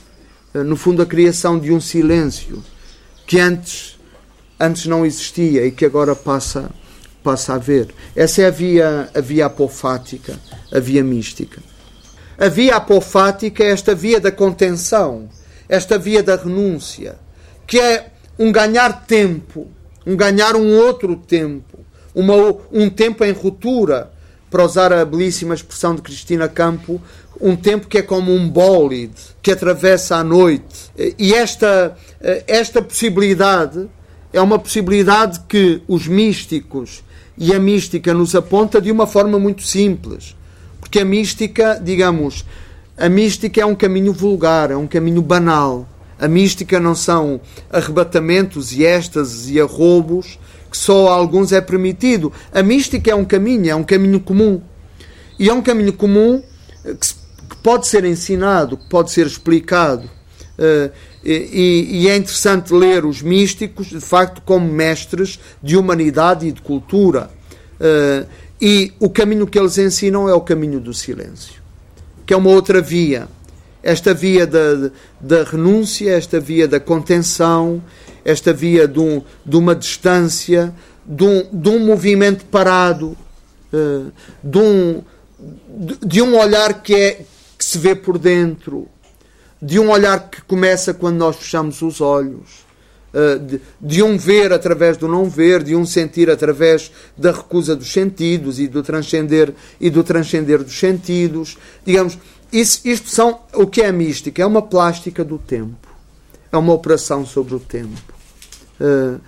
No 0.53 0.75
fundo, 0.75 1.01
a 1.01 1.05
criação 1.05 1.59
de 1.59 1.71
um 1.71 1.79
silêncio 1.79 2.63
que 3.25 3.39
antes, 3.39 3.99
antes 4.59 4.85
não 4.85 5.05
existia 5.05 5.65
e 5.65 5.71
que 5.71 5.85
agora 5.85 6.15
passa, 6.15 6.71
passa 7.21 7.53
a 7.53 7.55
haver. 7.55 7.89
Essa 8.15 8.43
é 8.43 8.45
a 8.45 8.51
via, 8.51 9.09
a 9.13 9.19
via 9.19 9.47
apofática, 9.47 10.39
a 10.71 10.79
via 10.79 11.03
mística. 11.03 11.61
A 12.37 12.47
via 12.47 12.75
apofática 12.75 13.63
é 13.63 13.71
esta 13.71 13.93
via 13.93 14.19
da 14.19 14.31
contenção, 14.31 15.27
esta 15.67 15.97
via 15.97 16.23
da 16.23 16.35
renúncia, 16.35 17.17
que 17.65 17.79
é 17.79 18.11
um 18.39 18.51
ganhar 18.51 19.05
tempo, 19.05 19.67
um 20.05 20.15
ganhar 20.15 20.55
um 20.55 20.77
outro 20.77 21.15
tempo, 21.15 21.79
uma, 22.15 22.35
um 22.71 22.89
tempo 22.89 23.25
em 23.25 23.31
ruptura, 23.31 24.11
para 24.49 24.63
usar 24.63 24.93
a 24.93 25.03
belíssima 25.03 25.53
expressão 25.53 25.93
de 25.93 26.01
Cristina 26.01 26.47
Campo, 26.47 27.01
um 27.39 27.55
tempo 27.55 27.87
que 27.87 27.97
é 27.97 28.01
como 28.01 28.33
um 28.33 28.49
bólide 28.49 29.15
que 29.41 29.51
atravessa 29.51 30.15
a 30.17 30.23
noite. 30.23 30.91
E 31.17 31.33
esta, 31.33 31.95
esta 32.47 32.81
possibilidade 32.81 33.87
é 34.33 34.41
uma 34.41 34.59
possibilidade 34.59 35.41
que 35.47 35.81
os 35.87 36.07
místicos 36.07 37.03
e 37.37 37.53
a 37.53 37.59
mística 37.59 38.13
nos 38.13 38.35
aponta 38.35 38.81
de 38.81 38.91
uma 38.91 39.05
forma 39.05 39.37
muito 39.37 39.61
simples. 39.61 40.35
Porque 40.79 40.99
a 40.99 41.05
mística, 41.05 41.79
digamos, 41.81 42.45
a 42.97 43.07
mística 43.07 43.61
é 43.61 43.65
um 43.65 43.75
caminho 43.75 44.11
vulgar, 44.11 44.71
é 44.71 44.75
um 44.75 44.87
caminho 44.87 45.21
banal. 45.21 45.87
A 46.19 46.27
mística 46.27 46.79
não 46.79 46.95
são 46.95 47.39
arrebatamentos 47.71 48.73
e 48.73 48.83
êxtases 48.83 49.49
e 49.49 49.61
arrobos 49.61 50.39
que 50.69 50.77
só 50.77 51.09
a 51.09 51.13
alguns 51.13 51.51
é 51.51 51.61
permitido. 51.61 52.33
A 52.51 52.63
mística 52.63 53.11
é 53.11 53.15
um 53.15 53.23
caminho, 53.23 53.69
é 53.69 53.75
um 53.75 53.83
caminho 53.83 54.19
comum. 54.19 54.61
E 55.39 55.47
é 55.47 55.53
um 55.53 55.61
caminho 55.61 55.93
comum 55.93 56.41
que, 56.83 57.07
que 57.49 57.55
pode 57.57 57.87
ser 57.87 58.05
ensinado, 58.05 58.77
que 58.77 58.87
pode 58.89 59.11
ser 59.11 59.25
explicado. 59.25 60.09
Uh, 60.57 60.91
e, 61.23 62.03
e, 62.03 62.09
é 62.09 62.15
interessante 62.15 62.73
ler 62.73 63.05
os 63.05 63.21
místicos, 63.21 63.87
de 63.87 63.99
facto, 63.99 64.41
como 64.41 64.71
mestres 64.71 65.39
de 65.61 65.75
humanidade 65.75 66.47
e 66.47 66.51
de 66.51 66.61
cultura. 66.61 67.29
Uh, 67.79 68.25
e 68.59 68.93
o 68.99 69.09
caminho 69.09 69.45
que 69.45 69.59
eles 69.59 69.77
ensinam 69.77 70.27
é 70.27 70.33
o 70.33 70.41
caminho 70.41 70.79
do 70.79 70.93
silêncio, 70.93 71.61
que 72.25 72.33
é 72.33 72.37
uma 72.37 72.49
outra 72.49 72.81
via. 72.81 73.27
Esta 73.83 74.13
via 74.13 74.47
da, 74.47 74.89
da 75.21 75.43
renúncia, 75.43 76.11
esta 76.11 76.39
via 76.39 76.67
da 76.67 76.79
contenção, 76.79 77.83
esta 78.25 78.51
via 78.51 78.87
de, 78.87 78.99
um, 78.99 79.21
de 79.45 79.55
uma 79.55 79.75
distância, 79.75 80.73
de 81.05 81.23
um, 81.23 81.47
de 81.53 81.69
um 81.69 81.85
movimento 81.85 82.45
parado, 82.45 83.15
uh, 83.71 84.11
de, 84.43 84.57
um, 84.57 85.01
de 86.05 86.21
um 86.21 86.37
olhar 86.37 86.81
que, 86.81 86.95
é, 86.95 87.21
se 87.67 87.77
vê 87.77 87.93
por 87.93 88.17
dentro, 88.17 88.87
de 89.61 89.77
um 89.77 89.89
olhar 89.89 90.29
que 90.29 90.41
começa 90.43 90.93
quando 90.93 91.17
nós 91.17 91.35
fechamos 91.35 91.81
os 91.81 91.99
olhos 91.99 92.65
eh, 93.13 93.59
de, 93.81 94.01
um 94.01 94.17
ver 94.17 94.53
através 94.53 94.95
do 94.95 95.05
não 95.05 95.29
ver, 95.29 95.61
de 95.63 95.75
um 95.75 95.85
sentir 95.85 96.29
através 96.29 96.89
da 97.17 97.33
recusa 97.33 97.75
dos 97.75 97.91
sentidos 97.91 98.57
e 98.57 98.69
do 98.69 98.81
transcender 98.81 99.53
e 99.81 99.89
do 99.89 100.01
transcender 100.01 100.63
dos 100.63 100.79
sentidos. 100.79 101.57
Digamos, 101.85 102.17
isso, 102.53 102.79
isto 102.85 103.09
são 103.09 103.41
o 103.53 103.67
que 103.67 103.81
é 103.81 103.91
mística, 103.91 104.41
é 104.41 104.45
uma 104.45 104.61
plástica 104.61 105.25
do 105.25 105.37
tempo, 105.37 105.89
é 106.49 106.57
uma 106.57 106.71
operação 106.71 107.25
sobre 107.25 107.53
o 107.53 107.59
tempo. 107.59 108.01
Uh, 108.79 109.19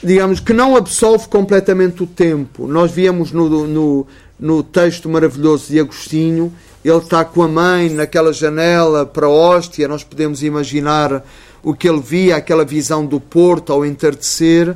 digamos 0.00 0.38
que 0.38 0.52
não 0.52 0.76
absolve 0.76 1.26
completamente 1.26 2.00
o 2.04 2.06
tempo. 2.06 2.68
Nós 2.68 2.92
víamos 2.92 3.32
no, 3.32 3.66
no, 3.66 4.06
no 4.38 4.62
texto 4.62 5.08
maravilhoso 5.08 5.72
de 5.72 5.80
Agostinho, 5.80 6.52
ele 6.84 6.98
está 6.98 7.24
com 7.24 7.42
a 7.42 7.48
mãe 7.48 7.90
naquela 7.90 8.32
janela 8.32 9.04
para 9.04 9.26
a 9.26 9.30
hóstia, 9.30 9.86
nós 9.86 10.02
podemos 10.02 10.42
imaginar 10.42 11.24
o 11.62 11.74
que 11.74 11.88
ele 11.88 12.00
via, 12.00 12.36
aquela 12.36 12.64
visão 12.64 13.04
do 13.04 13.20
porto 13.20 13.72
ao 13.72 13.84
entardecer, 13.84 14.74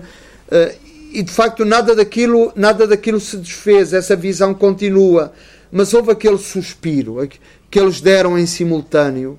eh, 0.50 0.74
e 1.12 1.22
de 1.22 1.32
facto 1.32 1.64
nada 1.64 1.94
daquilo, 1.94 2.52
nada 2.55 2.86
daquilo 2.86 3.20
se 3.20 3.36
desfez, 3.38 3.92
essa 3.92 4.14
visão 4.14 4.52
continua. 4.52 5.32
Mas 5.72 5.94
houve 5.94 6.11
aquele 6.11 6.38
suspiro 6.38 7.26
que 7.70 7.80
eles 7.80 8.00
deram 8.00 8.38
em 8.38 8.46
simultâneo, 8.46 9.38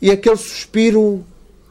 e 0.00 0.10
aquele 0.10 0.36
suspiro 0.36 1.24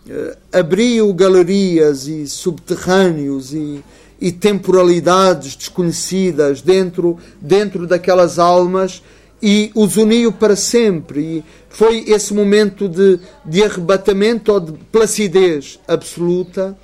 eh, 0.10 0.38
abriu 0.52 1.14
galerias 1.14 2.08
e 2.08 2.28
subterrâneos 2.28 3.54
e, 3.54 3.82
e 4.20 4.34
temporalidades 4.34 5.56
desconhecidas 5.56 6.62
dentro, 6.62 7.18
dentro 7.40 7.88
daquelas 7.88 8.38
almas 8.38 9.02
e 9.48 9.72
os 9.76 9.96
uniu 9.96 10.32
para 10.32 10.56
sempre. 10.56 11.20
E 11.22 11.44
foi 11.70 12.04
esse 12.08 12.34
momento 12.34 12.90
de, 12.90 13.20
de 13.46 13.64
arrebatamento 13.64 14.52
ou 14.52 14.60
de 14.60 14.72
placidez 14.92 15.80
absoluta 15.88 16.76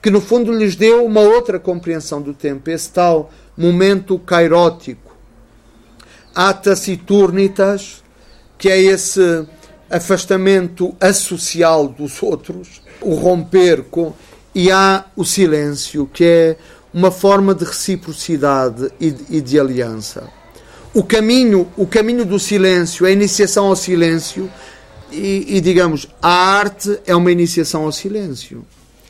que, 0.00 0.10
no 0.10 0.22
fundo, 0.22 0.50
lhes 0.50 0.76
deu 0.76 1.04
uma 1.04 1.20
outra 1.20 1.60
compreensão 1.60 2.22
do 2.22 2.32
tempo, 2.32 2.70
esse 2.70 2.90
tal 2.90 3.30
momento 3.54 4.18
cairótico. 4.18 5.14
Há 6.34 6.54
taciturnitas, 6.54 8.02
que 8.56 8.70
é 8.70 8.80
esse 8.80 9.46
afastamento 9.90 10.96
associal 10.98 11.86
dos 11.86 12.22
outros, 12.22 12.80
o 13.02 13.14
romper 13.14 13.82
com. 13.90 14.14
E 14.54 14.70
há 14.70 15.04
o 15.14 15.22
silêncio, 15.22 16.08
que 16.10 16.24
é 16.24 16.56
uma 16.94 17.10
forma 17.10 17.54
de 17.54 17.66
reciprocidade 17.66 18.90
e 18.98 19.10
de, 19.10 19.36
e 19.36 19.40
de 19.42 19.60
aliança 19.60 20.35
o 20.96 21.04
caminho, 21.04 21.68
o 21.76 21.86
caminho 21.86 22.24
do 22.24 22.38
silêncio, 22.38 23.04
a 23.04 23.10
iniciação 23.10 23.66
ao 23.66 23.76
silêncio, 23.76 24.50
e, 25.12 25.58
e, 25.58 25.60
digamos, 25.60 26.08
a 26.22 26.30
arte 26.30 26.98
é 27.06 27.14
uma 27.14 27.30
iniciação 27.30 27.84
ao 27.84 27.92
silêncio. 27.92 28.64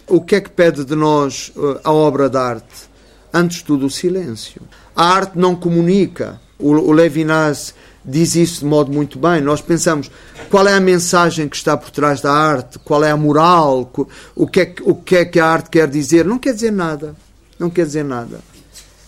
O 0.05 0.21
que 0.21 0.35
é 0.35 0.41
que 0.41 0.51
pede 0.51 0.85
de 0.85 0.97
nós 0.97 1.53
uh, 1.55 1.79
a 1.85 1.93
obra 1.93 2.29
de 2.29 2.37
arte? 2.37 2.91
Antes 3.33 3.59
de 3.59 3.65
tudo, 3.65 3.87
o 3.87 3.91
silêncio. 3.91 4.63
A 4.97 5.05
arte 5.05 5.39
não 5.39 5.55
comunica. 5.55 6.41
O, 6.59 6.71
o 6.71 6.91
Levinas 6.91 7.73
diz 8.05 8.35
isso 8.35 8.61
de 8.61 8.67
modo 8.67 8.93
muito 8.93 9.17
bem. 9.17 9.41
Nós 9.41 9.61
pensamos 9.61 10.11
qual 10.51 10.67
é 10.67 10.75
a 10.75 10.81
mensagem 10.81 11.49
que 11.49 11.55
está 11.55 11.77
por 11.77 11.91
trás 11.91 12.21
da 12.21 12.33
arte, 12.33 12.81
qual 12.81 13.05
é 13.05 13.13
a 13.13 13.17
moral, 13.17 13.93
o 14.35 14.45
que 14.49 14.61
é, 14.61 14.75
o 14.83 14.95
que, 14.97 15.17
é 15.19 15.25
que 15.25 15.39
a 15.39 15.47
arte 15.47 15.71
quer 15.71 15.87
dizer. 15.87 16.25
Não 16.25 16.37
quer 16.41 16.53
dizer 16.53 16.73
nada. 16.73 17.15
Não 17.61 17.71
quer 17.71 17.87
dizer 17.87 18.05
nada. 18.05 18.41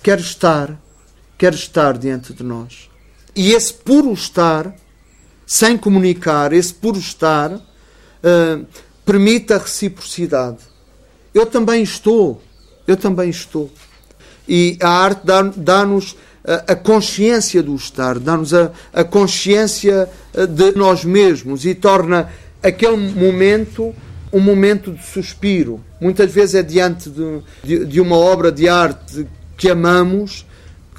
Quer 0.01 0.20
estar 0.20 0.79
quer 1.39 1.55
estar 1.55 1.97
diante 1.97 2.34
de 2.34 2.43
nós. 2.43 2.91
E 3.34 3.53
esse 3.53 3.72
puro 3.72 4.12
estar, 4.12 4.74
sem 5.47 5.78
comunicar, 5.78 6.53
esse 6.53 6.74
puro 6.74 6.99
estar, 6.99 7.53
uh, 7.53 8.66
permite 9.07 9.53
a 9.53 9.59
reciprocidade. 9.59 10.59
Eu 11.32 11.47
também 11.47 11.82
estou, 11.82 12.43
eu 12.86 12.97
também 12.97 13.30
estou. 13.30 13.70
E 14.49 14.76
a 14.82 14.89
arte 14.89 15.22
dá-nos 15.57 16.16
a, 16.45 16.72
a 16.72 16.74
consciência 16.74 17.62
do 17.62 17.74
estar, 17.76 18.18
dá-nos 18.18 18.53
a, 18.53 18.72
a 18.93 19.05
consciência 19.05 20.09
ah, 20.34 20.47
de 20.47 20.72
nós 20.72 21.05
mesmos 21.05 21.64
e 21.64 21.74
torna 21.74 22.28
aquele 22.62 22.97
momento 22.97 23.95
um 24.32 24.41
momento 24.41 24.93
de 24.93 25.05
suspiro. 25.05 25.82
Muitas 26.01 26.30
vezes 26.30 26.55
é 26.55 26.62
diante 26.62 27.09
de, 27.09 27.41
de, 27.64 27.84
de 27.86 28.01
uma 28.01 28.16
obra 28.16 28.53
de 28.53 28.68
arte 28.68 29.26
que 29.57 29.70
amamos 29.70 30.45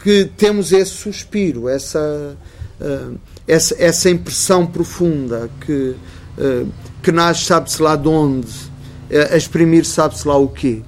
que 0.03 0.29
temos 0.37 0.71
esse 0.71 0.91
suspiro, 0.91 1.67
essa, 1.67 2.37
uh, 2.79 3.17
essa, 3.47 3.75
essa 3.77 4.09
impressão 4.09 4.65
profunda 4.65 5.49
que, 5.65 5.95
uh, 6.37 6.67
que 7.03 7.11
nasce, 7.11 7.45
sabe-se 7.45 7.81
lá 7.81 7.95
de 7.95 8.07
onde, 8.07 8.47
uh, 8.47 9.33
a 9.33 9.37
exprimir, 9.37 9.85
sabe-se 9.85 10.27
lá 10.27 10.37
o 10.37 10.47
quê. 10.47 10.81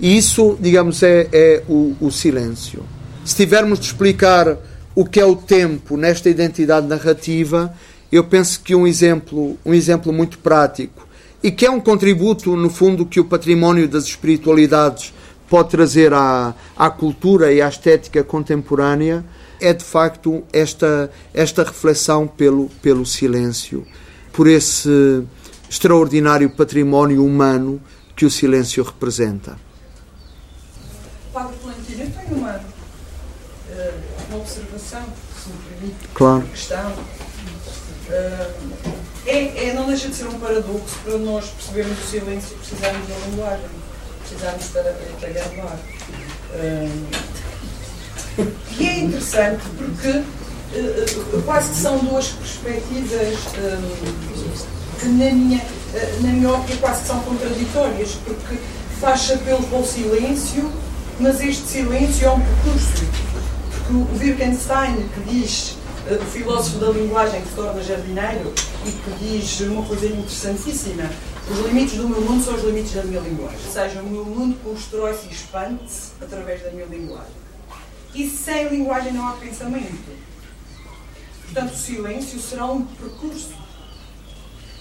E 0.00 0.16
isso, 0.16 0.56
digamos, 0.60 1.02
é, 1.02 1.28
é 1.32 1.62
o, 1.68 1.96
o 2.00 2.10
silêncio. 2.10 2.84
Se 3.24 3.34
tivermos 3.34 3.80
de 3.80 3.86
explicar 3.86 4.56
o 4.94 5.04
que 5.04 5.20
é 5.20 5.24
o 5.24 5.34
tempo 5.34 5.96
nesta 5.96 6.30
identidade 6.30 6.86
narrativa, 6.86 7.74
eu 8.10 8.24
penso 8.24 8.60
que 8.60 8.74
um 8.74 8.86
exemplo, 8.86 9.58
um 9.66 9.74
exemplo 9.74 10.12
muito 10.12 10.38
prático 10.38 11.06
e 11.42 11.50
que 11.50 11.66
é 11.66 11.70
um 11.70 11.80
contributo, 11.80 12.56
no 12.56 12.70
fundo, 12.70 13.04
que 13.04 13.20
o 13.20 13.24
património 13.24 13.88
das 13.88 14.04
espiritualidades 14.04 15.12
pode 15.48 15.70
trazer 15.70 16.12
à, 16.12 16.54
à 16.76 16.90
cultura 16.90 17.52
e 17.52 17.60
à 17.60 17.68
estética 17.68 18.22
contemporânea 18.22 19.24
é 19.60 19.72
de 19.72 19.84
facto 19.84 20.44
esta, 20.52 21.10
esta 21.34 21.64
reflexão 21.64 22.26
pelo, 22.26 22.68
pelo 22.82 23.04
silêncio, 23.04 23.86
por 24.32 24.46
esse 24.46 25.24
extraordinário 25.68 26.48
património 26.50 27.24
humano 27.24 27.80
que 28.14 28.24
o 28.24 28.30
silêncio 28.30 28.82
representa. 28.84 29.58
Padre 31.32 31.56
Valentino, 31.62 32.02
eu 32.04 32.10
tenho 32.10 32.36
uma, 32.36 32.60
eh, 33.70 33.94
uma 34.28 34.38
observação, 34.38 35.04
se 35.42 35.50
me 35.50 35.56
permite, 35.68 36.08
claro. 36.14 36.42
questão. 36.42 36.92
Uh, 38.08 39.08
é, 39.26 39.68
é, 39.68 39.74
não 39.74 39.86
deixa 39.86 40.08
de 40.08 40.14
ser 40.14 40.26
um 40.26 40.38
paradoxo 40.38 40.98
para 41.04 41.18
nós 41.18 41.50
percebermos 41.50 41.98
o 41.98 42.06
silêncio 42.06 42.54
e 42.54 42.58
precisarmos 42.58 43.06
da 43.06 43.14
linguagem, 43.26 43.66
precisarmos 44.28 44.66
para, 44.66 44.94
para 45.20 45.28
gravar. 45.30 45.78
e 48.78 48.86
é 48.86 48.98
interessante 49.00 49.62
porque 49.76 50.08
uh, 50.08 51.42
quase 51.44 51.70
que 51.70 51.76
são 51.76 51.98
duas 51.98 52.28
perspectivas 52.28 53.38
que 55.00 55.06
na 55.06 55.32
minha, 55.32 55.58
uh, 55.58 56.22
na 56.22 56.28
minha 56.28 56.50
óptica 56.50 56.78
quase 56.78 57.02
que 57.02 57.06
são 57.08 57.20
contraditórias, 57.20 58.10
porque 58.24 58.58
faz 59.00 59.30
apelo 59.30 59.62
para 59.64 59.78
o 59.78 59.86
silêncio, 59.86 60.70
mas 61.18 61.40
este 61.40 61.66
silêncio 61.66 62.26
é 62.26 62.30
um 62.30 62.40
percurso. 62.40 63.06
Porque 63.70 63.92
o 63.92 64.06
Wittgenstein 64.18 65.08
que 65.14 65.20
diz 65.30 65.76
o 66.10 66.24
filósofo 66.24 66.78
da 66.78 66.90
linguagem 66.90 67.42
que 67.42 67.48
se 67.48 67.54
torna 67.54 67.82
jardineiro 67.82 68.52
e 68.86 68.90
que 68.90 69.10
diz 69.20 69.60
uma 69.60 69.84
coisa 69.84 70.06
interessantíssima. 70.06 71.10
Os 71.50 71.58
limites 71.66 71.96
do 71.96 72.08
meu 72.08 72.20
mundo 72.20 72.44
são 72.44 72.54
os 72.54 72.62
limites 72.62 72.92
da 72.92 73.02
minha 73.04 73.20
linguagem. 73.20 73.58
Ou 73.64 73.72
seja, 73.72 74.02
o 74.02 74.06
meu 74.06 74.24
mundo 74.24 74.58
constrói-se 74.62 75.28
e 75.28 75.32
expande-se 75.32 76.12
através 76.20 76.62
da 76.62 76.70
minha 76.70 76.84
linguagem. 76.86 77.32
E 78.14 78.28
sem 78.28 78.68
linguagem 78.68 79.12
não 79.12 79.28
há 79.28 79.32
pensamento. 79.32 80.16
Portanto, 81.44 81.72
o 81.72 81.76
silêncio 81.76 82.38
será 82.38 82.66
um 82.66 82.84
percurso. 82.84 83.54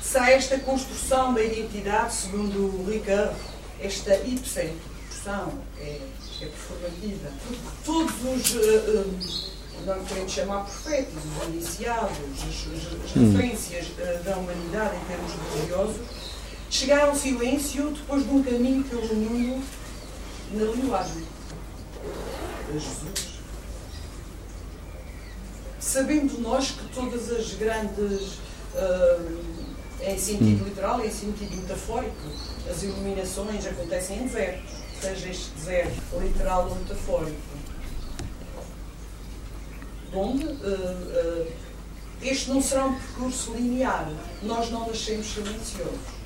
Será 0.02 0.32
esta 0.32 0.60
construção 0.60 1.34
da 1.34 1.44
identidade, 1.44 2.14
segundo 2.14 2.60
o 2.60 2.90
Ricard, 2.90 3.36
esta 3.80 4.16
ipse-construção 4.16 5.54
é, 5.80 6.00
é 6.42 6.46
performativa. 6.46 7.30
Porque 7.48 7.62
todos 7.86 8.16
os. 8.24 8.56
Uh, 8.56 9.00
uh, 9.00 9.58
não 9.86 10.04
queremos 10.04 10.32
chamar 10.32 10.64
profetas, 10.66 11.14
os 11.24 11.48
iniciados, 11.48 12.18
as, 12.18 13.06
as 13.06 13.16
hum. 13.16 13.32
referências 13.32 13.88
uh, 13.88 14.24
da 14.24 14.36
humanidade 14.38 14.98
em 14.98 15.06
termos 15.06 15.32
religiosos, 15.54 15.96
chegaram 16.70 17.10
ao 17.10 17.16
silêncio 17.16 17.92
depois 17.92 18.24
de 18.24 18.30
um 18.30 18.44
caminho 18.44 18.84
pelo 18.84 19.16
mundo 19.16 19.64
na 20.52 20.66
linguagem 20.66 21.24
de 22.68 22.74
Jesus. 22.74 23.38
Sabendo 25.80 26.42
nós 26.42 26.72
que 26.72 26.94
todas 26.94 27.32
as 27.32 27.54
grandes, 27.54 28.40
uh, 28.76 29.40
em 30.02 30.18
sentido 30.18 30.64
hum. 30.64 30.68
literal 30.68 31.04
e 31.04 31.08
em 31.08 31.12
sentido 31.12 31.56
metafórico, 31.56 32.16
as 32.70 32.84
iluminações 32.84 33.66
acontecem 33.66 34.20
em 34.20 34.28
desertos, 34.28 34.72
seja 35.02 35.30
este 35.30 35.52
deserto 35.52 36.20
literal 36.20 36.68
ou 36.70 36.76
metafórico 36.76 37.58
onde 40.14 40.46
uh, 40.46 40.52
uh, 40.52 41.48
este 42.22 42.50
não 42.50 42.62
será 42.62 42.86
um 42.86 42.96
percurso 42.96 43.54
linear. 43.54 44.10
Nós 44.42 44.70
não 44.72 44.88
nascemos 44.88 45.28
silenciosos. 45.28 46.17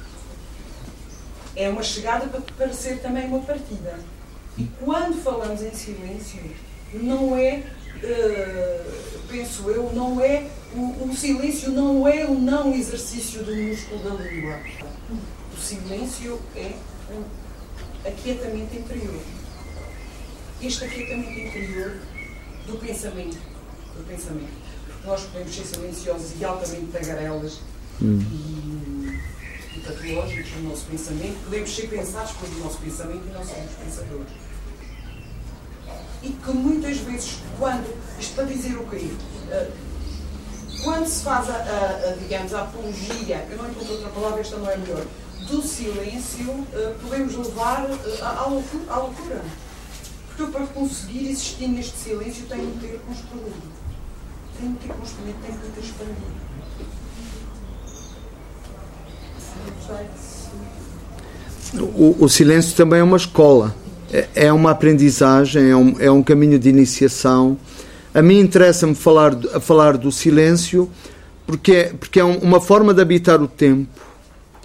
É 1.56 1.70
uma 1.70 1.84
chegada 1.84 2.28
para, 2.58 2.74
ser 2.74 3.00
também 3.00 3.28
uma 3.28 3.42
partida. 3.42 4.00
E 4.58 4.68
quando 4.80 5.22
falamos 5.22 5.62
em 5.62 5.74
silêncio, 5.74 6.40
não 6.94 7.38
é, 7.38 7.64
uh, 8.04 9.20
penso 9.30 9.70
eu, 9.70 9.92
não 9.94 10.22
é, 10.22 10.48
o, 10.74 11.10
o, 11.10 11.16
silêncio 11.16 11.72
não 11.72 12.08
é 12.08 12.26
o 12.26 12.34
não 12.34 12.74
exercício 12.74 13.44
do 13.44 13.56
músculo 13.56 14.04
da 14.04 14.24
língua. 14.24 14.60
O 15.54 15.60
silêncio 15.60 16.40
é 16.56 16.72
um 17.12 17.24
aquietamento 18.08 18.76
interior. 18.76 19.22
Este 20.62 20.86
aquietamento 20.86 21.40
interior 21.40 21.98
do 22.68 22.78
pensamento 22.78 23.38
do 23.98 24.04
pensamento. 24.08 24.52
Porque 24.86 25.08
nós 25.08 25.24
podemos 25.24 25.56
ser 25.56 25.66
silenciosos 25.66 26.40
e 26.40 26.46
altamente 26.46 26.92
tagarelas 26.92 27.60
hum. 28.02 28.20
e 28.20 28.81
patológicos 29.92 30.52
no 30.58 30.70
nosso 30.70 30.86
pensamento, 30.86 31.44
podemos 31.44 31.76
ser 31.76 31.88
pensados 31.88 32.32
pelo 32.34 32.64
nosso 32.64 32.78
pensamento 32.78 33.24
e 33.28 33.34
não 33.34 33.44
somos 33.44 33.72
pensadores. 33.84 34.28
E 36.24 36.30
que 36.30 36.52
muitas 36.52 36.98
vezes, 36.98 37.40
quando, 37.58 37.96
isto 38.20 38.36
para 38.36 38.46
dizer 38.46 38.78
o 38.78 38.88
quê? 38.88 38.98
Uh, 38.98 39.72
quando 40.84 41.08
se 41.08 41.24
faz 41.24 41.50
a, 41.50 41.54
a, 41.54 42.12
a, 42.12 42.16
digamos, 42.20 42.54
a 42.54 42.62
apologia, 42.62 43.46
eu 43.50 43.58
não 43.58 43.70
encontro 43.70 43.94
outra 43.94 44.10
palavra, 44.10 44.42
esta 44.42 44.58
não 44.58 44.70
é 44.70 44.78
melhor, 44.78 45.06
do 45.48 45.62
silêncio, 45.62 46.50
uh, 46.52 46.96
podemos 47.02 47.36
levar 47.36 47.86
uh, 47.90 48.24
à, 48.24 48.48
loucura, 48.48 48.94
à 48.94 48.98
loucura. 48.98 49.42
Porque 50.28 50.44
eu, 50.44 50.48
para 50.48 50.66
conseguir 50.68 51.30
existir 51.30 51.68
neste 51.68 51.98
silêncio, 51.98 52.46
tenho 52.48 52.72
que 52.72 52.88
ter 52.88 53.00
construído 53.00 53.82
tem 54.62 54.76
que 54.76 54.88
construir, 54.90 55.34
tem 55.42 55.58
que 55.58 55.72
ter 55.72 55.82
expandido. 55.82 56.41
O, 61.74 62.26
o, 62.26 62.30
silêncio 62.30 62.76
também 62.76 63.00
é 63.00 63.04
uma 63.04 63.18
escola, 63.18 63.74
é, 64.12 64.28
é 64.36 64.54
uma 64.54 64.72
aprendizagem, 64.72 65.70
é 65.70 65.76
um, 65.76 65.96
é 66.00 66.12
um 66.12 66.22
caminho 66.22 66.60
de 66.60 66.70
iniciação. 66.70 67.58
A 68.14 68.22
mim 68.22 68.40
interessa-me 68.40 68.94
falar, 68.94 69.36
falar 69.62 69.98
do 69.98 70.12
silêncio 70.12 70.90
porque 71.52 71.72
é, 71.74 71.94
porque 72.00 72.20
é 72.20 72.24
uma 72.24 72.62
forma 72.62 72.94
de 72.94 73.02
habitar 73.02 73.42
o 73.42 73.48
tempo 73.48 74.02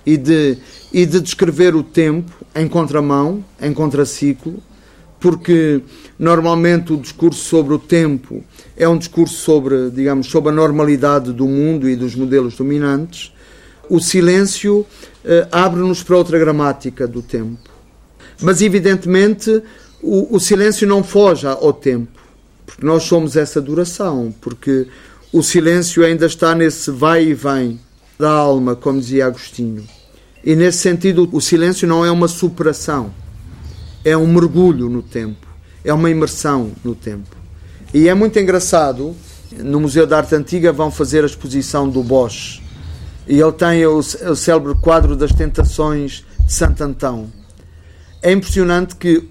e 0.05 0.17
de, 0.17 0.59
e 0.93 1.05
de 1.05 1.21
descrever 1.21 1.75
o 1.75 1.83
tempo 1.83 2.33
em 2.55 2.69
contramão, 2.69 3.45
em 3.61 3.73
contraciclo, 3.73 4.63
porque 5.19 5.81
normalmente 6.17 6.93
o 6.93 6.97
discurso 6.97 7.43
sobre 7.43 7.75
o 7.75 7.79
tempo 7.79 8.45
é 8.77 8.89
um 8.89 8.97
discurso 8.97 9.35
sobre, 9.35 9.91
digamos, 9.91 10.29
sobre 10.29 10.51
a 10.51 10.55
normalidade 10.55 11.33
do 11.33 11.47
mundo 11.47 11.89
e 11.89 11.97
dos 11.97 12.15
modelos 12.15 12.57
dominantes. 12.57 13.33
O 13.89 14.01
silêncio 14.01 14.87
eh, 15.25 15.47
abre-nos 15.51 16.03
para 16.03 16.17
outra 16.17 16.39
gramática 16.39 17.07
do 17.07 17.23
tempo. 17.23 17.71
Mas, 18.41 18.61
evidentemente, 18.61 19.63
o, 20.03 20.37
o 20.37 20.41
silêncio 20.41 20.87
não 20.87 21.03
foge 21.03 21.47
ao 21.47 21.73
tempo, 21.73 22.21
porque 22.65 22.85
nós 22.85 23.05
somos 23.05 23.37
essa 23.37 23.61
duração, 23.61 24.35
porque 24.41 24.87
o 25.33 25.43
silêncio 25.43 26.05
ainda 26.05 26.27
está 26.27 26.55
nesse 26.55 26.91
vai 26.91 27.25
e 27.25 27.35
vem 27.35 27.81
da 28.19 28.31
alma, 28.31 28.75
como 28.75 29.01
dizia 29.01 29.27
Agostinho. 29.27 29.85
E 30.45 30.55
nesse 30.55 30.79
sentido, 30.79 31.29
o 31.33 31.41
silêncio 31.41 31.89
não 31.89 32.05
é 32.05 32.11
uma 32.11 32.29
superação, 32.29 33.13
é 34.05 34.17
um 34.17 34.27
mergulho 34.27 34.89
no 34.89 35.03
tempo, 35.03 35.47
é 35.85 35.93
uma 35.93 36.11
imersão 36.11 36.73
no 36.85 36.95
tempo. 36.95 37.37
E 37.93 38.09
é 38.09 38.15
muito 38.15 38.39
engraçado, 38.39 39.15
no 39.59 39.81
Museu 39.81 40.07
da 40.07 40.19
Arte 40.19 40.35
Antiga 40.35 40.73
vão 40.73 40.91
fazer 40.91 41.25
a 41.25 41.27
exposição 41.27 41.89
do 41.89 42.03
Bosch. 42.03 42.63
E 43.27 43.41
ele 43.41 43.53
tem 43.53 43.85
o, 43.87 43.99
o 43.99 44.37
célebre 44.37 44.75
quadro 44.75 45.17
das 45.17 45.33
tentações 45.33 46.25
de 46.45 46.53
Santo 46.53 46.83
Antão. 46.83 47.27
É 48.23 48.33
impressionante 48.33 48.95
que 48.97 49.29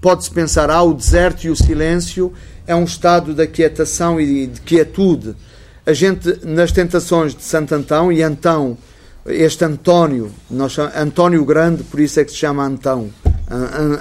pode-se 0.00 0.30
pensar, 0.30 0.70
ah, 0.70 0.82
o 0.82 0.94
deserto 0.94 1.44
e 1.44 1.50
o 1.50 1.56
silêncio 1.56 2.32
é 2.66 2.74
um 2.74 2.84
estado 2.84 3.34
de 3.34 3.42
aquietação 3.42 4.20
e 4.20 4.46
de 4.46 4.60
quietude. 4.60 5.34
A 5.84 5.92
gente, 5.92 6.38
nas 6.44 6.72
tentações 6.72 7.34
de 7.34 7.42
Santo 7.42 7.74
Antão, 7.74 8.12
e 8.12 8.22
Antão, 8.22 8.78
este 9.26 9.64
António, 9.64 10.30
nós 10.50 10.72
chamamos, 10.72 10.96
António 10.96 11.44
Grande, 11.44 11.82
por 11.82 12.00
isso 12.00 12.20
é 12.20 12.24
que 12.24 12.30
se 12.30 12.38
chama 12.38 12.64
Antão, 12.64 13.10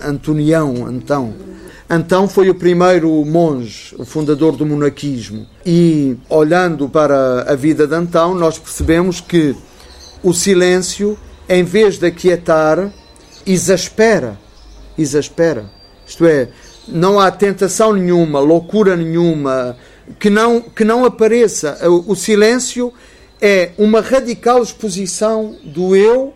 Antonião, 0.06 0.86
Antão 0.86 1.34
Antão 1.90 2.28
foi 2.28 2.52
o 2.52 2.56
primeiro 2.56 3.10
monge, 3.26 3.96
o 3.98 4.06
fundador 4.06 4.56
do 4.56 4.64
monaquismo. 4.64 5.48
E 5.66 6.16
olhando 6.30 6.88
para 6.88 7.52
a 7.52 7.56
vida 7.56 7.88
de 7.88 7.96
Antão, 7.96 8.36
nós 8.36 8.60
percebemos 8.60 9.20
que 9.20 9.56
o 10.22 10.32
silêncio, 10.32 11.18
em 11.48 11.64
vez 11.64 11.98
de 11.98 12.06
aquietar, 12.06 12.94
exaspera. 13.44 14.38
Exaspera. 14.96 15.66
Isto 16.06 16.28
é, 16.28 16.50
não 16.88 17.20
há 17.20 17.32
tentação 17.32 17.94
nenhuma, 17.94 18.40
loucura 18.40 18.96
nenhuma 18.96 19.76
que 20.20 20.30
não, 20.30 20.62
que 20.62 20.84
não 20.84 21.06
apareça. 21.06 21.80
O 22.06 22.16
silêncio 22.16 22.94
é 23.42 23.72
uma 23.80 24.02
radical 24.02 24.62
exposição 24.62 25.56
do 25.64 25.96
eu 25.96 26.34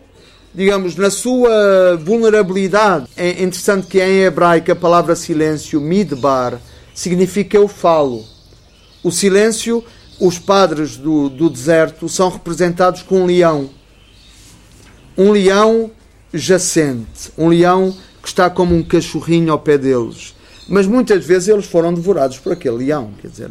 digamos, 0.54 0.94
na 0.94 1.10
sua 1.10 1.96
vulnerabilidade. 1.96 3.06
É 3.16 3.42
interessante 3.42 3.88
que 3.88 4.00
em 4.00 4.22
hebraico 4.22 4.70
a 4.70 4.76
palavra 4.76 5.16
silêncio, 5.16 5.80
midbar, 5.80 6.60
significa 6.94 7.56
eu 7.56 7.66
falo. 7.66 8.24
O 9.02 9.10
silêncio, 9.10 9.84
os 10.20 10.38
padres 10.38 10.96
do, 10.96 11.28
do 11.28 11.50
deserto 11.50 12.08
são 12.08 12.28
representados 12.28 13.02
com 13.02 13.22
um 13.22 13.26
leão. 13.26 13.68
Um 15.18 15.32
leão 15.32 15.90
jacente, 16.32 17.32
um 17.36 17.48
leão 17.48 17.94
que 18.22 18.28
está 18.28 18.48
como 18.48 18.74
um 18.74 18.82
cachorrinho 18.82 19.52
ao 19.52 19.58
pé 19.58 19.76
deles. 19.76 20.34
Mas 20.68 20.86
muitas 20.86 21.24
vezes 21.26 21.48
eles 21.48 21.66
foram 21.66 21.92
devorados 21.92 22.38
por 22.38 22.52
aquele 22.52 22.76
leão. 22.76 23.12
Quer 23.20 23.28
dizer, 23.28 23.50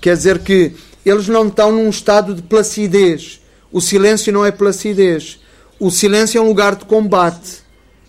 quer 0.00 0.16
dizer 0.16 0.38
que 0.40 0.72
eles 1.04 1.28
não 1.28 1.46
estão 1.46 1.70
num 1.70 1.88
estado 1.88 2.34
de 2.34 2.42
placidez. 2.42 3.40
O 3.70 3.80
silêncio 3.80 4.32
não 4.32 4.44
é 4.44 4.50
placidez 4.50 5.38
o 5.80 5.90
silêncio 5.90 6.38
é 6.38 6.42
um 6.42 6.48
lugar 6.48 6.76
de 6.76 6.84
combate, 6.84 7.62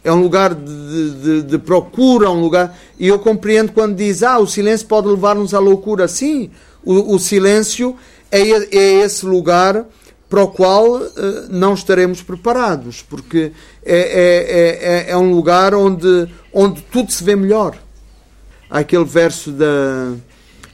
é 0.03 0.11
um 0.11 0.21
lugar 0.21 0.53
de, 0.53 1.11
de, 1.11 1.41
de 1.43 1.57
procura, 1.57 2.29
um 2.29 2.41
lugar. 2.41 2.77
E 2.99 3.07
eu 3.07 3.17
compreendo 3.17 3.71
quando 3.71 3.95
diz, 3.95 4.21
ah, 4.21 4.37
o 4.39 4.45
silêncio 4.45 4.85
pode 4.87 5.07
levar-nos 5.07 5.53
à 5.53 5.59
loucura. 5.59 6.07
Sim, 6.07 6.51
o, 6.83 7.15
o 7.15 7.19
silêncio 7.19 7.95
é, 8.29 8.41
é 8.41 9.03
esse 9.03 9.25
lugar 9.25 9.85
para 10.29 10.43
o 10.43 10.47
qual 10.47 10.95
uh, 10.95 11.09
não 11.49 11.73
estaremos 11.73 12.21
preparados, 12.21 13.01
porque 13.01 13.51
é, 13.85 13.97
é, 13.97 15.09
é, 15.09 15.11
é, 15.11 15.17
um 15.17 15.29
lugar 15.33 15.75
onde, 15.75 16.27
onde 16.53 16.81
tudo 16.83 17.11
se 17.11 17.21
vê 17.21 17.35
melhor. 17.35 17.77
Há 18.69 18.79
aquele 18.79 19.03
verso 19.03 19.51
da, 19.51 20.13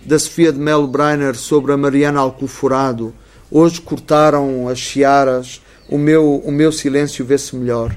da 0.05 0.19
Sofia 0.19 0.53
de 0.53 0.59
Melo 0.59 0.87
Breiner 0.87 1.35
sobre 1.35 1.73
a 1.73 1.77
Mariana 1.77 2.19
Alcoforado. 2.19 3.13
Hoje 3.49 3.81
cortaram 3.81 4.67
as 4.67 4.77
chiaras, 4.77 5.59
o 5.89 5.97
meu, 5.97 6.41
o 6.43 6.51
meu 6.51 6.71
silêncio 6.71 7.25
vê-se 7.25 7.55
melhor. 7.55 7.95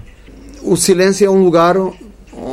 O 0.62 0.76
silêncio 0.76 1.26
é 1.26 1.30
um 1.30 1.42
lugar 1.42 1.76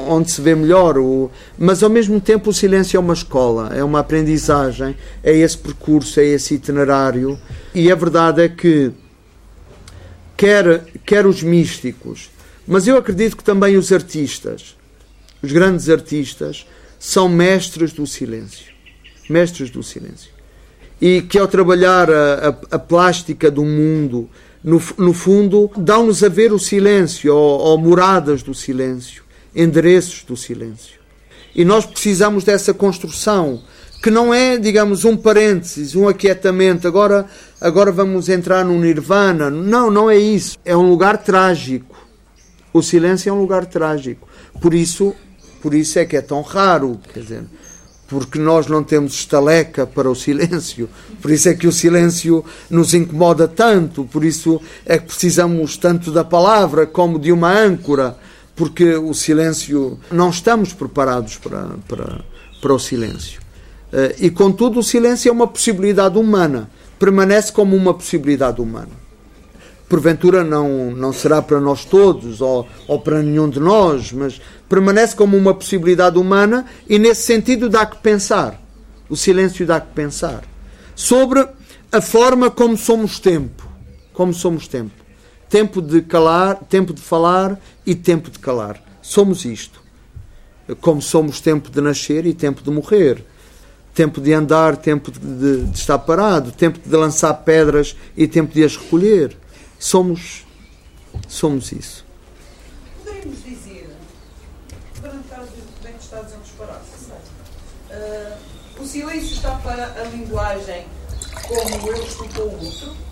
onde 0.07 0.31
se 0.31 0.41
vê 0.41 0.55
melhor, 0.55 0.97
o, 0.97 1.31
mas 1.57 1.83
ao 1.83 1.89
mesmo 1.89 2.19
tempo 2.19 2.49
o 2.49 2.53
silêncio 2.53 2.97
é 2.97 2.99
uma 2.99 3.13
escola, 3.13 3.71
é 3.73 3.83
uma 3.83 3.99
aprendizagem, 3.99 4.95
é 5.23 5.35
esse 5.35 5.57
percurso, 5.57 6.19
é 6.19 6.25
esse 6.25 6.55
itinerário. 6.55 7.39
E 7.73 7.91
a 7.91 7.95
verdade 7.95 8.41
é 8.41 8.49
que, 8.49 8.91
quer, 10.35 10.83
quer 11.05 11.25
os 11.25 11.43
místicos, 11.43 12.29
mas 12.67 12.87
eu 12.87 12.97
acredito 12.97 13.37
que 13.37 13.43
também 13.43 13.77
os 13.77 13.91
artistas, 13.91 14.75
os 15.41 15.51
grandes 15.51 15.89
artistas, 15.89 16.65
são 16.99 17.29
mestres 17.29 17.93
do 17.93 18.07
silêncio. 18.07 18.73
Mestres 19.29 19.69
do 19.69 19.83
silêncio. 19.83 20.31
E 20.99 21.21
que 21.21 21.37
ao 21.37 21.47
trabalhar 21.47 22.09
a, 22.09 22.49
a, 22.49 22.75
a 22.75 22.79
plástica 22.79 23.51
do 23.51 23.63
mundo, 23.63 24.29
no, 24.67 24.81
no 24.97 25.13
fundo, 25.13 25.71
dão-nos 25.77 26.23
a 26.23 26.29
ver 26.29 26.51
o 26.51 26.59
silêncio, 26.59 27.33
ou, 27.33 27.59
ou 27.59 27.77
moradas 27.77 28.43
do 28.43 28.53
silêncio 28.53 29.27
endereços 29.57 30.23
do 30.23 30.37
silêncio. 30.37 30.99
E 31.55 31.65
nós 31.65 31.85
precisamos 31.85 32.43
dessa 32.43 32.73
construção, 32.73 33.63
que 34.03 34.11
não 34.11 34.31
é, 34.31 34.57
digamos, 34.57 35.03
um 35.03 35.17
parênteses, 35.17 35.95
um 35.95 36.07
aquietamento, 36.07 36.87
agora, 36.87 37.25
agora 37.59 37.91
vamos 37.91 38.29
entrar 38.29 38.63
no 38.63 38.79
nirvana. 38.79 39.49
Não, 39.49 39.89
não 39.89 40.07
é 40.07 40.15
isso. 40.15 40.59
É 40.63 40.77
um 40.77 40.87
lugar 40.87 41.17
trágico. 41.17 41.97
O 42.71 42.83
silêncio 42.83 43.31
é 43.31 43.33
um 43.33 43.39
lugar 43.39 43.65
trágico. 43.65 44.27
Por 44.61 44.75
isso, 44.75 45.15
por 45.59 45.73
isso 45.73 45.97
é 45.97 46.05
que 46.05 46.15
é 46.15 46.21
tão 46.21 46.41
raro, 46.41 46.99
quer 47.11 47.21
dizer, 47.21 47.43
porque 48.07 48.39
nós 48.39 48.67
não 48.67 48.83
temos 48.83 49.13
estaleca 49.13 49.85
para 49.85 50.09
o 50.09 50.15
silêncio. 50.15 50.89
Por 51.21 51.31
isso 51.31 51.49
é 51.49 51.53
que 51.53 51.67
o 51.67 51.71
silêncio 51.71 52.43
nos 52.69 52.93
incomoda 52.93 53.47
tanto, 53.47 54.05
por 54.05 54.23
isso 54.23 54.61
é 54.85 54.97
que 54.97 55.07
precisamos 55.07 55.77
tanto 55.77 56.11
da 56.11 56.23
palavra 56.23 56.85
como 56.85 57.19
de 57.19 57.31
uma 57.31 57.51
âncora 57.51 58.17
porque 58.57 58.95
o 58.95 59.13
silêncio. 59.13 59.97
Não 60.11 60.31
estamos 60.31 60.73
preparados 60.73 61.37
para, 61.37 61.75
para, 61.87 62.21
para 62.59 62.73
o 62.73 62.79
silêncio. 62.79 63.39
Eh, 63.93 64.15
e, 64.19 64.29
contudo, 64.31 64.79
o 64.79 64.83
silêncio 64.83 65.29
é 65.29 65.31
uma 65.31 65.47
possibilidade 65.47 66.17
humana. 66.17 66.69
Permanece 66.99 67.51
como 67.53 67.75
uma 67.75 67.93
possibilidade 67.93 68.59
humana. 68.59 69.06
Porventura 69.89 70.43
não, 70.43 70.91
não 70.91 71.13
será 71.13 71.41
para 71.41 71.59
nós 71.61 71.85
todos 71.85 72.41
ou, 72.41 72.67
ou 72.87 72.99
para 72.99 73.23
nenhum 73.23 73.49
de 73.49 73.59
nós, 73.59 74.11
mas 74.11 74.41
permanece 74.67 75.15
como 75.15 75.37
uma 75.37 75.53
possibilidade 75.53 76.17
humana 76.17 76.65
e, 76.89 76.99
nesse 76.99 77.23
sentido, 77.23 77.69
dá 77.69 77.85
que 77.85 77.97
pensar. 77.97 78.61
O 79.09 79.15
silêncio 79.15 79.65
dá 79.65 79.79
que 79.79 79.93
pensar. 79.93 80.43
Sobre 80.93 81.47
a 81.91 82.01
forma 82.01 82.51
como 82.51 82.75
somos 82.75 83.19
tempo. 83.19 83.65
Como 84.11 84.33
somos 84.33 84.67
tempo 84.67 85.07
tempo 85.49 85.81
de 85.81 86.01
calar, 86.01 86.55
tempo 86.69 86.93
de 86.93 87.01
falar 87.01 87.59
e 87.85 87.95
tempo 87.95 88.29
de 88.29 88.39
calar. 88.39 88.81
Somos 89.01 89.45
isto. 89.45 89.81
Como 90.81 91.01
somos 91.01 91.39
tempo 91.39 91.69
de 91.69 91.79
nascer 91.79 92.25
e 92.25 92.33
tempo 92.33 92.61
de 92.61 92.69
morrer. 92.69 93.23
Tempo 93.93 94.21
de 94.21 94.33
andar, 94.33 94.77
tempo 94.77 95.11
de, 95.11 95.63
de 95.63 95.77
estar 95.77 95.97
parado, 95.99 96.51
tempo 96.51 96.79
de 96.83 96.95
lançar 96.95 97.33
pedras 97.33 97.95
e 98.15 98.27
tempo 98.27 98.53
de 98.53 98.63
as 98.63 98.75
recolher. 98.75 99.35
Somos, 99.79 100.45
somos 101.27 101.71
isso. 101.71 102.05
Poderíamos 103.03 103.43
dizer, 103.43 103.89
não 105.01 105.21
estar 105.21 105.45
bem 105.83 105.93
que 105.93 106.03
está 106.03 106.21
dizendo 106.21 106.43
disparate, 106.43 106.85
uh, 107.91 108.81
o 108.81 108.85
silêncio 108.85 109.33
está 109.33 109.55
para 109.55 109.85
a 110.01 110.03
linguagem 110.05 110.85
como 111.47 111.89
eu 111.91 112.05
com 112.05 112.41
o 112.41 112.65
outro? 112.65 113.07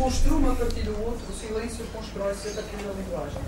construo 0.00 0.50
a 0.50 0.54
partir 0.54 0.80
do 0.80 0.92
outro, 0.92 1.20
o 1.28 1.46
silêncio 1.46 1.84
constrói-se 1.92 2.48
a 2.48 2.52
partir 2.52 2.76
da 2.76 2.92
linguagem. 2.92 3.42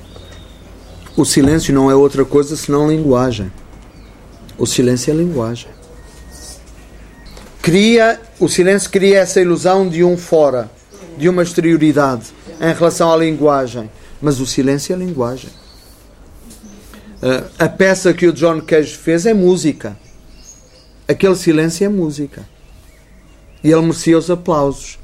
O 1.17 1.25
silêncio 1.25 1.75
não 1.75 1.91
é 1.91 1.95
outra 1.95 2.27
coisa 2.27 2.55
senão 2.57 2.91
linguagem. 2.91 3.51
O 4.59 4.67
silêncio 4.67 5.11
é 5.11 5.17
linguagem. 5.17 5.71
Cria, 7.63 8.21
o 8.39 8.49
silêncio 8.49 8.91
cria 8.91 9.21
essa 9.21 9.41
ilusão 9.41 9.89
de 9.89 10.05
um 10.05 10.17
fora, 10.17 10.71
de 11.17 11.29
uma 11.29 11.43
exterioridade 11.43 12.27
em 12.61 12.73
relação 12.73 13.13
à 13.13 13.17
linguagem. 13.17 13.91
Mas 14.21 14.41
o 14.41 14.47
silêncio 14.47 14.93
é 14.93 14.97
linguagem. 14.97 15.51
Uh, 17.23 17.51
a 17.59 17.69
peça 17.69 18.13
que 18.13 18.27
o 18.27 18.33
John 18.33 18.61
Cage 18.61 18.97
fez 18.97 19.27
é 19.27 19.35
música. 19.35 19.97
Aquele 21.09 21.37
silêncio 21.37 21.85
é 21.85 21.89
música. 21.89 22.47
E 23.63 23.71
ele 23.71 23.83
merecia 23.83 24.19
os 24.19 24.31
aplausos 24.31 24.99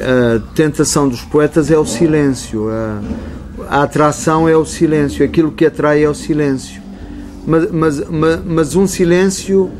a 0.00 0.40
tentação 0.54 1.08
dos 1.08 1.22
poetas 1.22 1.70
é 1.70 1.78
o 1.78 1.84
silêncio, 1.84 2.68
a, 2.70 3.00
a, 3.68 3.82
atração 3.82 4.48
é 4.48 4.56
o 4.56 4.64
silêncio, 4.64 5.24
aquilo 5.24 5.52
que 5.52 5.66
atrai 5.66 6.02
é 6.02 6.08
o 6.08 6.14
silêncio. 6.14 6.82
Mas, 7.46 7.70
mas, 7.70 8.08
mas, 8.08 8.44
mas 8.44 8.76
um 8.76 8.86
silêncio 8.86 9.70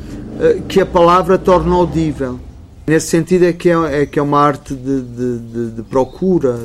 que 0.68 0.80
a 0.80 0.86
palavra 0.86 1.38
torna 1.38 1.74
audível. 1.74 2.38
Nesse 2.86 3.08
sentido 3.08 3.46
é 3.46 3.52
que 3.52 3.70
é, 3.70 4.02
é 4.02 4.06
que 4.06 4.18
é 4.18 4.22
uma 4.22 4.38
arte 4.40 4.74
de, 4.74 5.00
de, 5.00 5.38
de, 5.38 5.70
de 5.70 5.82
procura, 5.84 6.58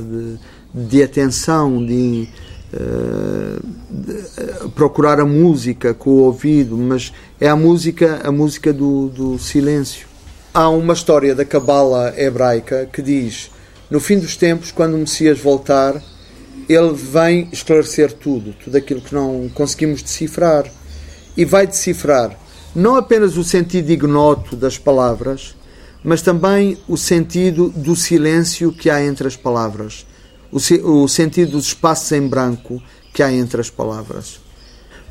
de, 0.74 1.02
atenção, 1.02 1.86
de, 1.86 2.28
uh, 2.74 4.70
procurar 4.72 5.22
a 5.22 5.26
música 5.26 5.94
com 5.94 6.10
o 6.10 6.24
ouvido, 6.24 6.78
mas 6.78 7.14
é 7.40 7.48
a 7.48 7.56
música, 7.56 8.20
a 8.24 8.32
música 8.34 8.74
do, 8.74 9.08
do 9.08 9.40
silêncio. 9.40 10.08
Há 10.54 10.68
uma 10.68 10.94
história 10.94 11.34
da 11.34 11.46
Cabala 11.46 12.14
hebraica 12.18 12.90
que 12.92 13.02
diz: 13.02 13.50
no 13.90 14.02
fim 14.02 14.20
dos 14.20 14.36
tempos, 14.36 14.72
quando 14.72 14.96
o 14.96 14.98
Messias 14.98 15.40
voltar, 15.40 16.04
ele 16.68 16.94
vem 16.94 17.48
esclarecer 17.52 18.12
tudo, 18.12 18.54
tudo 18.54 18.76
aquilo 18.76 19.00
que 19.00 19.16
não 19.16 19.50
conseguimos 19.54 20.02
decifrar. 20.02 20.66
E 21.38 21.46
vai 21.46 21.66
decifrar 21.66 22.38
não 22.76 22.96
apenas 22.96 23.38
o 23.38 23.44
sentido 23.44 23.90
ignoto 23.90 24.56
das 24.56 24.78
palavras, 24.78 25.56
mas 26.04 26.22
também 26.22 26.78
o 26.88 26.98
sentido 26.98 27.70
do 27.70 27.96
silêncio 27.96 28.72
que 28.72 28.90
há 28.90 29.04
entre 29.04 29.28
as 29.28 29.36
palavras, 29.36 30.06
o, 30.52 30.58
o 31.04 31.08
sentido 31.08 31.52
dos 31.52 31.68
espaços 31.68 32.12
em 32.12 32.28
branco 32.28 32.82
que 33.14 33.22
há 33.22 33.32
entre 33.32 33.60
as 33.60 33.70
palavras. 33.70 34.40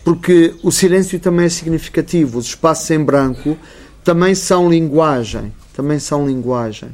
Porque 0.05 0.55
o 0.63 0.71
silêncio 0.71 1.21
também 1.21 1.47
é 1.47 1.51
significativo, 1.51 2.39
os 2.39 2.47
espaços 2.47 2.91
em 2.91 3.05
branco 3.05 3.57
também 4.03 4.35
são 4.35 4.71
linguagem, 4.71 5.53
também 5.75 5.99
são 5.99 6.27
linguagem. 6.27 6.91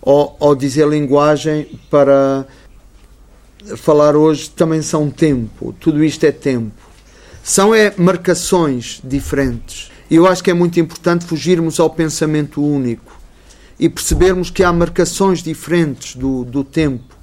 Ou, 0.00 0.36
ou 0.38 0.54
dizer 0.54 0.86
linguagem 0.86 1.78
para 1.90 2.46
falar 3.76 4.14
hoje 4.14 4.50
também 4.50 4.82
são 4.82 5.10
tempo, 5.10 5.74
tudo 5.80 6.04
isto 6.04 6.24
é 6.24 6.30
tempo. 6.30 6.72
São 7.42 7.74
é 7.74 7.92
marcações 7.96 9.00
diferentes. 9.02 9.90
Eu 10.10 10.26
acho 10.26 10.44
que 10.44 10.50
é 10.50 10.54
muito 10.54 10.78
importante 10.78 11.24
fugirmos 11.24 11.80
ao 11.80 11.90
pensamento 11.90 12.64
único 12.64 13.13
e 13.78 13.88
percebermos 13.88 14.50
que 14.50 14.62
há 14.62 14.72
marcações 14.72 15.42
diferentes 15.42 16.14
do, 16.14 16.44
do 16.44 16.62
tempo. 16.62 17.14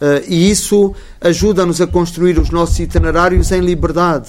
Uh, 0.00 0.22
e 0.28 0.50
isso 0.50 0.94
ajuda-nos 1.20 1.80
a 1.80 1.86
construir 1.86 2.38
os 2.38 2.50
nossos 2.50 2.78
itinerários 2.78 3.50
em 3.50 3.60
liberdade 3.60 4.28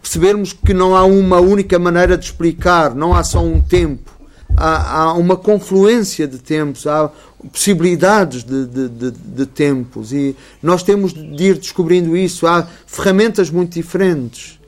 percebermos 0.00 0.52
que 0.52 0.72
não 0.72 0.96
há 0.96 1.04
uma 1.04 1.40
única 1.40 1.78
maneira 1.78 2.16
de 2.16 2.24
explicar, 2.24 2.94
não 2.94 3.14
há 3.14 3.22
só 3.22 3.42
um 3.42 3.60
tempo. 3.60 4.10
Há, 4.56 5.02
há 5.02 5.12
uma 5.14 5.36
confluência 5.36 6.26
de 6.26 6.38
tempos, 6.38 6.86
há 6.86 7.10
possibilidades 7.52 8.42
de, 8.42 8.66
de, 8.66 8.88
de, 8.88 9.10
de, 9.10 9.46
tempos 9.46 10.12
e 10.12 10.36
nós 10.62 10.82
temos 10.82 11.14
de 11.14 11.44
ir 11.44 11.56
descobrindo 11.56 12.16
isso. 12.16 12.46
Há 12.46 12.66
ferramentas 12.86 13.48
muito 13.48 13.74
diferentes. 13.74 14.58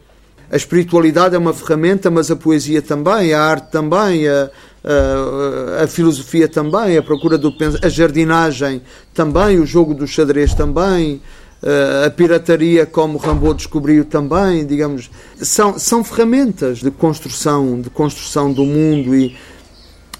A 0.50 0.56
espiritualidade 0.56 1.34
é 1.34 1.38
uma 1.38 1.52
ferramenta, 1.52 2.10
mas 2.10 2.30
a 2.30 2.36
poesia 2.36 2.80
também, 2.80 3.32
a 3.32 3.42
arte 3.42 3.70
também, 3.72 4.28
a, 4.28 4.50
a, 5.82 5.86
filosofia 5.86 6.48
também, 6.48 6.96
a 6.96 7.02
procura 7.02 7.38
do 7.38 7.54
a 7.82 7.88
jardinagem 7.88 8.82
também, 9.14 9.58
o 9.58 9.66
jogo 9.66 9.94
do 9.94 10.06
xadrez 10.06 10.54
também, 10.54 11.20
a 12.04 12.10
pirataria, 12.10 12.84
como 12.84 13.18
Rambo 13.18 13.54
descobriu 13.54 14.04
também, 14.04 14.66
digamos, 14.66 15.10
são, 15.36 15.78
são 15.78 16.02
ferramentas 16.02 16.78
de 16.78 16.90
construção, 16.90 17.80
de 17.80 17.88
construção 17.88 18.52
do 18.52 18.64
mundo 18.64 19.14
e, 19.14 19.36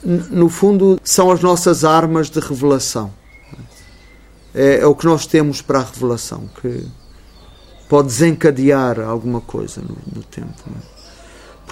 no 0.04 0.48
fundo, 0.48 1.00
são 1.02 1.32
as 1.32 1.40
nossas 1.40 1.84
armas 1.84 2.30
de 2.30 2.38
revelação. 2.38 3.12
É, 4.54 4.80
é 4.80 4.86
o 4.86 4.94
que 4.94 5.06
nós 5.06 5.26
temos 5.26 5.60
para 5.60 5.80
a 5.80 5.82
revelação, 5.82 6.48
que 6.60 6.86
pode 7.88 8.08
desencadear 8.08 9.00
alguma 9.00 9.40
coisa 9.40 9.80
no, 9.80 9.96
no 10.14 10.22
tempo. 10.22 10.52
É? 10.66 10.91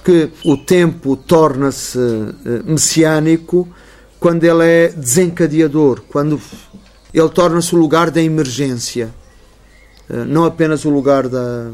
Porque 0.03 0.31
o 0.45 0.57
tempo 0.57 1.15
torna-se 1.15 1.99
eh, 1.99 2.63
messiânico 2.65 3.69
quando 4.19 4.45
ele 4.45 4.65
é 4.65 4.89
desencadeador, 4.89 6.01
quando 6.09 6.41
ele 7.13 7.29
torna-se 7.29 7.75
o 7.75 7.79
lugar 7.79 8.11
da 8.11 8.23
emergência, 8.23 9.15
eh, 10.09 10.25
não 10.25 10.47
apenas 10.47 10.87
o 10.87 10.91
lugar 10.91 11.29
da, 11.29 11.71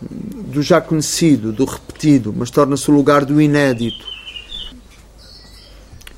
do 0.00 0.60
já 0.60 0.80
conhecido, 0.80 1.52
do 1.52 1.64
repetido, 1.64 2.34
mas 2.36 2.50
torna-se 2.50 2.90
o 2.90 2.94
lugar 2.94 3.24
do 3.24 3.40
inédito. 3.40 4.04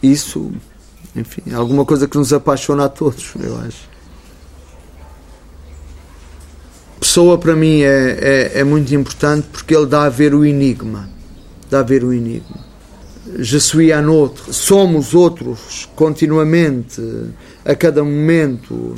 Isso, 0.02 0.50
enfim, 1.14 1.42
é 1.46 1.54
alguma 1.54 1.84
coisa 1.84 2.08
que 2.08 2.16
nos 2.16 2.32
apaixona 2.32 2.86
a 2.86 2.88
todos, 2.88 3.34
eu 3.38 3.58
acho. 3.58 3.89
Pessoa 7.10 7.36
para 7.36 7.56
mim 7.56 7.80
é, 7.80 8.52
é, 8.54 8.60
é 8.60 8.62
muito 8.64 8.94
importante 8.94 9.48
porque 9.50 9.74
ele 9.74 9.86
dá 9.86 10.04
a 10.04 10.08
ver 10.08 10.32
o 10.32 10.44
enigma. 10.44 11.10
Dá 11.68 11.80
a 11.80 11.82
ver 11.82 12.04
o 12.04 12.12
enigma. 12.12 12.64
Je 13.36 13.58
suis 13.58 13.92
un 13.92 14.08
autre. 14.08 14.54
Somos 14.54 15.12
outros 15.12 15.88
continuamente, 15.96 17.02
a 17.64 17.74
cada 17.74 18.04
momento. 18.04 18.94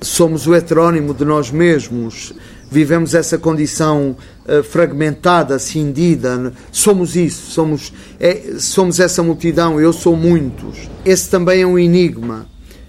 Somos 0.00 0.48
o 0.48 0.56
heterónimo 0.56 1.14
de 1.14 1.24
nós 1.24 1.52
mesmos. 1.52 2.34
Vivemos 2.68 3.14
essa 3.14 3.38
condição 3.38 4.16
uh, 4.44 4.64
fragmentada, 4.64 5.56
cindida. 5.60 6.52
Somos 6.72 7.14
isso. 7.14 7.52
Somos, 7.52 7.92
é, 8.18 8.56
somos 8.58 8.98
essa 8.98 9.22
multidão. 9.22 9.80
Eu 9.80 9.92
sou 9.92 10.16
muitos. 10.16 10.90
Esse 11.04 11.30
também 11.30 11.62
é 11.62 11.66
um 11.66 11.78
enigma. 11.78 12.44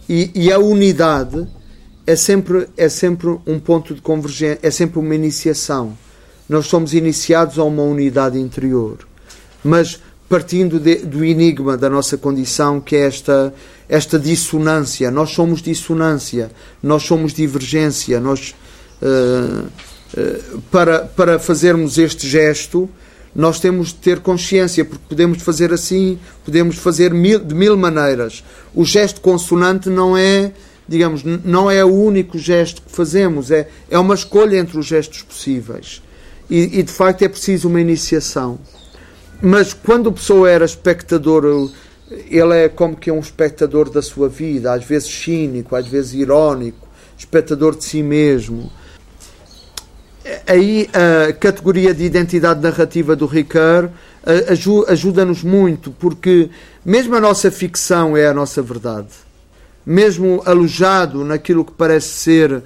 E, 0.10 0.32
e 0.34 0.52
a 0.52 0.58
unidade 0.58 1.48
é 2.06 2.16
sempre, 2.16 2.68
é 2.76 2.90
sempre 2.90 3.28
um 3.48 3.60
ponto 3.60 3.94
de 3.94 4.02
convergência, 4.02 4.60
é 4.62 4.70
sempre 4.70 5.00
uma 5.00 5.16
iniciação. 5.16 5.98
Nós 6.48 6.68
somos 6.68 6.94
iniciados 6.94 7.58
a 7.58 7.64
uma 7.64 7.84
unidade 7.84 8.38
interior, 8.38 8.98
mas 9.64 10.00
partindo 10.28 10.80
de, 10.80 10.96
do 10.96 11.24
enigma 11.24 11.78
da 11.78 11.90
nossa 11.90 12.18
condição, 12.18 12.82
que 12.82 12.96
é 12.96 13.06
esta, 13.06 13.54
esta 13.88 14.18
dissonância. 14.18 15.12
Nós 15.12 15.30
somos 15.30 15.62
dissonância, 15.62 16.52
nós 16.82 17.04
somos 17.04 17.34
divergência. 17.34 18.20
Nós, 18.20 18.56
uh, 19.02 19.68
uh, 20.18 20.62
para, 20.72 21.02
para 21.02 21.38
fazermos 21.38 21.98
este 21.98 22.28
gesto, 22.28 22.90
nós 23.36 23.60
temos 23.60 23.90
de 23.90 23.96
ter 23.96 24.20
consciência, 24.20 24.84
porque 24.84 25.04
podemos 25.08 25.42
fazer 25.42 25.72
assim, 25.72 26.20
podemos 26.44 26.78
fazer 26.78 27.14
mil, 27.14 27.40
de 27.40 27.54
mil 27.54 27.78
maneiras. 27.78 28.44
O 28.74 28.84
gesto 28.84 29.22
consonante 29.22 29.90
não 29.90 30.18
é 30.18 30.52
digamos, 30.88 31.24
não 31.24 31.70
é 31.70 31.84
o 31.84 31.94
único 31.94 32.38
gesto 32.38 32.82
que 32.82 32.92
fazemos, 32.92 33.52
é, 33.52 33.68
é 33.90 33.98
uma 33.98 34.14
escolha 34.14 34.58
entre 34.58 34.78
os 34.78 34.86
gestos 34.86 35.22
possíveis. 35.22 36.02
E, 36.50 36.80
e 36.80 36.84
de 36.84 36.92
facto 36.92 37.22
é 37.24 37.30
preciso 37.30 37.70
uma 37.70 37.80
iniciação. 37.80 38.60
Mas 39.42 39.74
quando 39.74 40.10
a 40.10 40.12
pessoa 40.12 40.50
era 40.50 40.66
espectador, 40.66 41.72
ele 42.30 42.56
é 42.56 42.70
como 42.70 42.96
que 42.96 43.12
um 43.12 43.20
espectador 43.20 43.90
da 43.90 44.02
sua 44.02 44.30
vida, 44.30 44.74
às 44.74 44.84
vezes 44.84 45.10
cínico, 45.10 45.76
às 45.76 45.88
vezes 45.88 46.14
irónico, 46.14 46.88
espectador 47.18 47.76
de 47.76 47.84
si 47.84 48.04
mesmo. 48.04 48.72
Aí 50.48 50.90
a 50.94 51.34
categoria 51.34 51.94
de 51.94 52.04
identidade 52.04 52.62
narrativa 52.62 53.16
do 53.16 53.26
Ricard 53.26 53.92
ajuda-nos 54.88 55.44
muito, 55.44 55.92
porque 55.92 56.50
mesmo 56.86 57.16
a 57.16 57.20
nossa 57.20 57.52
ficção 57.52 58.16
é 58.16 58.28
a 58.28 58.34
nossa 58.34 58.62
verdade 58.62 59.23
mesmo 59.86 60.42
alojado 60.46 61.24
naquilo 61.24 61.66
que 61.66 61.72
parece 61.72 62.10
ser 62.10 62.64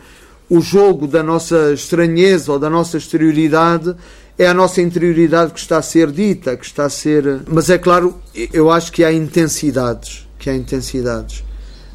o 0.49 0.61
jogo 0.61 1.07
da 1.07 1.21
nossa 1.21 1.73
estranheza 1.73 2.51
ou 2.51 2.59
da 2.59 2.69
nossa 2.69 2.97
exterioridade, 2.97 3.95
é 4.37 4.47
a 4.47 4.53
nossa 4.53 4.81
interioridade 4.81 5.51
que 5.51 5.59
está 5.59 5.77
a 5.77 5.81
ser 5.81 6.11
dita, 6.11 6.55
que 6.55 6.65
está 6.65 6.85
a 6.85 6.89
ser. 6.89 7.41
Mas 7.47 7.69
é 7.69 7.77
claro, 7.77 8.15
eu 8.53 8.71
acho 8.71 8.91
que 8.91 9.03
há 9.03 9.11
intensidades, 9.11 10.27
que 10.37 10.49
há 10.49 10.55
intensidades. 10.55 11.43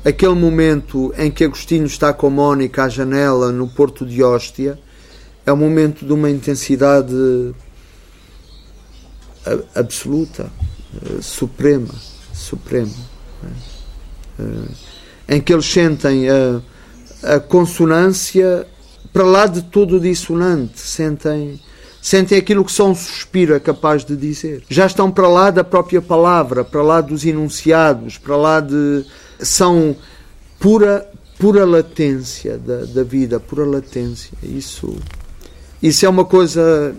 Aquele 0.04 0.34
momento 0.34 1.14
em 1.16 1.30
que 1.30 1.44
Agostinho 1.44 1.86
está 1.86 2.12
com 2.12 2.28
Mónica 2.28 2.84
à 2.84 2.88
janela 2.88 3.52
no 3.52 3.68
Porto 3.68 4.04
de 4.04 4.22
Hóstia 4.22 4.78
é 5.46 5.52
um 5.52 5.56
momento 5.56 6.04
de 6.04 6.12
uma 6.12 6.28
intensidade 6.28 7.14
absoluta, 9.74 10.50
eh, 10.94 11.22
suprema, 11.22 11.94
suprema. 12.32 12.92
É? 13.44 14.91
Em 15.28 15.40
que 15.40 15.52
eles 15.52 15.66
sentem 15.66 16.28
a, 16.28 16.60
a 17.34 17.40
consonância 17.40 18.66
para 19.12 19.24
lá 19.24 19.46
de 19.46 19.62
todo 19.62 19.96
o 19.96 20.00
dissonante, 20.00 20.80
sentem, 20.80 21.60
sentem 22.00 22.38
aquilo 22.38 22.64
que 22.64 22.72
só 22.72 22.88
um 22.88 22.94
suspiro 22.94 23.54
é 23.54 23.60
capaz 23.60 24.04
de 24.04 24.16
dizer. 24.16 24.64
Já 24.68 24.86
estão 24.86 25.10
para 25.10 25.28
lá 25.28 25.50
da 25.50 25.62
própria 25.62 26.00
palavra, 26.00 26.64
para 26.64 26.82
lá 26.82 27.00
dos 27.00 27.24
enunciados, 27.24 28.16
para 28.16 28.36
lá 28.36 28.60
de. 28.60 29.04
são 29.38 29.94
pura, 30.58 31.06
pura 31.38 31.64
latência 31.66 32.56
da, 32.56 32.84
da 32.86 33.02
vida, 33.02 33.38
pura 33.38 33.66
latência. 33.66 34.32
Isso, 34.42 34.96
isso 35.82 36.06
é 36.06 36.08
uma 36.08 36.24
coisa, 36.24 36.94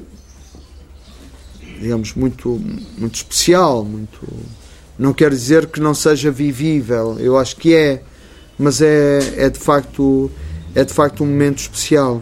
digamos, 1.80 2.14
muito, 2.14 2.62
muito 2.98 3.16
especial, 3.16 3.84
muito. 3.84 4.22
Não 5.00 5.12
quer 5.12 5.32
dizer 5.32 5.66
que 5.66 5.80
não 5.80 5.96
seja 5.96 6.30
vivível, 6.30 7.18
eu 7.20 7.36
acho 7.36 7.56
que 7.56 7.74
é 7.74 8.04
mas 8.58 8.82
é, 8.82 9.46
é, 9.46 9.50
de 9.50 9.60
facto, 9.60 10.30
é 10.76 10.84
de 10.84 10.94
facto 10.94 11.24
um 11.24 11.28
momento 11.28 11.60
especial. 11.60 12.22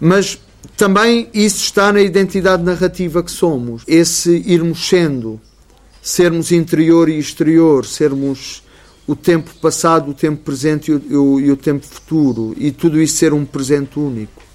Mas 0.00 0.38
também 0.76 1.28
isso 1.32 1.64
está 1.64 1.92
na 1.92 2.00
identidade 2.00 2.62
narrativa 2.62 3.22
que 3.22 3.30
somos. 3.30 3.82
Esse 3.86 4.42
irmos 4.46 4.88
sendo, 4.88 5.40
sermos 6.02 6.52
interior 6.52 7.08
e 7.08 7.18
exterior, 7.18 7.84
sermos 7.86 8.62
o 9.06 9.14
tempo 9.14 9.50
passado, 9.60 10.10
o 10.10 10.14
tempo 10.14 10.42
presente 10.42 10.90
e 10.90 11.16
o, 11.16 11.40
e 11.40 11.50
o 11.50 11.56
tempo 11.56 11.86
futuro, 11.86 12.54
e 12.56 12.72
tudo 12.72 13.00
isso 13.00 13.16
ser 13.16 13.32
um 13.32 13.44
presente 13.44 13.98
único. 13.98 14.45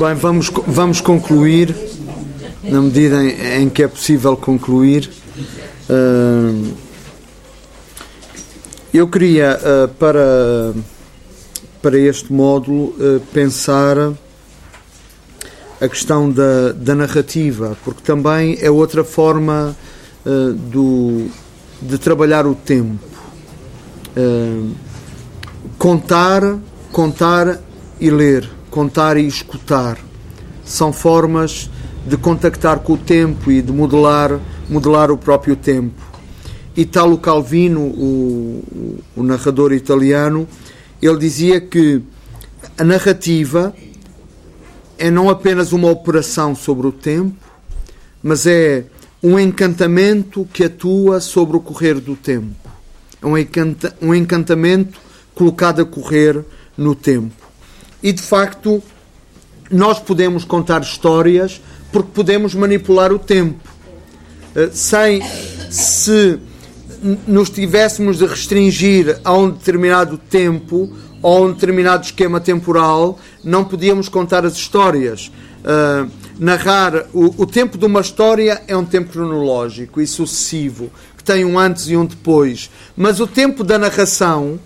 Bem, 0.00 0.14
vamos, 0.14 0.50
vamos 0.66 0.98
concluir, 1.02 1.76
na 2.62 2.80
medida 2.80 3.22
em, 3.22 3.64
em 3.64 3.68
que 3.68 3.82
é 3.82 3.86
possível 3.86 4.34
concluir. 4.34 5.10
Uh, 5.90 6.72
eu 8.94 9.06
queria, 9.08 9.58
uh, 9.58 9.88
para, 9.96 10.72
para 11.82 11.98
este 11.98 12.32
módulo, 12.32 12.94
uh, 12.98 13.20
pensar 13.34 14.14
a 15.78 15.86
questão 15.86 16.30
da, 16.30 16.72
da 16.72 16.94
narrativa, 16.94 17.76
porque 17.84 18.00
também 18.00 18.56
é 18.58 18.70
outra 18.70 19.04
forma 19.04 19.76
do, 20.70 21.26
de 21.82 21.98
trabalhar 21.98 22.46
o 22.46 22.54
tempo. 22.54 22.98
contar, 25.78 26.58
contar 26.90 27.60
e 28.00 28.10
ler 28.10 28.59
contar 28.70 29.16
e 29.16 29.26
escutar. 29.26 29.98
São 30.64 30.92
formas 30.92 31.68
de 32.06 32.16
contactar 32.16 32.78
com 32.80 32.94
o 32.94 32.98
tempo 32.98 33.50
e 33.50 33.60
de 33.60 33.72
modelar, 33.72 34.40
modelar 34.68 35.10
o 35.10 35.18
próprio 35.18 35.56
tempo. 35.56 36.00
Italo 36.76 37.18
Calvino, 37.18 37.80
o, 37.80 38.98
o 39.16 39.22
narrador 39.22 39.72
italiano, 39.72 40.48
ele 41.02 41.18
dizia 41.18 41.60
que 41.60 42.00
a 42.78 42.84
narrativa 42.84 43.74
é 44.96 45.10
não 45.10 45.28
apenas 45.28 45.72
uma 45.72 45.90
operação 45.90 46.54
sobre 46.54 46.86
o 46.86 46.92
tempo, 46.92 47.36
mas 48.22 48.46
é 48.46 48.84
um 49.22 49.38
encantamento 49.38 50.48
que 50.52 50.64
atua 50.64 51.20
sobre 51.20 51.56
o 51.56 51.60
correr 51.60 51.94
do 51.94 52.14
tempo. 52.14 52.54
É 53.20 53.26
um, 53.26 53.36
encanta, 53.36 53.94
um 54.00 54.14
encantamento 54.14 54.98
colocado 55.34 55.82
a 55.82 55.84
correr 55.84 56.42
no 56.76 56.94
tempo 56.94 57.39
e 58.02 58.12
de 58.12 58.22
facto 58.22 58.82
nós 59.70 59.98
podemos 59.98 60.44
contar 60.44 60.80
histórias 60.82 61.60
porque 61.92 62.10
podemos 62.12 62.54
manipular 62.54 63.12
o 63.12 63.18
tempo. 63.18 63.68
Eh, 64.54 64.70
sem 64.72 65.22
se 65.70 66.38
nos 67.26 67.50
tivéssemos 67.50 68.18
de 68.18 68.26
restringir 68.26 69.18
a 69.24 69.32
um 69.32 69.50
determinado 69.50 70.18
tempo 70.18 70.92
ou 71.22 71.36
a 71.36 71.40
um 71.46 71.52
determinado 71.52 72.04
esquema 72.04 72.40
temporal, 72.40 73.18
não 73.42 73.64
podíamos 73.64 74.08
contar 74.08 74.44
as 74.44 74.54
histórias. 74.54 75.30
Uh, 75.60 76.10
narrar 76.38 77.06
o, 77.12 77.42
o, 77.42 77.46
tempo 77.46 77.76
de 77.76 77.84
uma 77.84 78.00
história 78.00 78.62
é 78.66 78.74
um 78.74 78.84
tempo 78.84 79.12
cronológico 79.12 80.00
e 80.00 80.06
sucessivo, 80.06 80.90
que 81.16 81.22
tem 81.22 81.44
um 81.44 81.58
antes 81.58 81.88
e 81.88 81.96
um 81.96 82.06
depois. 82.06 82.70
Mas 82.96 83.20
o 83.20 83.26
tempo 83.26 83.62
da 83.62 83.78
narração, 83.78 84.58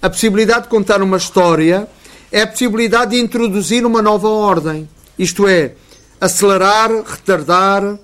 a 0.00 0.10
possibilidade 0.10 0.64
de 0.64 0.68
contar 0.68 1.00
uma 1.00 1.16
história, 1.16 1.88
é 2.32 2.42
a 2.42 2.46
possibilidade 2.46 3.10
de 3.10 3.20
introduzir 3.20 3.84
uma 3.84 4.00
nova 4.00 4.28
ordem. 4.28 4.88
Isto 5.18 5.46
é, 5.46 5.74
acelerar, 6.18 6.90
retardar, 6.90 7.84
uh, 7.84 7.98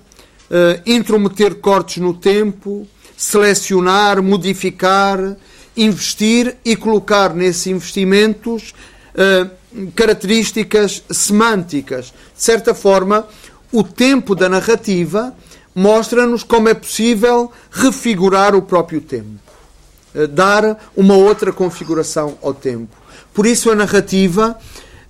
intrometer 0.85 1.55
cortes 1.55 1.97
no 1.97 2.13
tempo, 2.13 2.87
selecionar, 3.17 4.21
modificar, 4.21 5.35
investir 5.75 6.55
e 6.63 6.75
colocar 6.75 7.33
nesses 7.33 7.65
investimentos 7.67 8.75
uh, 9.15 9.49
características 9.95 11.03
semânticas. 11.09 12.13
De 12.35 12.43
certa 12.43 12.75
forma, 12.75 13.27
o 13.71 13.83
tempo 13.83 14.35
da 14.35 14.47
narrativa 14.47 15.33
mostra-nos 15.73 16.43
como 16.43 16.69
é 16.69 16.75
possível 16.75 17.51
refigurar 17.71 18.55
o 18.55 18.61
próprio 18.61 19.01
tempo, 19.01 19.39
uh, 20.13 20.27
dar 20.27 20.91
uma 20.95 21.15
outra 21.15 21.51
configuração 21.51 22.37
ao 22.43 22.53
tempo. 22.53 22.98
Por 23.39 23.45
isso, 23.45 23.71
a 23.71 23.75
narrativa 23.75 24.59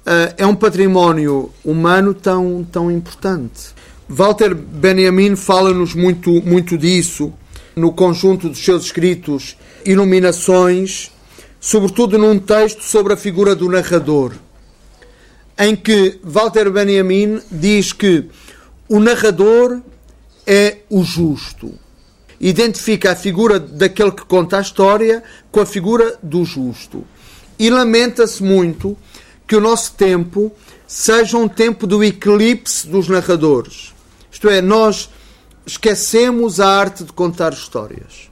uh, 0.06 0.36
é 0.38 0.46
um 0.46 0.54
património 0.54 1.52
humano 1.66 2.14
tão, 2.14 2.64
tão 2.72 2.92
importante. 2.92 3.74
Walter 4.08 4.54
Benjamin 4.54 5.36
fala-nos 5.36 5.96
muito, 5.96 6.30
muito 6.44 6.78
disso 6.78 7.34
no 7.76 7.92
conjunto 7.92 8.48
dos 8.48 8.64
seus 8.64 8.86
escritos 8.86 9.58
Iluminações, 9.84 11.12
sobretudo 11.60 12.20
num 12.20 12.38
texto 12.38 12.84
sobre 12.84 13.14
a 13.14 13.18
figura 13.18 13.56
do 13.56 13.68
narrador, 13.68 14.34
em 15.58 15.76
que 15.76 16.20
Walter 16.24 16.70
Benjamin 16.70 17.42
diz 17.50 17.92
que 17.94 18.26
o 18.88 19.00
narrador 19.00 19.82
é 20.46 20.78
o 20.88 21.04
justo. 21.04 21.74
Identifica 22.40 23.12
a 23.12 23.16
figura 23.16 23.60
daquele 23.60 24.12
que 24.12 24.24
conta 24.24 24.60
a 24.60 24.62
história 24.62 25.24
com 25.52 25.62
a 25.62 25.66
figura 25.66 26.16
do 26.22 26.46
justo. 26.46 27.04
E 27.60 27.70
lamenta-se 27.70 28.42
muito 28.42 28.98
que 29.46 29.56
o 29.56 29.62
nosso 29.62 29.94
tempo 29.94 30.52
seja 30.88 31.38
um 31.38 31.48
tempo 31.48 31.86
do 31.86 32.04
eclipse 32.04 32.88
dos 32.88 33.08
narradores. 33.08 33.94
Isto 34.32 34.50
é, 34.50 34.62
nós 34.62 35.10
esquecemos 35.66 36.60
a 36.60 36.68
arte 36.68 37.04
de 37.04 37.12
contar 37.12 37.54
histórias. 37.54 38.30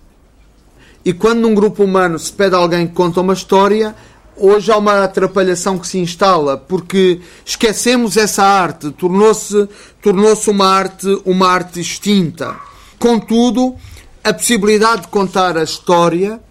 E 1.04 1.14
quando 1.14 1.42
num 1.42 1.54
grupo 1.54 1.84
humano 1.84 2.18
se 2.18 2.32
pede 2.32 2.56
a 2.56 2.58
alguém 2.58 2.88
que 2.88 2.94
conta 2.94 3.22
uma 3.22 3.34
história, 3.34 3.96
hoje 4.36 4.72
há 4.72 4.78
uma 4.78 5.04
atrapalhação 5.04 5.78
que 5.78 5.88
se 5.88 5.98
instala, 5.98 6.58
porque 6.58 7.22
esquecemos 7.46 8.18
essa 8.18 8.44
arte, 8.44 8.92
tornou-se 8.92 9.68
tornou 10.02 10.38
uma 10.48 10.68
arte, 10.68 11.22
uma 11.26 11.48
arte 11.48 11.80
extinta. 11.80 12.56
Contudo, 12.98 13.76
a 14.24 14.34
possibilidade 14.34 15.04
de 15.04 15.08
contar 15.10 15.58
a 15.58 15.64
história 15.64 16.42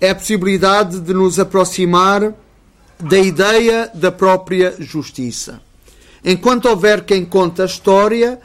é 0.00 0.10
a 0.10 0.14
possibilidade 0.14 1.00
de 1.00 1.12
nos 1.12 1.38
aproximar 1.38 2.32
da 2.98 3.18
ideia 3.18 3.90
da 3.94 4.10
própria 4.10 4.74
justiça. 4.78 5.60
Enquanto 6.24 6.66
houver 6.66 7.04
quem 7.04 7.24
conta 7.24 7.62
a 7.62 7.66
história, 7.66 8.38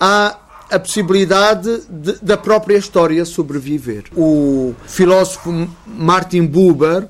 há 0.00 0.36
a 0.70 0.78
possibilidade 0.78 1.82
de, 1.88 2.16
da 2.22 2.36
própria 2.36 2.76
história 2.76 3.24
sobreviver. 3.24 4.04
O 4.16 4.74
filósofo 4.86 5.68
Martin 5.86 6.46
Buber 6.46 7.06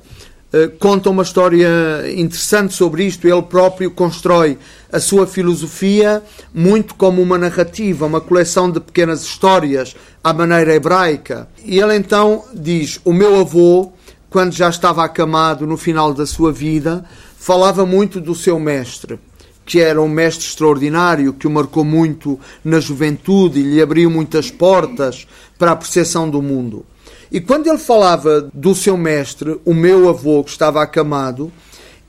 conta 0.78 1.08
uma 1.08 1.22
história 1.22 1.68
interessante 2.14 2.74
sobre 2.74 3.04
isto. 3.04 3.26
Ele 3.26 3.42
próprio 3.42 3.90
constrói 3.90 4.58
a 4.92 5.00
sua 5.00 5.26
filosofia 5.26 6.22
muito 6.52 6.94
como 6.94 7.22
uma 7.22 7.38
narrativa, 7.38 8.06
uma 8.06 8.20
coleção 8.20 8.70
de 8.70 8.78
pequenas 8.78 9.22
histórias 9.22 9.96
à 10.22 10.32
maneira 10.32 10.74
hebraica. 10.74 11.48
E 11.64 11.78
ele 11.78 11.96
então 11.96 12.44
diz: 12.54 13.00
O 13.04 13.12
meu 13.12 13.40
avô, 13.40 13.92
quando 14.28 14.52
já 14.52 14.68
estava 14.68 15.04
acamado 15.04 15.66
no 15.66 15.76
final 15.76 16.12
da 16.12 16.26
sua 16.26 16.52
vida, 16.52 17.04
falava 17.38 17.86
muito 17.86 18.20
do 18.20 18.34
seu 18.34 18.58
mestre 18.58 19.18
que 19.64 19.80
era 19.80 20.02
um 20.02 20.08
mestre 20.08 20.44
extraordinário, 20.44 21.32
que 21.32 21.46
o 21.46 21.50
marcou 21.50 21.84
muito 21.84 22.38
na 22.64 22.80
juventude 22.80 23.60
e 23.60 23.62
lhe 23.62 23.80
abriu 23.80 24.10
muitas 24.10 24.50
portas 24.50 25.26
para 25.58 25.72
a 25.72 25.76
percepção 25.76 26.28
do 26.28 26.42
mundo. 26.42 26.84
E 27.32 27.40
quando 27.40 27.66
ele 27.66 27.78
falava 27.78 28.50
do 28.52 28.74
seu 28.74 28.94
mestre, 28.94 29.58
o 29.64 29.72
meu 29.72 30.06
avô, 30.06 30.44
que 30.44 30.50
estava 30.50 30.82
acamado, 30.82 31.50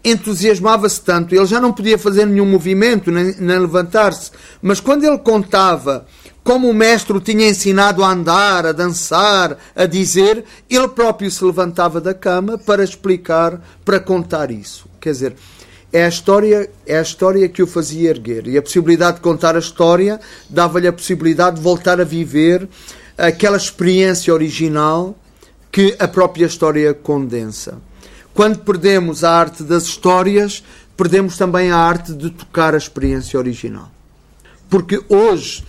entusiasmava-se 0.03 0.99
tanto, 0.99 1.33
ele 1.33 1.45
já 1.45 1.61
não 1.61 1.71
podia 1.71 1.97
fazer 1.97 2.25
nenhum 2.25 2.45
movimento, 2.45 3.09
nem, 3.09 3.33
nem 3.39 3.57
levantar-se, 3.57 4.31
mas 4.61 4.81
quando 4.81 5.05
ele 5.05 5.17
contava 5.17 6.05
como 6.43 6.69
o 6.69 6.73
mestre 6.73 7.15
o 7.15 7.21
tinha 7.21 7.47
ensinado 7.47 8.03
a 8.03 8.11
andar, 8.11 8.65
a 8.65 8.73
dançar, 8.73 9.57
a 9.73 9.85
dizer, 9.85 10.43
ele 10.69 10.89
próprio 10.89 11.31
se 11.31 11.45
levantava 11.45 12.01
da 12.01 12.13
cama 12.13 12.57
para 12.57 12.83
explicar, 12.83 13.61
para 13.85 14.01
contar 14.01 14.51
isso. 14.51 14.87
Quer 14.99 15.11
dizer, 15.11 15.35
é 15.93 16.03
a 16.03 16.09
história 16.09 16.69
é 16.85 16.97
a 16.97 17.01
história 17.01 17.47
que 17.47 17.63
o 17.63 17.67
fazia 17.67 18.09
erguer. 18.09 18.45
E 18.47 18.57
a 18.57 18.61
possibilidade 18.61 19.17
de 19.17 19.21
contar 19.21 19.55
a 19.55 19.59
história 19.59 20.19
dava-lhe 20.49 20.87
a 20.87 20.91
possibilidade 20.91 21.55
de 21.55 21.61
voltar 21.61 22.01
a 22.01 22.03
viver 22.03 22.67
aquela 23.17 23.57
experiência 23.57 24.33
original 24.33 25.17
que 25.71 25.95
a 25.99 26.07
própria 26.07 26.45
história 26.45 26.93
condensa. 26.93 27.77
Quando 28.33 28.59
perdemos 28.59 29.23
a 29.23 29.31
arte 29.31 29.63
das 29.63 29.83
histórias, 29.83 30.63
perdemos 30.97 31.37
também 31.37 31.71
a 31.71 31.77
arte 31.77 32.13
de 32.13 32.29
tocar 32.29 32.73
a 32.73 32.77
experiência 32.77 33.37
original. 33.37 33.91
Porque 34.69 35.01
hoje 35.07 35.63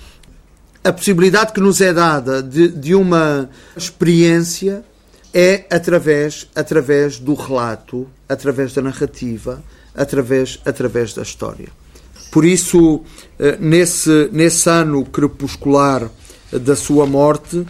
a 0.82 0.92
possibilidade 0.92 1.52
que 1.52 1.60
nos 1.60 1.80
é 1.80 1.92
dada 1.92 2.42
de, 2.42 2.68
de 2.68 2.94
uma 2.94 3.48
experiência 3.76 4.84
é 5.32 5.64
através, 5.70 6.46
através 6.54 7.18
do 7.18 7.34
relato, 7.34 8.06
através 8.28 8.72
da 8.74 8.82
narrativa, 8.82 9.62
através, 9.94 10.60
através 10.64 11.14
da 11.14 11.22
história. 11.22 11.68
Por 12.30 12.44
isso, 12.44 13.02
eh, 13.38 13.56
nesse, 13.58 14.28
nesse 14.32 14.68
ano 14.68 15.04
crepuscular 15.04 16.10
da 16.58 16.76
sua 16.76 17.06
morte, 17.06 17.66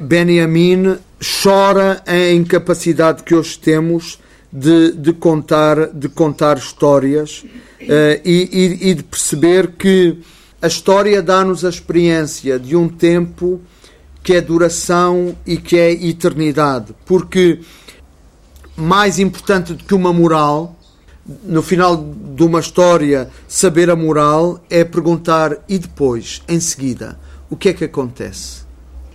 Benjamin 0.00 0.96
chora 1.42 2.02
a 2.06 2.32
incapacidade 2.32 3.22
que 3.22 3.34
hoje 3.34 3.58
temos 3.58 4.18
de, 4.52 4.92
de, 4.92 5.12
contar, 5.12 5.88
de 5.88 6.08
contar 6.08 6.58
histórias 6.58 7.44
uh, 7.80 8.20
e, 8.24 8.78
e, 8.90 8.94
de 8.94 9.02
perceber 9.02 9.72
que 9.78 10.18
a 10.60 10.66
história 10.66 11.22
dá-nos 11.22 11.64
a 11.64 11.68
experiência 11.68 12.58
de 12.58 12.76
um 12.76 12.88
tempo 12.88 13.60
que 14.22 14.34
é 14.34 14.40
duração 14.40 15.36
e 15.46 15.56
que 15.56 15.76
é 15.76 15.90
eternidade. 15.92 16.94
Porque 17.06 17.60
mais 18.76 19.18
importante 19.18 19.74
do 19.74 19.84
que 19.84 19.94
uma 19.94 20.12
moral 20.12 20.76
no 21.44 21.62
final 21.62 21.96
de 21.96 22.42
uma 22.42 22.60
história, 22.60 23.30
saber 23.46 23.88
a 23.90 23.96
moral 23.96 24.60
é 24.68 24.82
perguntar 24.84 25.56
e 25.68 25.78
depois, 25.78 26.42
em 26.48 26.58
seguida, 26.58 27.18
o 27.52 27.56
que 27.56 27.68
é 27.68 27.72
que 27.74 27.84
acontece? 27.84 28.62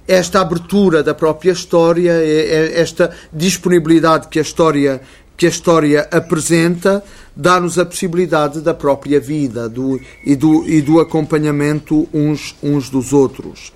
Esta 0.08 0.42
abertura 0.42 1.02
da 1.02 1.16
própria 1.16 1.52
história, 1.52 2.12
é, 2.12 2.76
é 2.76 2.80
esta 2.80 3.12
disponibilidade 3.34 4.28
que 4.28 4.38
a 4.38 4.44
história 4.44 5.02
que 5.36 5.46
a 5.46 5.50
história 5.50 6.08
apresenta 6.12 7.04
dá-nos 7.36 7.78
a 7.78 7.86
possibilidade 7.86 8.62
da 8.62 8.74
própria 8.74 9.20
vida 9.20 9.70
do, 9.70 10.00
e, 10.26 10.36
do, 10.36 10.68
e 10.68 10.82
do 10.82 11.00
acompanhamento 11.00 12.08
uns, 12.12 12.56
uns 12.62 12.90
dos 12.90 13.14
outros. 13.14 13.72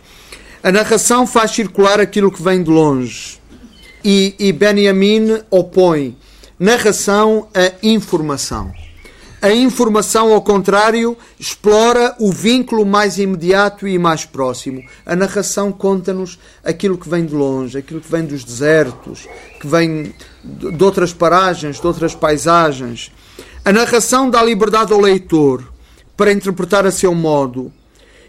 A 0.64 0.72
narração 0.72 1.26
faz 1.26 1.52
circular 1.52 2.00
aquilo 2.00 2.32
que 2.32 2.42
vem 2.42 2.64
de 2.64 2.70
longe 2.70 3.40
e, 4.04 4.36
e 4.40 4.52
Benjamin 4.52 5.42
opõe 5.52 6.18
narração 6.60 7.48
a 7.54 7.74
informação. 7.84 8.72
A 9.42 9.52
informação, 9.52 10.32
ao 10.32 10.42
contrário, 10.42 11.18
explora 11.40 12.16
o 12.20 12.32
vínculo 12.32 12.86
mais 12.86 13.18
imediato 13.18 13.88
e 13.88 13.98
mais 13.98 14.24
próximo. 14.24 14.84
A 15.04 15.16
narração 15.16 15.72
conta-nos 15.72 16.38
aquilo 16.64 16.96
que 16.96 17.10
vem 17.10 17.26
de 17.26 17.34
longe, 17.34 17.76
aquilo 17.76 18.00
que 18.00 18.12
vem 18.12 18.24
dos 18.24 18.44
desertos, 18.44 19.28
que 19.60 19.66
vem 19.66 20.14
de 20.44 20.84
outras 20.84 21.12
paragens, 21.12 21.80
de 21.80 21.88
outras 21.88 22.14
paisagens. 22.14 23.12
A 23.66 23.72
narração 23.72 24.30
dá 24.30 24.44
liberdade 24.44 24.94
ao 24.94 25.00
leitor 25.00 25.74
para 26.16 26.32
interpretar 26.32 26.86
a 26.86 26.92
seu 26.92 27.16
modo 27.16 27.74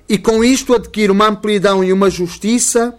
e 0.09 0.17
com 0.17 0.43
isto 0.43 0.75
adquire 0.75 1.13
uma 1.13 1.29
amplidão 1.29 1.85
e 1.85 1.93
uma 1.93 2.09
justiça 2.09 2.95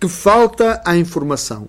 que 0.00 0.08
falta 0.08 0.80
à 0.82 0.96
informação. 0.96 1.68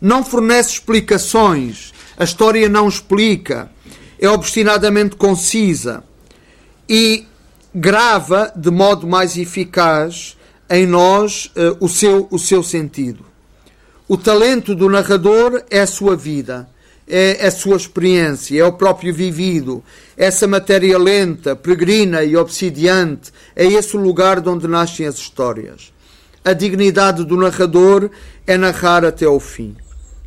Não 0.00 0.22
fornece 0.22 0.74
explicações 0.74 1.92
a 2.18 2.24
história 2.24 2.66
não 2.66 2.88
explica, 2.88 3.70
é 4.18 4.28
obstinadamente 4.28 5.16
concisa 5.16 6.02
e 6.88 7.26
grava 7.74 8.52
de 8.56 8.70
modo 8.70 9.06
mais 9.06 9.36
eficaz 9.36 10.36
em 10.70 10.86
nós 10.86 11.46
uh, 11.56 11.76
o, 11.80 11.88
seu, 11.88 12.26
o 12.30 12.38
seu 12.38 12.62
sentido. 12.62 13.24
O 14.08 14.16
talento 14.16 14.74
do 14.74 14.88
narrador 14.88 15.62
é 15.70 15.80
a 15.80 15.86
sua 15.86 16.16
vida, 16.16 16.68
é 17.08 17.46
a 17.46 17.50
sua 17.50 17.76
experiência, 17.76 18.60
é 18.60 18.64
o 18.64 18.72
próprio 18.72 19.12
vivido, 19.12 19.82
essa 20.16 20.46
matéria 20.46 20.98
lenta, 20.98 21.54
peregrina 21.54 22.24
e 22.24 22.36
obsidiante, 22.36 23.32
é 23.54 23.64
esse 23.66 23.96
o 23.96 24.00
lugar 24.00 24.40
de 24.40 24.48
onde 24.48 24.66
nascem 24.66 25.06
as 25.06 25.16
histórias. 25.16 25.92
A 26.44 26.52
dignidade 26.52 27.24
do 27.24 27.36
narrador 27.36 28.10
é 28.46 28.56
narrar 28.56 29.04
até 29.04 29.24
ao 29.24 29.40
fim. 29.40 29.76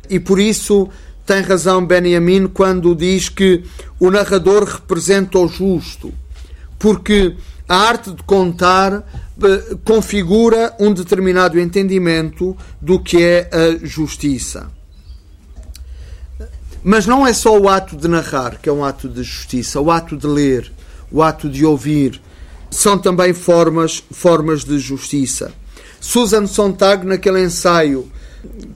E 0.08 0.20
por 0.20 0.38
isso 0.38 0.88
tem 1.30 1.42
razão 1.42 1.86
Benjamin 1.86 2.48
quando 2.48 2.92
diz 2.92 3.28
que 3.28 3.62
o 4.00 4.10
narrador 4.10 4.64
representa 4.64 5.38
o 5.38 5.46
justo, 5.46 6.12
porque 6.76 7.36
a 7.68 7.76
arte 7.76 8.10
de 8.10 8.20
contar 8.24 9.04
eh, 9.40 9.76
configura 9.84 10.74
um 10.80 10.92
determinado 10.92 11.60
entendimento 11.60 12.56
do 12.80 12.98
que 12.98 13.22
é 13.22 13.48
a 13.52 13.86
justiça. 13.86 14.72
Mas 16.82 17.06
não 17.06 17.24
é 17.24 17.32
só 17.32 17.56
o 17.56 17.68
ato 17.68 17.96
de 17.96 18.08
narrar 18.08 18.58
que 18.60 18.68
é 18.68 18.72
um 18.72 18.84
ato 18.84 19.08
de 19.08 19.22
justiça, 19.22 19.80
o 19.80 19.88
ato 19.88 20.16
de 20.16 20.26
ler, 20.26 20.72
o 21.12 21.22
ato 21.22 21.48
de 21.48 21.64
ouvir, 21.64 22.20
são 22.72 22.98
também 22.98 23.32
formas, 23.32 24.02
formas 24.10 24.64
de 24.64 24.80
justiça. 24.80 25.52
Susan 26.00 26.48
Sontag, 26.48 27.06
naquele 27.06 27.40
ensaio 27.44 28.10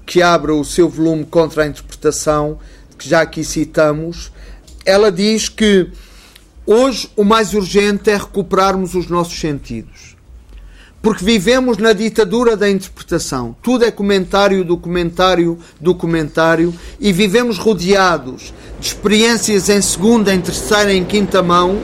que 0.05 0.23
abre 0.23 0.53
o 0.53 0.65
seu 0.65 0.89
volume 0.89 1.24
Contra 1.24 1.65
a 1.65 1.66
Interpretação, 1.66 2.59
que 2.99 3.09
já 3.09 3.23
aqui 3.23 3.45
citamos, 3.45 4.32
ela 4.85 5.11
diz 5.11 5.49
que 5.49 5.89
hoje 6.66 7.09
o 7.16 7.24
mais 7.24 7.55
urgente 7.55 8.11
é 8.11 8.16
recuperarmos 8.16 8.95
os 8.95 9.09
nossos 9.09 9.39
sentidos. 9.39 10.15
Porque 11.03 11.24
vivemos 11.24 11.77
na 11.77 11.93
ditadura 11.93 12.57
da 12.57 12.70
interpretação. 12.70 13.55
Tudo 13.62 13.85
é 13.85 13.91
comentário, 13.91 14.65
documentário, 14.65 15.59
documentário 15.78 16.73
e 16.99 17.12
vivemos 17.12 17.59
rodeados 17.59 18.55
de 18.81 18.86
experiências 18.86 19.69
em 19.69 19.82
segunda, 19.82 20.35
em 20.35 20.41
terceira, 20.41 20.95
em 20.95 21.05
quinta 21.05 21.43
mão 21.43 21.78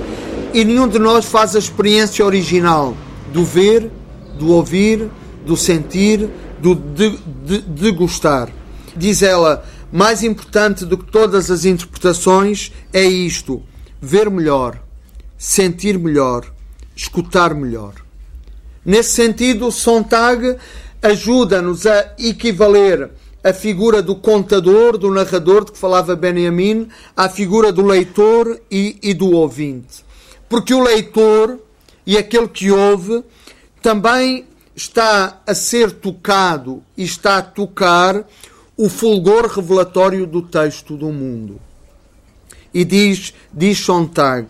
e 0.54 0.64
nenhum 0.64 0.88
de 0.88 0.98
nós 0.98 1.26
faz 1.26 1.54
a 1.54 1.58
experiência 1.58 2.24
original 2.24 2.96
do 3.30 3.44
ver, 3.44 3.90
do 4.38 4.52
ouvir, 4.52 5.08
do 5.44 5.56
sentir, 5.56 6.28
do 6.60 6.74
de, 6.74 7.16
de, 7.44 7.60
de 7.62 7.90
gostar. 7.92 8.50
Diz 8.96 9.22
ela, 9.22 9.64
mais 9.92 10.22
importante 10.22 10.84
do 10.84 10.98
que 10.98 11.10
todas 11.10 11.50
as 11.50 11.64
interpretações 11.64 12.72
é 12.92 13.04
isto: 13.04 13.62
ver 14.00 14.30
melhor, 14.30 14.80
sentir 15.36 15.98
melhor, 15.98 16.44
escutar 16.94 17.54
melhor. 17.54 17.94
Nesse 18.84 19.10
sentido, 19.12 19.70
Sontag 19.70 20.56
ajuda-nos 21.02 21.86
a 21.86 22.14
equivaler 22.18 23.10
a 23.42 23.52
figura 23.52 24.02
do 24.02 24.14
contador, 24.14 24.98
do 24.98 25.10
narrador 25.10 25.64
de 25.64 25.72
que 25.72 25.78
falava 25.78 26.14
Benjamin, 26.14 26.88
à 27.16 27.28
figura 27.28 27.72
do 27.72 27.82
leitor 27.82 28.60
e, 28.70 28.98
e 29.02 29.14
do 29.14 29.30
ouvinte. 29.30 30.04
Porque 30.48 30.74
o 30.74 30.82
leitor 30.82 31.58
e 32.06 32.18
aquele 32.18 32.48
que 32.48 32.70
ouve 32.70 33.24
também 33.82 34.44
está 34.80 35.42
a 35.46 35.54
ser 35.54 35.92
tocado 35.92 36.82
e 36.96 37.04
está 37.04 37.36
a 37.36 37.42
tocar 37.42 38.24
o 38.78 38.88
fulgor 38.88 39.46
revelatório 39.46 40.26
do 40.26 40.40
texto 40.40 40.96
do 40.96 41.12
mundo. 41.12 41.60
E 42.72 42.82
diz, 42.82 43.34
diz 43.52 43.78
Sontag, 43.78 44.48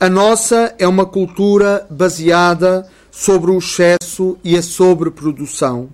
a 0.00 0.08
nossa 0.08 0.74
é 0.78 0.88
uma 0.88 1.04
cultura 1.04 1.86
baseada 1.90 2.88
sobre 3.10 3.50
o 3.50 3.58
excesso 3.58 4.38
e 4.42 4.56
a 4.56 4.62
sobreprodução, 4.62 5.90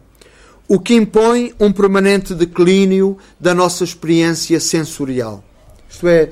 o 0.68 0.78
que 0.78 0.94
impõe 0.94 1.52
um 1.58 1.72
permanente 1.72 2.36
declínio 2.36 3.18
da 3.38 3.52
nossa 3.52 3.82
experiência 3.82 4.60
sensorial. 4.60 5.42
Isto 5.88 6.06
é, 6.06 6.30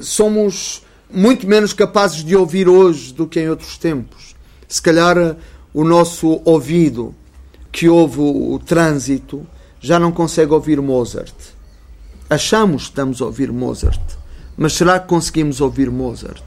somos 0.00 0.82
muito 1.08 1.46
menos 1.46 1.72
capazes 1.72 2.24
de 2.24 2.34
ouvir 2.34 2.68
hoje 2.68 3.14
do 3.14 3.24
que 3.24 3.38
em 3.38 3.48
outros 3.48 3.78
tempos. 3.78 4.34
Se 4.66 4.82
calhar 4.82 5.36
o 5.76 5.84
nosso 5.84 6.40
ouvido, 6.42 7.14
que 7.70 7.86
ouve 7.86 8.18
o 8.18 8.58
trânsito, 8.58 9.46
já 9.78 9.98
não 9.98 10.10
consegue 10.10 10.54
ouvir 10.54 10.80
Mozart. 10.80 11.34
Achamos 12.30 12.84
que 12.84 12.88
estamos 12.88 13.20
a 13.20 13.26
ouvir 13.26 13.52
Mozart, 13.52 14.00
mas 14.56 14.72
será 14.72 14.98
que 14.98 15.06
conseguimos 15.06 15.60
ouvir 15.60 15.90
Mozart? 15.90 16.42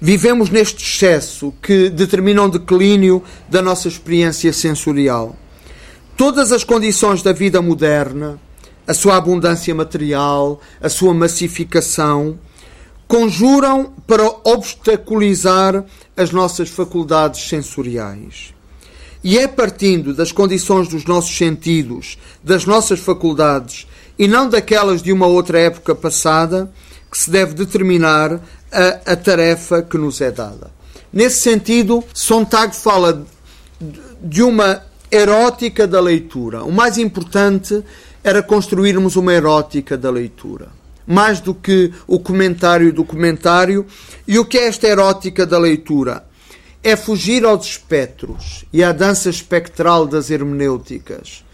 Vivemos 0.00 0.50
neste 0.50 0.84
excesso 0.84 1.52
que 1.60 1.90
determina 1.90 2.44
um 2.44 2.48
declínio 2.48 3.24
da 3.48 3.60
nossa 3.60 3.88
experiência 3.88 4.52
sensorial. 4.52 5.34
Todas 6.16 6.52
as 6.52 6.62
condições 6.62 7.24
da 7.24 7.32
vida 7.32 7.60
moderna, 7.60 8.38
a 8.86 8.94
sua 8.94 9.16
abundância 9.16 9.74
material, 9.74 10.60
a 10.80 10.88
sua 10.88 11.12
massificação, 11.12 12.38
conjuram 13.12 13.92
para 14.06 14.24
obstaculizar 14.42 15.84
as 16.16 16.30
nossas 16.30 16.70
faculdades 16.70 17.46
sensoriais. 17.46 18.54
E 19.22 19.38
é 19.38 19.46
partindo 19.46 20.14
das 20.14 20.32
condições 20.32 20.88
dos 20.88 21.04
nossos 21.04 21.36
sentidos, 21.36 22.16
das 22.42 22.64
nossas 22.64 23.00
faculdades, 23.00 23.86
e 24.18 24.26
não 24.26 24.48
daquelas 24.48 25.02
de 25.02 25.12
uma 25.12 25.26
outra 25.26 25.60
época 25.60 25.94
passada, 25.94 26.72
que 27.10 27.18
se 27.18 27.30
deve 27.30 27.52
determinar 27.52 28.40
a, 28.72 29.12
a 29.12 29.14
tarefa 29.14 29.82
que 29.82 29.98
nos 29.98 30.22
é 30.22 30.30
dada. 30.30 30.70
Nesse 31.12 31.42
sentido, 31.42 32.02
Sontag 32.14 32.74
fala 32.74 33.26
de 34.22 34.42
uma 34.42 34.84
erótica 35.10 35.86
da 35.86 36.00
leitura. 36.00 36.64
O 36.64 36.72
mais 36.72 36.96
importante 36.96 37.84
era 38.24 38.42
construirmos 38.42 39.16
uma 39.16 39.34
erótica 39.34 39.98
da 39.98 40.10
leitura 40.10 40.80
mais 41.06 41.40
do 41.40 41.54
que 41.54 41.92
o 42.06 42.18
comentário 42.18 42.92
do 42.92 43.04
comentário. 43.04 43.86
E 44.26 44.38
o 44.38 44.44
que 44.44 44.58
é 44.58 44.66
esta 44.66 44.86
erótica 44.86 45.46
da 45.46 45.58
leitura? 45.58 46.24
É 46.82 46.96
fugir 46.96 47.44
aos 47.44 47.66
espectros 47.66 48.64
e 48.72 48.82
à 48.82 48.92
dança 48.92 49.28
espectral 49.28 50.06
das 50.06 50.30
hermenêuticas. 50.30 51.44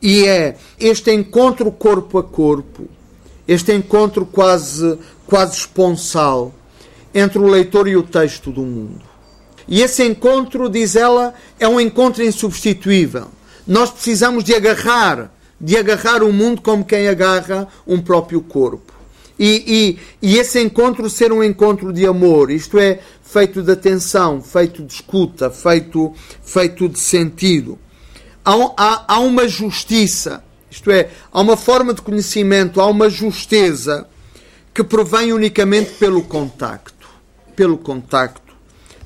E 0.00 0.24
é 0.24 0.56
este 0.78 1.10
encontro 1.12 1.72
corpo 1.72 2.18
a 2.18 2.22
corpo, 2.22 2.86
este 3.48 3.72
encontro 3.72 4.26
quase, 4.26 4.98
quase 5.26 5.56
esponsal 5.56 6.54
entre 7.14 7.38
o 7.38 7.46
leitor 7.46 7.88
e 7.88 7.96
o 7.96 8.02
texto 8.02 8.50
do 8.50 8.62
mundo. 8.62 9.14
E 9.66 9.80
esse 9.80 10.04
encontro, 10.04 10.68
diz 10.68 10.94
ela, 10.94 11.32
é 11.58 11.66
um 11.66 11.80
encontro 11.80 12.22
insubstituível. 12.22 13.28
Nós 13.66 13.90
precisamos 13.90 14.44
de 14.44 14.54
agarrar, 14.54 15.32
de 15.60 15.76
agarrar 15.76 16.22
o 16.22 16.32
mundo 16.32 16.60
como 16.60 16.84
quem 16.84 17.08
agarra 17.08 17.66
um 17.86 18.00
próprio 18.00 18.42
corpo. 18.42 18.92
E, 19.38 19.98
e, 20.22 20.28
e, 20.28 20.38
esse 20.38 20.60
encontro 20.62 21.10
ser 21.10 21.32
um 21.32 21.42
encontro 21.42 21.92
de 21.92 22.06
amor, 22.06 22.50
isto 22.50 22.78
é, 22.78 23.00
feito 23.22 23.62
de 23.62 23.72
atenção, 23.72 24.40
feito 24.40 24.82
de 24.82 24.92
escuta, 24.92 25.50
feito, 25.50 26.14
feito 26.42 26.88
de 26.88 27.00
sentido. 27.00 27.76
Há, 28.44 28.52
há, 28.76 29.04
há 29.08 29.18
uma 29.18 29.48
justiça, 29.48 30.44
isto 30.70 30.88
é, 30.90 31.10
há 31.32 31.40
uma 31.40 31.56
forma 31.56 31.92
de 31.92 32.00
conhecimento, 32.00 32.80
há 32.80 32.86
uma 32.86 33.10
justeza 33.10 34.06
que 34.72 34.84
provém 34.84 35.32
unicamente 35.32 35.92
pelo 35.94 36.22
contacto, 36.22 37.08
pelo 37.56 37.76
contacto, 37.76 38.54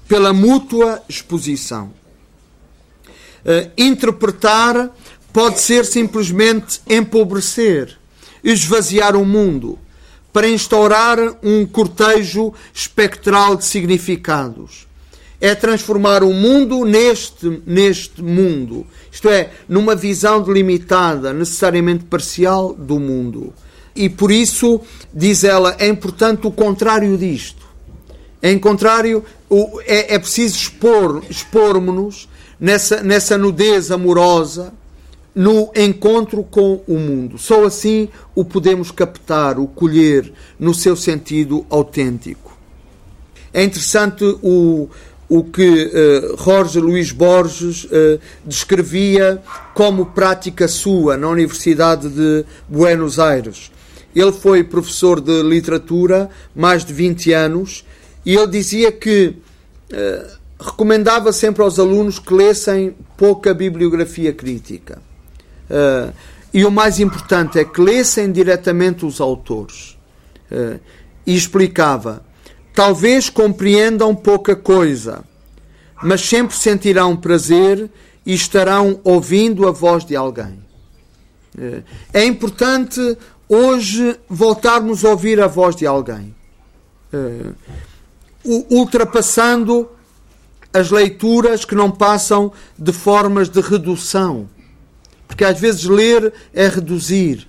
pela 0.06 0.32
mútua 0.32 1.02
exposição. 1.08 1.92
Uh, 3.44 3.70
interpretar 3.78 4.90
pode 5.32 5.60
ser 5.60 5.86
simplesmente 5.86 6.82
empobrecer, 6.88 7.96
esvaziar 8.42 9.16
o 9.16 9.24
mundo 9.24 9.78
para 10.38 10.48
instaurar 10.48 11.18
um 11.42 11.66
cortejo 11.66 12.54
espectral 12.72 13.56
de 13.56 13.64
significados. 13.64 14.86
É 15.40 15.52
transformar 15.52 16.22
o 16.22 16.32
mundo 16.32 16.84
neste, 16.84 17.60
neste 17.66 18.22
mundo. 18.22 18.86
Isto 19.10 19.30
é, 19.30 19.50
numa 19.68 19.96
visão 19.96 20.40
delimitada, 20.40 21.32
necessariamente 21.32 22.04
parcial 22.04 22.72
do 22.72 23.00
mundo. 23.00 23.52
E 23.96 24.08
por 24.08 24.30
isso, 24.30 24.80
diz 25.12 25.42
ela, 25.42 25.74
é 25.76 25.88
importante 25.88 26.46
o 26.46 26.52
contrário 26.52 27.18
disto. 27.18 27.66
Em 28.40 28.60
contrário, 28.60 29.24
é, 29.86 30.14
é 30.14 30.18
preciso 30.20 30.56
expor, 30.56 31.20
expormos-nos 31.28 32.28
nessa, 32.60 33.02
nessa 33.02 33.36
nudez 33.36 33.90
amorosa, 33.90 34.72
no 35.38 35.70
encontro 35.76 36.42
com 36.42 36.82
o 36.88 36.98
mundo. 36.98 37.38
Só 37.38 37.64
assim 37.64 38.08
o 38.34 38.44
podemos 38.44 38.90
captar, 38.90 39.56
o 39.56 39.68
colher 39.68 40.32
no 40.58 40.74
seu 40.74 40.96
sentido 40.96 41.64
autêntico. 41.70 42.58
É 43.54 43.62
interessante 43.62 44.24
o, 44.42 44.90
o 45.28 45.44
que 45.44 45.62
uh, 45.62 46.42
Jorge 46.42 46.80
Luís 46.80 47.12
Borges 47.12 47.84
uh, 47.84 48.18
descrevia 48.44 49.40
como 49.74 50.06
prática 50.06 50.66
sua 50.66 51.16
na 51.16 51.28
Universidade 51.28 52.08
de 52.08 52.44
Buenos 52.68 53.20
Aires. 53.20 53.70
Ele 54.16 54.32
foi 54.32 54.64
professor 54.64 55.20
de 55.20 55.40
literatura 55.44 56.28
mais 56.52 56.84
de 56.84 56.92
20 56.92 57.32
anos 57.32 57.84
e 58.26 58.34
ele 58.34 58.48
dizia 58.48 58.90
que 58.90 59.36
uh, 59.92 60.38
recomendava 60.58 61.32
sempre 61.32 61.62
aos 61.62 61.78
alunos 61.78 62.18
que 62.18 62.34
lessem 62.34 62.96
pouca 63.16 63.54
bibliografia 63.54 64.32
crítica 64.32 65.06
Uh, 65.68 66.12
e 66.52 66.64
o 66.64 66.70
mais 66.70 66.98
importante 66.98 67.58
é 67.58 67.64
que 67.64 67.80
lessem 67.80 68.32
diretamente 68.32 69.04
os 69.04 69.20
autores. 69.20 69.96
Uh, 70.50 70.80
e 71.26 71.36
explicava: 71.36 72.24
talvez 72.74 73.28
compreendam 73.28 74.14
pouca 74.14 74.56
coisa, 74.56 75.24
mas 76.02 76.22
sempre 76.22 76.56
sentirão 76.56 77.16
prazer 77.16 77.90
e 78.24 78.34
estarão 78.34 79.00
ouvindo 79.04 79.68
a 79.68 79.70
voz 79.70 80.04
de 80.04 80.16
alguém. 80.16 80.64
Uh, 81.56 81.82
é 82.14 82.24
importante 82.24 83.16
hoje 83.48 84.18
voltarmos 84.28 85.04
a 85.04 85.10
ouvir 85.10 85.40
a 85.40 85.46
voz 85.46 85.74
de 85.74 85.86
alguém, 85.86 86.34
ultrapassando 88.44 89.88
as 90.72 90.90
leituras 90.90 91.64
que 91.64 91.74
não 91.74 91.90
passam 91.90 92.52
de 92.78 92.92
formas 92.92 93.48
de 93.48 93.62
redução 93.62 94.46
porque 95.28 95.44
às 95.44 95.60
vezes 95.60 95.84
ler 95.84 96.32
é 96.52 96.66
reduzir. 96.66 97.46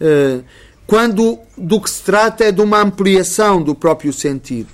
Uh, 0.00 0.42
quando 0.86 1.38
do 1.58 1.80
que 1.80 1.90
se 1.90 2.02
trata 2.02 2.44
é 2.44 2.52
de 2.52 2.60
uma 2.60 2.80
ampliação 2.80 3.60
do 3.60 3.74
próprio 3.74 4.12
sentido. 4.12 4.68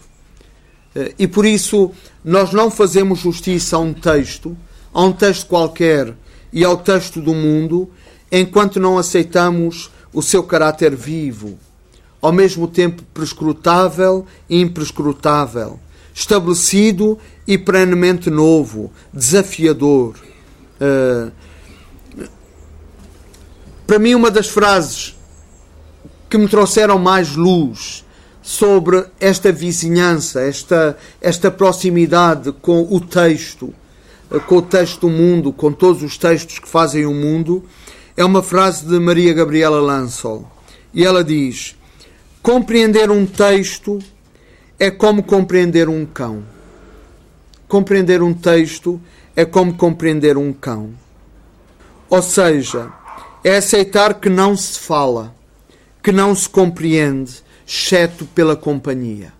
Eh, 0.95 1.15
e 1.21 1.27
por 1.27 1.47
isso 1.47 1.91
nós 2.23 2.53
não 2.53 2.71
fazemos 2.71 3.21
justiça 3.21 3.77
a 3.77 3.79
um 3.79 3.95
texto, 3.95 4.57
a 4.93 5.03
um 5.03 5.13
texto 5.13 5.47
qualquer 5.47 6.15
e 6.53 6.63
ao 6.65 6.77
texto 6.77 7.21
do 7.21 7.35
mundo, 7.35 7.91
enquanto 8.31 8.79
não 8.79 8.99
aceitamos 8.99 9.91
o 10.13 10.21
seu 10.21 10.43
caráter 10.43 10.95
vivo, 10.95 11.59
ao 12.21 12.31
mesmo 12.31 12.69
tempo 12.69 13.03
prescrutável 13.15 14.27
e 14.51 14.61
imprescrutável, 14.61 15.81
estabelecido 16.15 17.19
e 17.47 17.57
perenemente 17.57 18.29
novo, 18.29 18.93
desafiador. 19.13 20.15
Uh, 20.79 21.33
para 23.93 23.99
mim, 23.99 24.15
uma 24.15 24.31
das 24.31 24.49
frases 24.49 25.15
que 26.31 26.39
me 26.39 26.49
trouxeram 26.49 26.99
mais 26.99 27.37
luz 27.37 28.07
sobre 28.41 29.05
esta 29.21 29.53
vizinhança, 29.53 30.41
esta, 30.41 30.97
esta 31.21 31.51
proximidade 31.51 32.53
com 32.53 32.89
o 32.91 32.99
texto, 32.99 33.75
com 34.47 34.57
o 34.57 34.63
texto 34.63 35.01
do 35.01 35.11
mundo, 35.11 35.53
com 35.53 35.71
todos 35.71 36.03
os 36.03 36.17
textos 36.17 36.59
que 36.59 36.67
fazem 36.67 37.05
o 37.05 37.13
mundo, 37.13 37.65
é 38.17 38.25
uma 38.25 38.43
frase 38.43 38.87
de 38.87 38.99
Maria 38.99 39.35
Gabriela 39.35 39.79
Lansol. 39.79 40.51
E 40.95 41.05
ela 41.05 41.23
diz: 41.23 41.77
Compreender 42.43 43.11
um 43.11 43.27
texto 43.27 43.99
é 44.81 44.91
como 44.91 45.23
compreender 45.23 45.91
um 45.91 46.07
cão. 46.07 46.43
Compreender 47.69 48.23
um 48.23 48.33
texto 48.33 48.99
é 49.37 49.45
como 49.45 49.75
compreender 49.75 50.39
um 50.39 50.51
cão. 50.51 50.95
Ou 52.09 52.23
seja, 52.23 52.91
é 53.45 53.57
aceitar 53.57 54.15
que 54.15 54.29
não 54.29 54.57
se 54.57 54.79
fala, 54.79 55.35
que 56.03 56.13
não 56.13 56.35
se 56.35 56.49
compreende, 56.49 57.43
exceto 57.67 58.25
pela 58.27 58.57
companhia. 58.57 59.33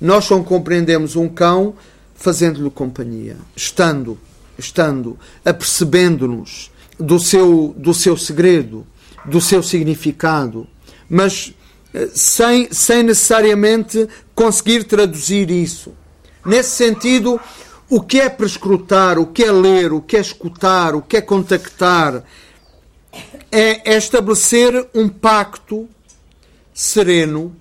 Nós 0.00 0.24
só 0.24 0.38
compreendemos 0.42 1.16
um 1.16 1.28
cão 1.28 1.74
fazendo-lhe 2.14 2.70
companhia, 2.70 3.36
estando, 3.54 4.18
estando, 4.58 5.18
apercebendo-nos 5.44 6.70
do 6.98 7.18
seu, 7.18 7.74
do 7.76 7.92
seu 7.92 8.16
segredo, 8.16 8.86
do 9.24 9.40
seu 9.40 9.62
significado, 9.62 10.66
mas 11.08 11.54
eh, 11.92 12.08
sem, 12.14 12.68
sem 12.72 13.02
necessariamente 13.02 14.08
conseguir 14.34 14.84
traduzir 14.84 15.50
isso. 15.50 15.92
Nesse 16.44 16.70
sentido, 16.70 17.40
o 17.88 18.00
que 18.00 18.20
é 18.20 18.28
prescrutar, 18.28 19.18
o 19.18 19.26
que 19.26 19.44
é 19.44 19.52
ler, 19.52 19.92
o 19.92 20.00
que 20.00 20.16
é 20.16 20.20
escutar, 20.20 20.94
o 20.94 21.02
que 21.02 21.16
é 21.16 21.20
contactar, 21.20 22.22
é, 23.50 23.96
estabelecer 23.96 24.88
um 24.94 25.08
pacto 25.08 25.88
sereno, 26.72 27.54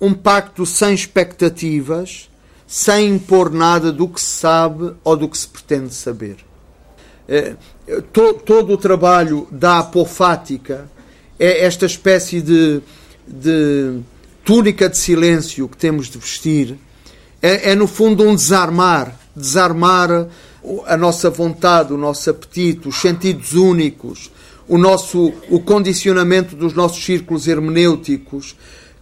um 0.00 0.14
pacto 0.14 0.64
sem 0.64 0.94
expectativas, 0.94 2.30
sem 2.66 3.08
impor 3.08 3.50
nada 3.50 3.92
do 3.92 4.08
que 4.08 4.20
se 4.20 4.26
sabe 4.26 4.94
ou 5.02 5.16
do 5.16 5.28
que 5.28 5.38
se 5.38 5.48
pretende 5.48 5.94
saber. 5.94 6.36
É, 7.28 7.54
to, 8.12 8.34
todo 8.34 8.72
o 8.72 8.78
trabalho 8.78 9.46
da 9.50 9.80
apofática 9.80 10.88
é 11.38 11.64
esta 11.64 11.86
espécie 11.86 12.40
de, 12.40 12.80
de 13.26 14.00
túnica 14.44 14.88
de 14.88 14.96
silêncio 14.98 15.68
que 15.68 15.76
temos 15.76 16.08
de 16.08 16.18
vestir. 16.18 16.78
É, 17.40 17.72
é, 17.72 17.74
no 17.74 17.86
fundo 17.86 18.24
um 18.24 18.34
desarmar 18.34 19.14
desarmar 19.38 20.26
a 20.86 20.96
nossa 20.96 21.30
vontade, 21.30 21.92
o 21.92 21.96
nosso 21.96 22.28
apetite, 22.28 22.88
os 22.88 23.00
sentidos 23.00 23.54
únicos, 23.54 24.30
o 24.68 24.76
nosso 24.76 25.32
o 25.48 25.60
condicionamento 25.60 26.54
dos 26.54 26.74
nossos 26.74 27.02
círculos 27.04 27.48
hermenêuticos 27.48 28.56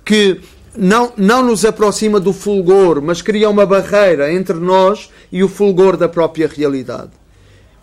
que 0.04 0.40
não, 0.76 1.12
não 1.16 1.42
nos 1.42 1.64
aproxima 1.64 2.20
do 2.20 2.32
fulgor, 2.32 3.02
mas 3.02 3.22
cria 3.22 3.50
uma 3.50 3.66
barreira 3.66 4.32
entre 4.32 4.56
nós 4.56 5.10
e 5.32 5.42
o 5.42 5.48
fulgor 5.48 5.96
da 5.96 6.08
própria 6.08 6.46
realidade. 6.46 7.10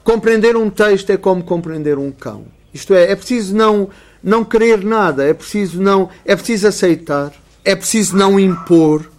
Compreender 0.03 0.55
um 0.55 0.69
texto 0.69 1.09
é 1.09 1.17
como 1.17 1.43
compreender 1.43 1.97
um 1.97 2.11
cão. 2.11 2.45
Isto 2.73 2.93
é, 2.93 3.11
é 3.11 3.15
preciso 3.15 3.55
não 3.55 3.89
não 4.23 4.45
querer 4.45 4.85
nada, 4.85 5.25
é 5.25 5.33
preciso 5.33 5.81
não, 5.81 6.09
é 6.23 6.33
preciso 6.33 6.67
aceitar, 6.67 7.33
é 7.65 7.75
preciso 7.75 8.15
não 8.15 8.39
impor. 8.39 9.11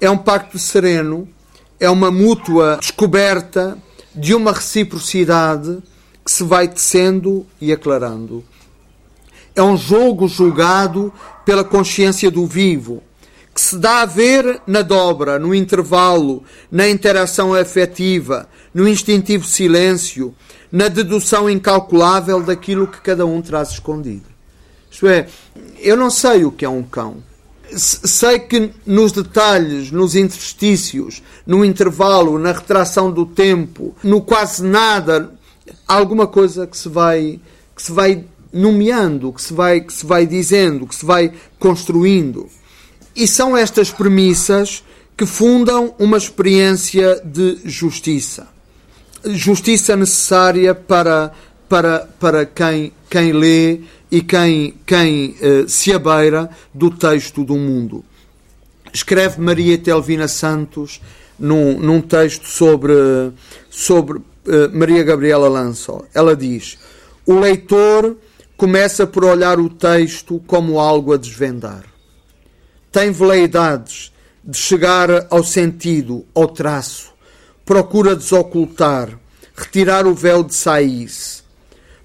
É 0.00 0.08
um 0.08 0.16
pacto 0.16 0.56
sereno, 0.60 1.28
é 1.80 1.90
uma 1.90 2.08
mútua 2.08 2.78
descoberta 2.80 3.76
de 4.14 4.34
uma 4.34 4.52
reciprocidade 4.52 5.78
que 6.28 6.32
se 6.32 6.44
vai 6.44 6.68
tecendo 6.68 7.46
e 7.58 7.72
aclarando. 7.72 8.44
É 9.56 9.62
um 9.62 9.78
jogo 9.78 10.28
julgado 10.28 11.10
pela 11.42 11.64
consciência 11.64 12.30
do 12.30 12.46
vivo, 12.46 13.02
que 13.54 13.58
se 13.62 13.78
dá 13.78 14.02
a 14.02 14.04
ver 14.04 14.60
na 14.66 14.82
dobra, 14.82 15.38
no 15.38 15.54
intervalo, 15.54 16.44
na 16.70 16.86
interação 16.86 17.54
afetiva, 17.54 18.46
no 18.74 18.86
instintivo 18.86 19.46
silêncio, 19.46 20.34
na 20.70 20.88
dedução 20.88 21.48
incalculável 21.48 22.42
daquilo 22.42 22.86
que 22.86 23.00
cada 23.00 23.24
um 23.24 23.40
traz 23.40 23.70
escondido. 23.70 24.26
Isto 24.90 25.08
é, 25.08 25.28
eu 25.80 25.96
não 25.96 26.10
sei 26.10 26.44
o 26.44 26.52
que 26.52 26.66
é 26.66 26.68
um 26.68 26.82
cão. 26.82 27.22
Sei 27.74 28.38
que 28.38 28.70
nos 28.84 29.12
detalhes, 29.12 29.90
nos 29.90 30.14
interstícios, 30.14 31.22
no 31.46 31.64
intervalo, 31.64 32.38
na 32.38 32.52
retração 32.52 33.10
do 33.10 33.24
tempo, 33.24 33.96
no 34.04 34.20
quase 34.20 34.62
nada, 34.62 35.37
alguma 35.88 36.26
coisa 36.26 36.66
que 36.66 36.76
se 36.76 36.88
vai 36.88 37.40
que 37.74 37.82
se 37.82 37.92
vai 37.92 38.24
nomeando, 38.52 39.32
que 39.32 39.42
se 39.42 39.54
vai 39.54 39.80
que 39.80 39.92
se 39.92 40.04
vai 40.04 40.26
dizendo, 40.26 40.86
que 40.86 40.94
se 40.94 41.04
vai 41.04 41.32
construindo. 41.58 42.46
E 43.16 43.26
são 43.26 43.56
estas 43.56 43.90
premissas 43.90 44.84
que 45.16 45.26
fundam 45.26 45.94
uma 45.98 46.16
experiência 46.16 47.20
de 47.24 47.58
justiça. 47.64 48.46
Justiça 49.24 49.96
necessária 49.96 50.74
para 50.74 51.32
para 51.68 52.08
para 52.20 52.46
quem 52.46 52.92
quem 53.10 53.32
lê 53.32 53.80
e 54.10 54.22
quem 54.22 54.74
quem 54.86 55.34
uh, 55.40 55.68
se 55.68 55.92
abeira 55.92 56.48
do 56.72 56.90
texto 56.90 57.42
do 57.42 57.56
mundo. 57.56 58.04
Escreve 58.92 59.40
Maria 59.40 59.76
Telvina 59.76 60.28
Santos 60.28 61.00
num, 61.38 61.78
num 61.78 62.00
texto 62.00 62.46
sobre 62.46 63.32
sobre 63.70 64.18
eh, 64.18 64.22
Maria 64.72 65.02
Gabriela 65.02 65.48
Lansol. 65.48 66.06
Ela 66.14 66.34
diz: 66.36 66.78
o 67.26 67.38
leitor 67.38 68.16
começa 68.56 69.06
por 69.06 69.24
olhar 69.24 69.60
o 69.60 69.68
texto 69.68 70.42
como 70.46 70.80
algo 70.80 71.12
a 71.12 71.16
desvendar. 71.16 71.84
Tem 72.90 73.12
veleidades 73.12 74.12
de 74.42 74.56
chegar 74.56 75.26
ao 75.30 75.44
sentido, 75.44 76.24
ao 76.34 76.48
traço, 76.48 77.12
procura 77.64 78.16
desocultar, 78.16 79.18
retirar 79.54 80.06
o 80.06 80.14
véu 80.14 80.42
de 80.42 80.54
saís. 80.54 81.44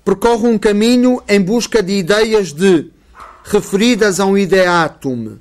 Percorre 0.04 0.48
um 0.48 0.58
caminho 0.58 1.24
em 1.28 1.42
busca 1.42 1.82
de 1.82 1.94
ideias 1.94 2.52
de, 2.52 2.92
referidas 3.46 4.20
a 4.20 4.26
um 4.26 4.38
ideátum, 4.38 5.38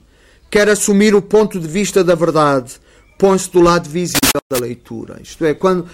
quer 0.48 0.68
assumir 0.68 1.14
o 1.14 1.20
ponto 1.20 1.58
de 1.58 1.66
vista 1.66 2.04
da 2.04 2.14
verdade, 2.14 2.74
põe-se 3.18 3.50
do 3.50 3.60
lado 3.60 3.88
visível 3.90 4.40
da 4.48 4.58
leitura. 4.58 5.18
Isto 5.20 5.44
é, 5.44 5.54
quando 5.54 5.88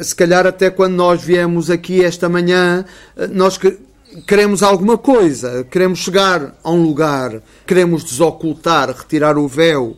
se 0.00 0.14
calhar 0.14 0.46
até 0.46 0.70
quando 0.70 0.94
nós 0.94 1.22
viemos 1.22 1.70
aqui 1.70 2.04
esta 2.04 2.28
manhã, 2.28 2.84
eh, 3.16 3.26
nós 3.26 3.58
queremos 4.26 4.62
alguma 4.62 4.96
coisa, 4.96 5.64
queremos 5.64 5.98
chegar 5.98 6.54
a 6.62 6.70
um 6.70 6.82
lugar, 6.82 7.42
queremos 7.66 8.02
desocultar, 8.04 8.90
retirar 8.90 9.36
o 9.36 9.46
véu. 9.46 9.96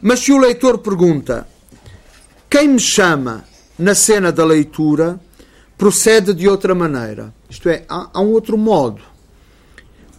Mas 0.00 0.20
se 0.20 0.32
o 0.32 0.38
leitor 0.38 0.78
pergunta: 0.78 1.46
quem 2.48 2.68
me 2.68 2.78
chama 2.78 3.44
na 3.78 3.94
cena 3.94 4.30
da 4.30 4.44
leitura, 4.44 5.18
procede 5.76 6.32
de 6.32 6.48
outra 6.48 6.74
maneira. 6.74 7.34
Isto 7.48 7.68
é, 7.68 7.84
há, 7.88 8.10
há 8.12 8.20
um 8.20 8.28
outro 8.28 8.56
modo. 8.56 9.02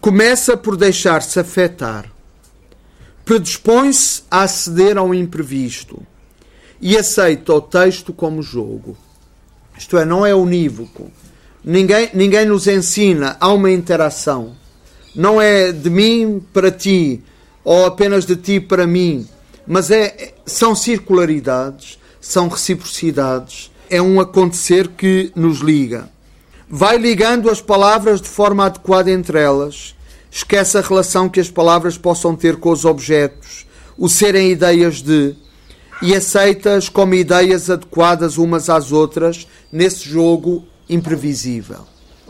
Começa 0.02 0.58
por 0.58 0.76
deixar-se 0.76 1.40
afetar. 1.40 2.12
Predispõe-se 3.24 4.24
a 4.32 4.42
aceder 4.42 4.98
ao 4.98 5.14
imprevisto 5.14 6.06
e 6.82 6.98
aceita 6.98 7.54
o 7.54 7.62
texto 7.62 8.12
como 8.12 8.42
jogo. 8.42 8.98
Isto 9.78 9.98
é, 9.98 10.06
não 10.06 10.26
é 10.26 10.34
unívoco. 10.34 11.12
Ninguém, 11.64 12.10
ninguém 12.14 12.46
nos 12.46 12.68
ensina 12.68 13.38
a 13.40 13.50
uma 13.50 13.70
interação. 13.70 14.54
Não 15.16 15.40
é 15.42 15.72
de 15.72 15.90
mim 15.90 16.44
para 16.52 16.72
ti 16.72 17.22
ou 17.64 17.86
apenas 17.86 18.26
de 18.26 18.36
ti 18.36 18.60
para 18.60 18.88
mim, 18.88 19.28
mas 19.68 19.92
é, 19.92 20.34
são 20.46 20.76
circularidades, 20.76 22.00
são 22.20 22.48
reciprocidades, 22.48 23.72
é 23.90 24.02
um 24.02 24.20
acontecer 24.20 24.88
que 24.88 25.32
nos 25.36 25.60
liga. 25.60 26.10
Vai 26.68 26.98
ligando 26.98 27.50
as 27.50 27.62
palavras 27.62 28.22
de 28.22 28.30
forma 28.30 28.66
adequada 28.66 29.12
entre 29.12 29.40
elas, 29.40 29.96
esquece 30.32 30.78
a 30.78 30.82
relação 30.82 31.30
que 31.30 31.40
as 31.40 31.50
palavras 31.50 31.98
possam 31.98 32.36
ter 32.36 32.56
com 32.56 32.72
os 32.72 32.86
objetos, 32.86 33.68
o 33.98 34.08
serem 34.08 34.52
ideias 34.52 35.02
de, 35.02 35.36
e 36.02 36.16
aceitas 36.16 36.90
como 36.90 37.14
ideias 37.14 37.70
adequadas 37.70 38.38
umas 38.38 38.70
às 38.70 38.92
outras 38.92 39.48
nesse 39.72 40.10
jogo 40.10 40.66
imprevisível. 40.90 41.86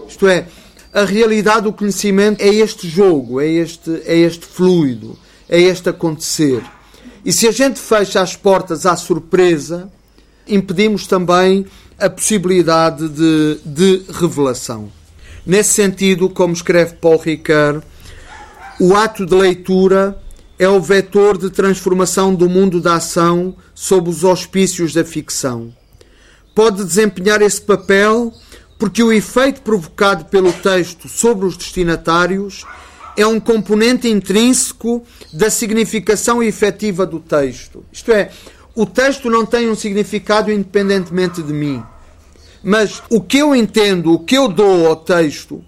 Isto 0.08 0.28
é, 0.28 0.46
a 0.94 1.06
realidade 1.06 1.64
do 1.64 1.74
conhecimento 1.74 2.42
é 2.42 2.50
este 2.50 2.88
jogo, 2.88 3.40
é 3.40 3.48
este, 3.48 4.02
é 4.06 4.18
este 4.18 4.46
fluido, 4.46 5.18
é 5.48 5.60
este 5.60 5.90
acontecer. 5.90 6.62
E 7.24 7.32
se 7.32 7.48
a 7.48 7.52
gente 7.52 7.80
fecha 7.80 8.22
as 8.22 8.36
portas 8.36 8.86
à 8.86 8.96
surpresa, 8.98 9.90
impedimos 10.48 11.08
também 11.08 11.66
a 11.98 12.10
possibilidade 12.10 13.08
de, 13.08 13.60
de 13.66 14.04
revelação. 14.12 14.92
Nesse 15.46 15.74
sentido, 15.74 16.30
como 16.30 16.54
escreve 16.54 16.96
Paul 16.96 17.18
Ricard, 17.18 17.86
o 18.80 18.96
ato 18.96 19.26
de 19.26 19.36
leitura 19.36 20.20
é 20.62 20.70
o 20.70 20.80
vetor 20.80 21.40
de 21.40 21.50
transformação 21.50 22.36
do 22.36 22.48
mundo 22.48 22.80
da 22.80 22.98
ação 22.98 23.56
sob 23.74 24.12
os 24.12 24.24
auspícios 24.24 24.94
da 24.94 25.04
ficção. 25.04 25.74
Pode 26.54 26.86
desempenhar 26.86 27.42
esse 27.42 27.60
papel 27.60 28.32
porque 28.78 29.02
o 29.02 29.12
efeito 29.12 29.64
provocado 29.64 30.26
pelo 30.26 30.54
texto 30.54 31.10
sobre 31.10 31.48
os 31.48 31.58
destinatários 31.58 32.64
é 33.18 33.26
um 33.26 33.40
componente 33.40 34.08
intrínseco 34.08 35.04
da 35.34 35.50
significação 35.50 36.44
efetiva 36.44 37.08
do 37.08 37.20
texto. 37.20 37.84
Isto 37.92 38.12
é, 38.12 38.30
o 38.76 38.86
texto 38.86 39.32
não 39.32 39.48
tem 39.48 39.68
um 39.68 39.76
significado 39.76 40.52
independentemente 40.52 41.42
de 41.42 41.54
mim. 41.54 41.84
Mas 42.64 43.02
o 43.10 43.20
que 43.20 43.40
eu 43.40 43.56
entendo, 43.56 44.14
o 44.14 44.20
que 44.20 44.38
eu 44.38 44.48
dou 44.48 44.86
ao 44.86 44.96
texto, 44.96 45.64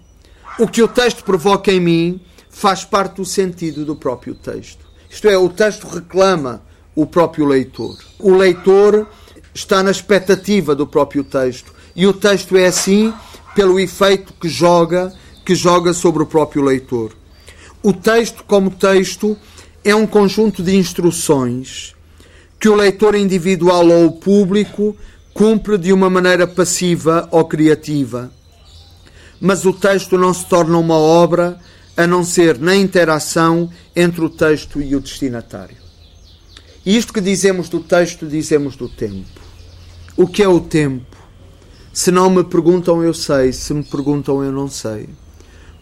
o 0.56 0.68
que 0.68 0.84
o 0.84 0.86
texto 0.86 1.24
provoca 1.24 1.72
em 1.72 1.80
mim, 1.80 2.20
faz 2.48 2.84
parte 2.84 3.16
do 3.16 3.24
sentido 3.24 3.84
do 3.84 3.96
próprio 3.96 4.36
texto. 4.36 4.83
Isto 5.14 5.28
é, 5.28 5.38
o 5.38 5.48
texto 5.48 5.86
reclama 5.86 6.60
o 6.92 7.06
próprio 7.06 7.46
leitor. 7.46 7.96
O 8.18 8.34
leitor 8.34 9.06
está 9.54 9.80
na 9.80 9.92
expectativa 9.92 10.74
do 10.74 10.88
próprio 10.88 11.22
texto. 11.22 11.72
E 11.94 12.04
o 12.04 12.12
texto 12.12 12.56
é 12.56 12.66
assim 12.66 13.14
pelo 13.54 13.78
efeito 13.78 14.32
que 14.32 14.48
joga, 14.48 15.12
que 15.44 15.54
joga 15.54 15.92
sobre 15.92 16.24
o 16.24 16.26
próprio 16.26 16.64
leitor. 16.64 17.12
O 17.80 17.92
texto, 17.92 18.42
como 18.42 18.72
texto, 18.72 19.38
é 19.84 19.94
um 19.94 20.04
conjunto 20.04 20.64
de 20.64 20.74
instruções 20.74 21.94
que 22.58 22.68
o 22.68 22.74
leitor 22.74 23.14
individual 23.14 23.86
ou 23.86 24.06
o 24.06 24.12
público 24.12 24.96
cumpre 25.32 25.78
de 25.78 25.92
uma 25.92 26.10
maneira 26.10 26.44
passiva 26.44 27.28
ou 27.30 27.44
criativa. 27.44 28.32
Mas 29.40 29.64
o 29.64 29.72
texto 29.72 30.18
não 30.18 30.34
se 30.34 30.44
torna 30.46 30.76
uma 30.76 30.96
obra 30.96 31.60
a 31.96 32.06
não 32.06 32.24
ser 32.24 32.58
na 32.58 32.74
interação 32.74 33.70
entre 33.94 34.24
o 34.24 34.30
texto 34.30 34.80
e 34.80 34.96
o 34.96 35.00
destinatário. 35.00 35.76
Isto 36.84 37.12
que 37.12 37.20
dizemos 37.20 37.68
do 37.68 37.80
texto, 37.80 38.26
dizemos 38.26 38.76
do 38.76 38.88
tempo. 38.88 39.40
O 40.16 40.26
que 40.26 40.42
é 40.42 40.48
o 40.48 40.60
tempo? 40.60 41.16
Se 41.92 42.10
não 42.10 42.28
me 42.28 42.44
perguntam, 42.44 43.02
eu 43.02 43.14
sei. 43.14 43.52
Se 43.52 43.72
me 43.72 43.82
perguntam, 43.82 44.42
eu 44.42 44.52
não 44.52 44.68
sei. 44.68 45.08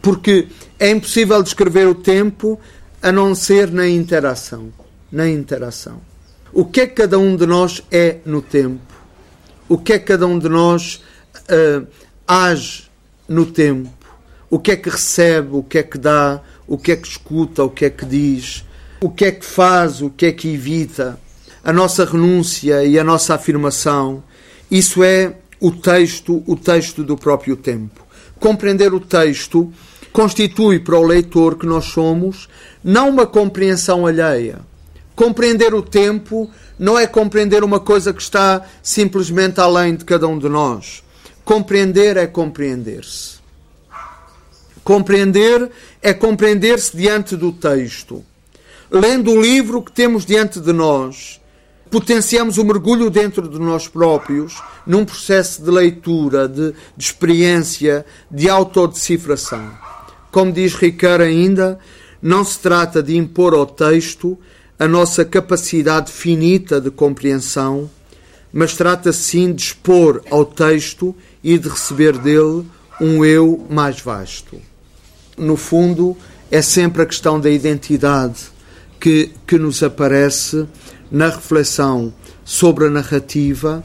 Porque 0.00 0.48
é 0.78 0.90
impossível 0.90 1.42
descrever 1.42 1.88
o 1.88 1.94
tempo 1.94 2.60
a 3.02 3.10
não 3.10 3.34
ser 3.34 3.70
na 3.72 3.88
interação. 3.88 4.72
Na 5.10 5.28
interação. 5.28 6.00
O 6.52 6.64
que 6.64 6.82
é 6.82 6.86
que 6.86 6.94
cada 6.94 7.18
um 7.18 7.34
de 7.34 7.46
nós 7.46 7.82
é 7.90 8.18
no 8.24 8.42
tempo? 8.42 8.92
O 9.68 9.78
que 9.78 9.94
é 9.94 9.98
que 9.98 10.04
cada 10.04 10.26
um 10.26 10.38
de 10.38 10.48
nós 10.48 11.02
uh, 11.34 11.86
age 12.28 12.84
no 13.26 13.46
tempo? 13.46 14.01
O 14.52 14.58
que 14.58 14.72
é 14.72 14.76
que 14.76 14.90
recebe? 14.90 15.56
O 15.56 15.62
que 15.62 15.78
é 15.78 15.82
que 15.82 15.96
dá? 15.96 16.38
O 16.68 16.76
que 16.76 16.92
é 16.92 16.96
que 16.96 17.08
escuta? 17.08 17.64
O 17.64 17.70
que 17.70 17.86
é 17.86 17.90
que 17.90 18.04
diz? 18.04 18.62
O 19.00 19.08
que 19.08 19.24
é 19.24 19.32
que 19.32 19.46
faz? 19.46 20.02
O 20.02 20.10
que 20.10 20.26
é 20.26 20.32
que 20.32 20.52
evita? 20.52 21.18
A 21.64 21.72
nossa 21.72 22.04
renúncia 22.04 22.84
e 22.84 22.98
a 22.98 23.02
nossa 23.02 23.34
afirmação. 23.34 24.22
Isso 24.70 25.02
é 25.02 25.36
o 25.58 25.70
texto, 25.70 26.44
o 26.46 26.54
texto 26.54 27.02
do 27.02 27.16
próprio 27.16 27.56
tempo. 27.56 28.06
Compreender 28.38 28.92
o 28.92 29.00
texto 29.00 29.72
constitui 30.12 30.78
para 30.78 30.98
o 30.98 31.02
leitor 31.02 31.56
que 31.56 31.64
nós 31.64 31.86
somos 31.86 32.46
não 32.84 33.08
uma 33.08 33.26
compreensão 33.26 34.06
alheia. 34.06 34.58
Compreender 35.16 35.72
o 35.72 35.80
tempo 35.80 36.50
não 36.78 36.98
é 36.98 37.06
compreender 37.06 37.64
uma 37.64 37.80
coisa 37.80 38.12
que 38.12 38.20
está 38.20 38.60
simplesmente 38.82 39.62
além 39.62 39.96
de 39.96 40.04
cada 40.04 40.28
um 40.28 40.38
de 40.38 40.50
nós. 40.50 41.02
Compreender 41.42 42.18
é 42.18 42.26
compreender-se. 42.26 43.31
Compreender 44.84 45.70
é 46.00 46.12
compreender-se 46.12 46.96
diante 46.96 47.36
do 47.36 47.52
texto. 47.52 48.24
Lendo 48.90 49.30
o 49.30 49.40
livro 49.40 49.80
que 49.80 49.92
temos 49.92 50.26
diante 50.26 50.60
de 50.60 50.72
nós, 50.72 51.40
potenciamos 51.90 52.58
o 52.58 52.64
mergulho 52.64 53.10
dentro 53.10 53.48
de 53.48 53.58
nós 53.58 53.86
próprios 53.86 54.60
num 54.86 55.04
processo 55.04 55.62
de 55.62 55.70
leitura, 55.70 56.48
de, 56.48 56.72
de 56.96 57.04
experiência, 57.04 58.04
de 58.30 58.48
autodecifração. 58.48 59.70
Como 60.30 60.50
diz 60.50 60.74
Ricard 60.74 61.22
ainda, 61.22 61.78
não 62.20 62.44
se 62.44 62.58
trata 62.58 63.02
de 63.02 63.16
impor 63.16 63.54
ao 63.54 63.66
texto 63.66 64.38
a 64.78 64.88
nossa 64.88 65.24
capacidade 65.24 66.10
finita 66.10 66.80
de 66.80 66.90
compreensão, 66.90 67.88
mas 68.52 68.74
trata-se 68.74 69.22
sim 69.22 69.52
de 69.52 69.62
expor 69.62 70.22
ao 70.30 70.44
texto 70.44 71.14
e 71.42 71.56
de 71.56 71.68
receber 71.68 72.18
dele 72.18 72.66
um 73.00 73.24
eu 73.24 73.66
mais 73.70 74.00
vasto. 74.00 74.71
No 75.42 75.56
fundo, 75.56 76.16
é 76.52 76.62
sempre 76.62 77.02
a 77.02 77.06
questão 77.06 77.40
da 77.40 77.50
identidade 77.50 78.42
que, 79.00 79.32
que 79.44 79.58
nos 79.58 79.82
aparece 79.82 80.68
na 81.10 81.26
reflexão 81.30 82.14
sobre 82.44 82.86
a 82.86 82.90
narrativa, 82.90 83.82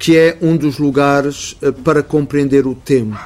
que 0.00 0.16
é 0.16 0.36
um 0.42 0.56
dos 0.56 0.80
lugares 0.80 1.56
eh, 1.62 1.70
para 1.70 2.02
compreender 2.02 2.66
o 2.66 2.74
tempo. 2.74 3.16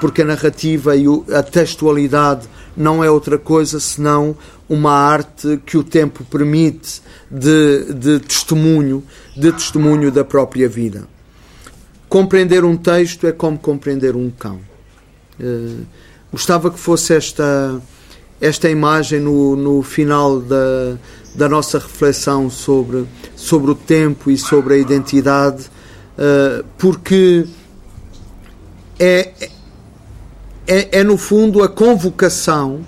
Porque 0.00 0.22
a 0.22 0.24
narrativa 0.24 0.96
e 0.96 1.04
a 1.32 1.44
textualidade 1.44 2.48
não 2.76 3.04
é 3.04 3.08
outra 3.08 3.38
coisa 3.38 3.78
senão 3.78 4.36
uma 4.68 4.90
arte 4.90 5.60
que 5.64 5.78
o 5.78 5.84
tempo 5.84 6.24
permite 6.24 7.00
de, 7.30 7.94
de 7.94 8.18
testemunho, 8.18 9.04
de 9.36 9.52
testemunho 9.52 10.10
da 10.10 10.24
própria 10.24 10.68
vida. 10.68 11.06
Compreender 12.08 12.64
um 12.64 12.76
texto 12.76 13.28
é 13.28 13.32
como 13.32 13.56
compreender 13.56 14.16
um 14.16 14.28
cão. 14.28 14.58
Uh, 15.38 15.86
gostava 16.36 16.70
que 16.70 16.78
fosse 16.78 17.14
esta, 17.14 17.80
esta 18.38 18.68
imagem 18.68 19.20
no, 19.20 19.56
no 19.56 19.82
final 19.82 20.38
da, 20.38 20.98
da 21.34 21.48
nossa 21.48 21.78
reflexão 21.78 22.50
sobre, 22.50 23.06
sobre 23.34 23.70
o 23.70 23.74
tempo 23.74 24.30
e 24.30 24.36
sobre 24.36 24.74
a 24.74 24.76
identidade, 24.76 25.64
uh, 25.64 26.62
porque 26.76 27.46
é, 28.98 29.32
é, 30.66 30.98
é, 30.98 31.02
no 31.02 31.16
fundo, 31.16 31.62
a 31.62 31.70
convocação 31.70 32.86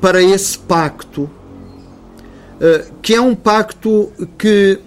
para 0.00 0.20
esse 0.20 0.58
pacto, 0.58 1.22
uh, 1.22 2.92
que 3.00 3.14
é 3.14 3.20
um 3.20 3.36
pacto 3.36 4.10
que, 4.36 4.80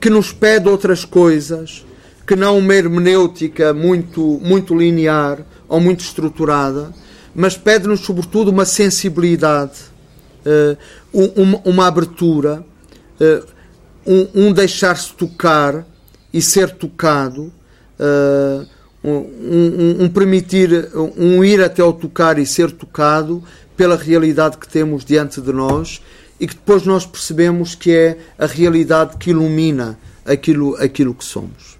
que 0.00 0.08
nos 0.08 0.32
pede 0.32 0.66
outras 0.66 1.04
coisas, 1.04 1.84
que 2.26 2.34
não 2.34 2.56
uma 2.56 2.74
hermenêutica 2.74 3.74
muito, 3.74 4.40
muito 4.42 4.74
linear 4.74 5.44
ou 5.72 5.80
muito 5.80 6.00
estruturada, 6.00 6.92
mas 7.34 7.56
pede-nos, 7.56 8.00
sobretudo, 8.00 8.50
uma 8.50 8.66
sensibilidade 8.66 9.72
uh, 10.44 10.76
uma, 11.40 11.62
uma, 11.64 11.86
abertura, 11.86 12.62
uh, 13.18 13.46
um, 14.06 14.48
um 14.48 14.52
deixar-se 14.52 15.14
tocar 15.14 15.86
e 16.30 16.42
ser 16.42 16.72
tocado, 16.72 17.50
uh, 17.98 18.66
um, 19.02 20.04
um, 20.04 20.08
permitir, 20.10 20.90
um 21.16 21.42
ir 21.42 21.62
até 21.62 21.80
ao 21.80 21.94
tocar 21.94 22.38
e 22.38 22.44
ser 22.44 22.70
tocado 22.70 23.42
pela 23.74 23.96
realidade 23.96 24.58
que 24.58 24.68
temos 24.68 25.06
diante 25.06 25.40
de 25.40 25.54
nós 25.54 26.02
e 26.38 26.46
que 26.46 26.54
depois 26.54 26.84
nós 26.84 27.06
percebemos 27.06 27.74
que 27.74 27.92
é 27.92 28.18
a 28.38 28.44
realidade 28.44 29.16
que 29.16 29.30
ilumina 29.30 29.98
aquilo, 30.26 30.76
aquilo 30.76 31.14
que 31.14 31.24
somos. 31.24 31.71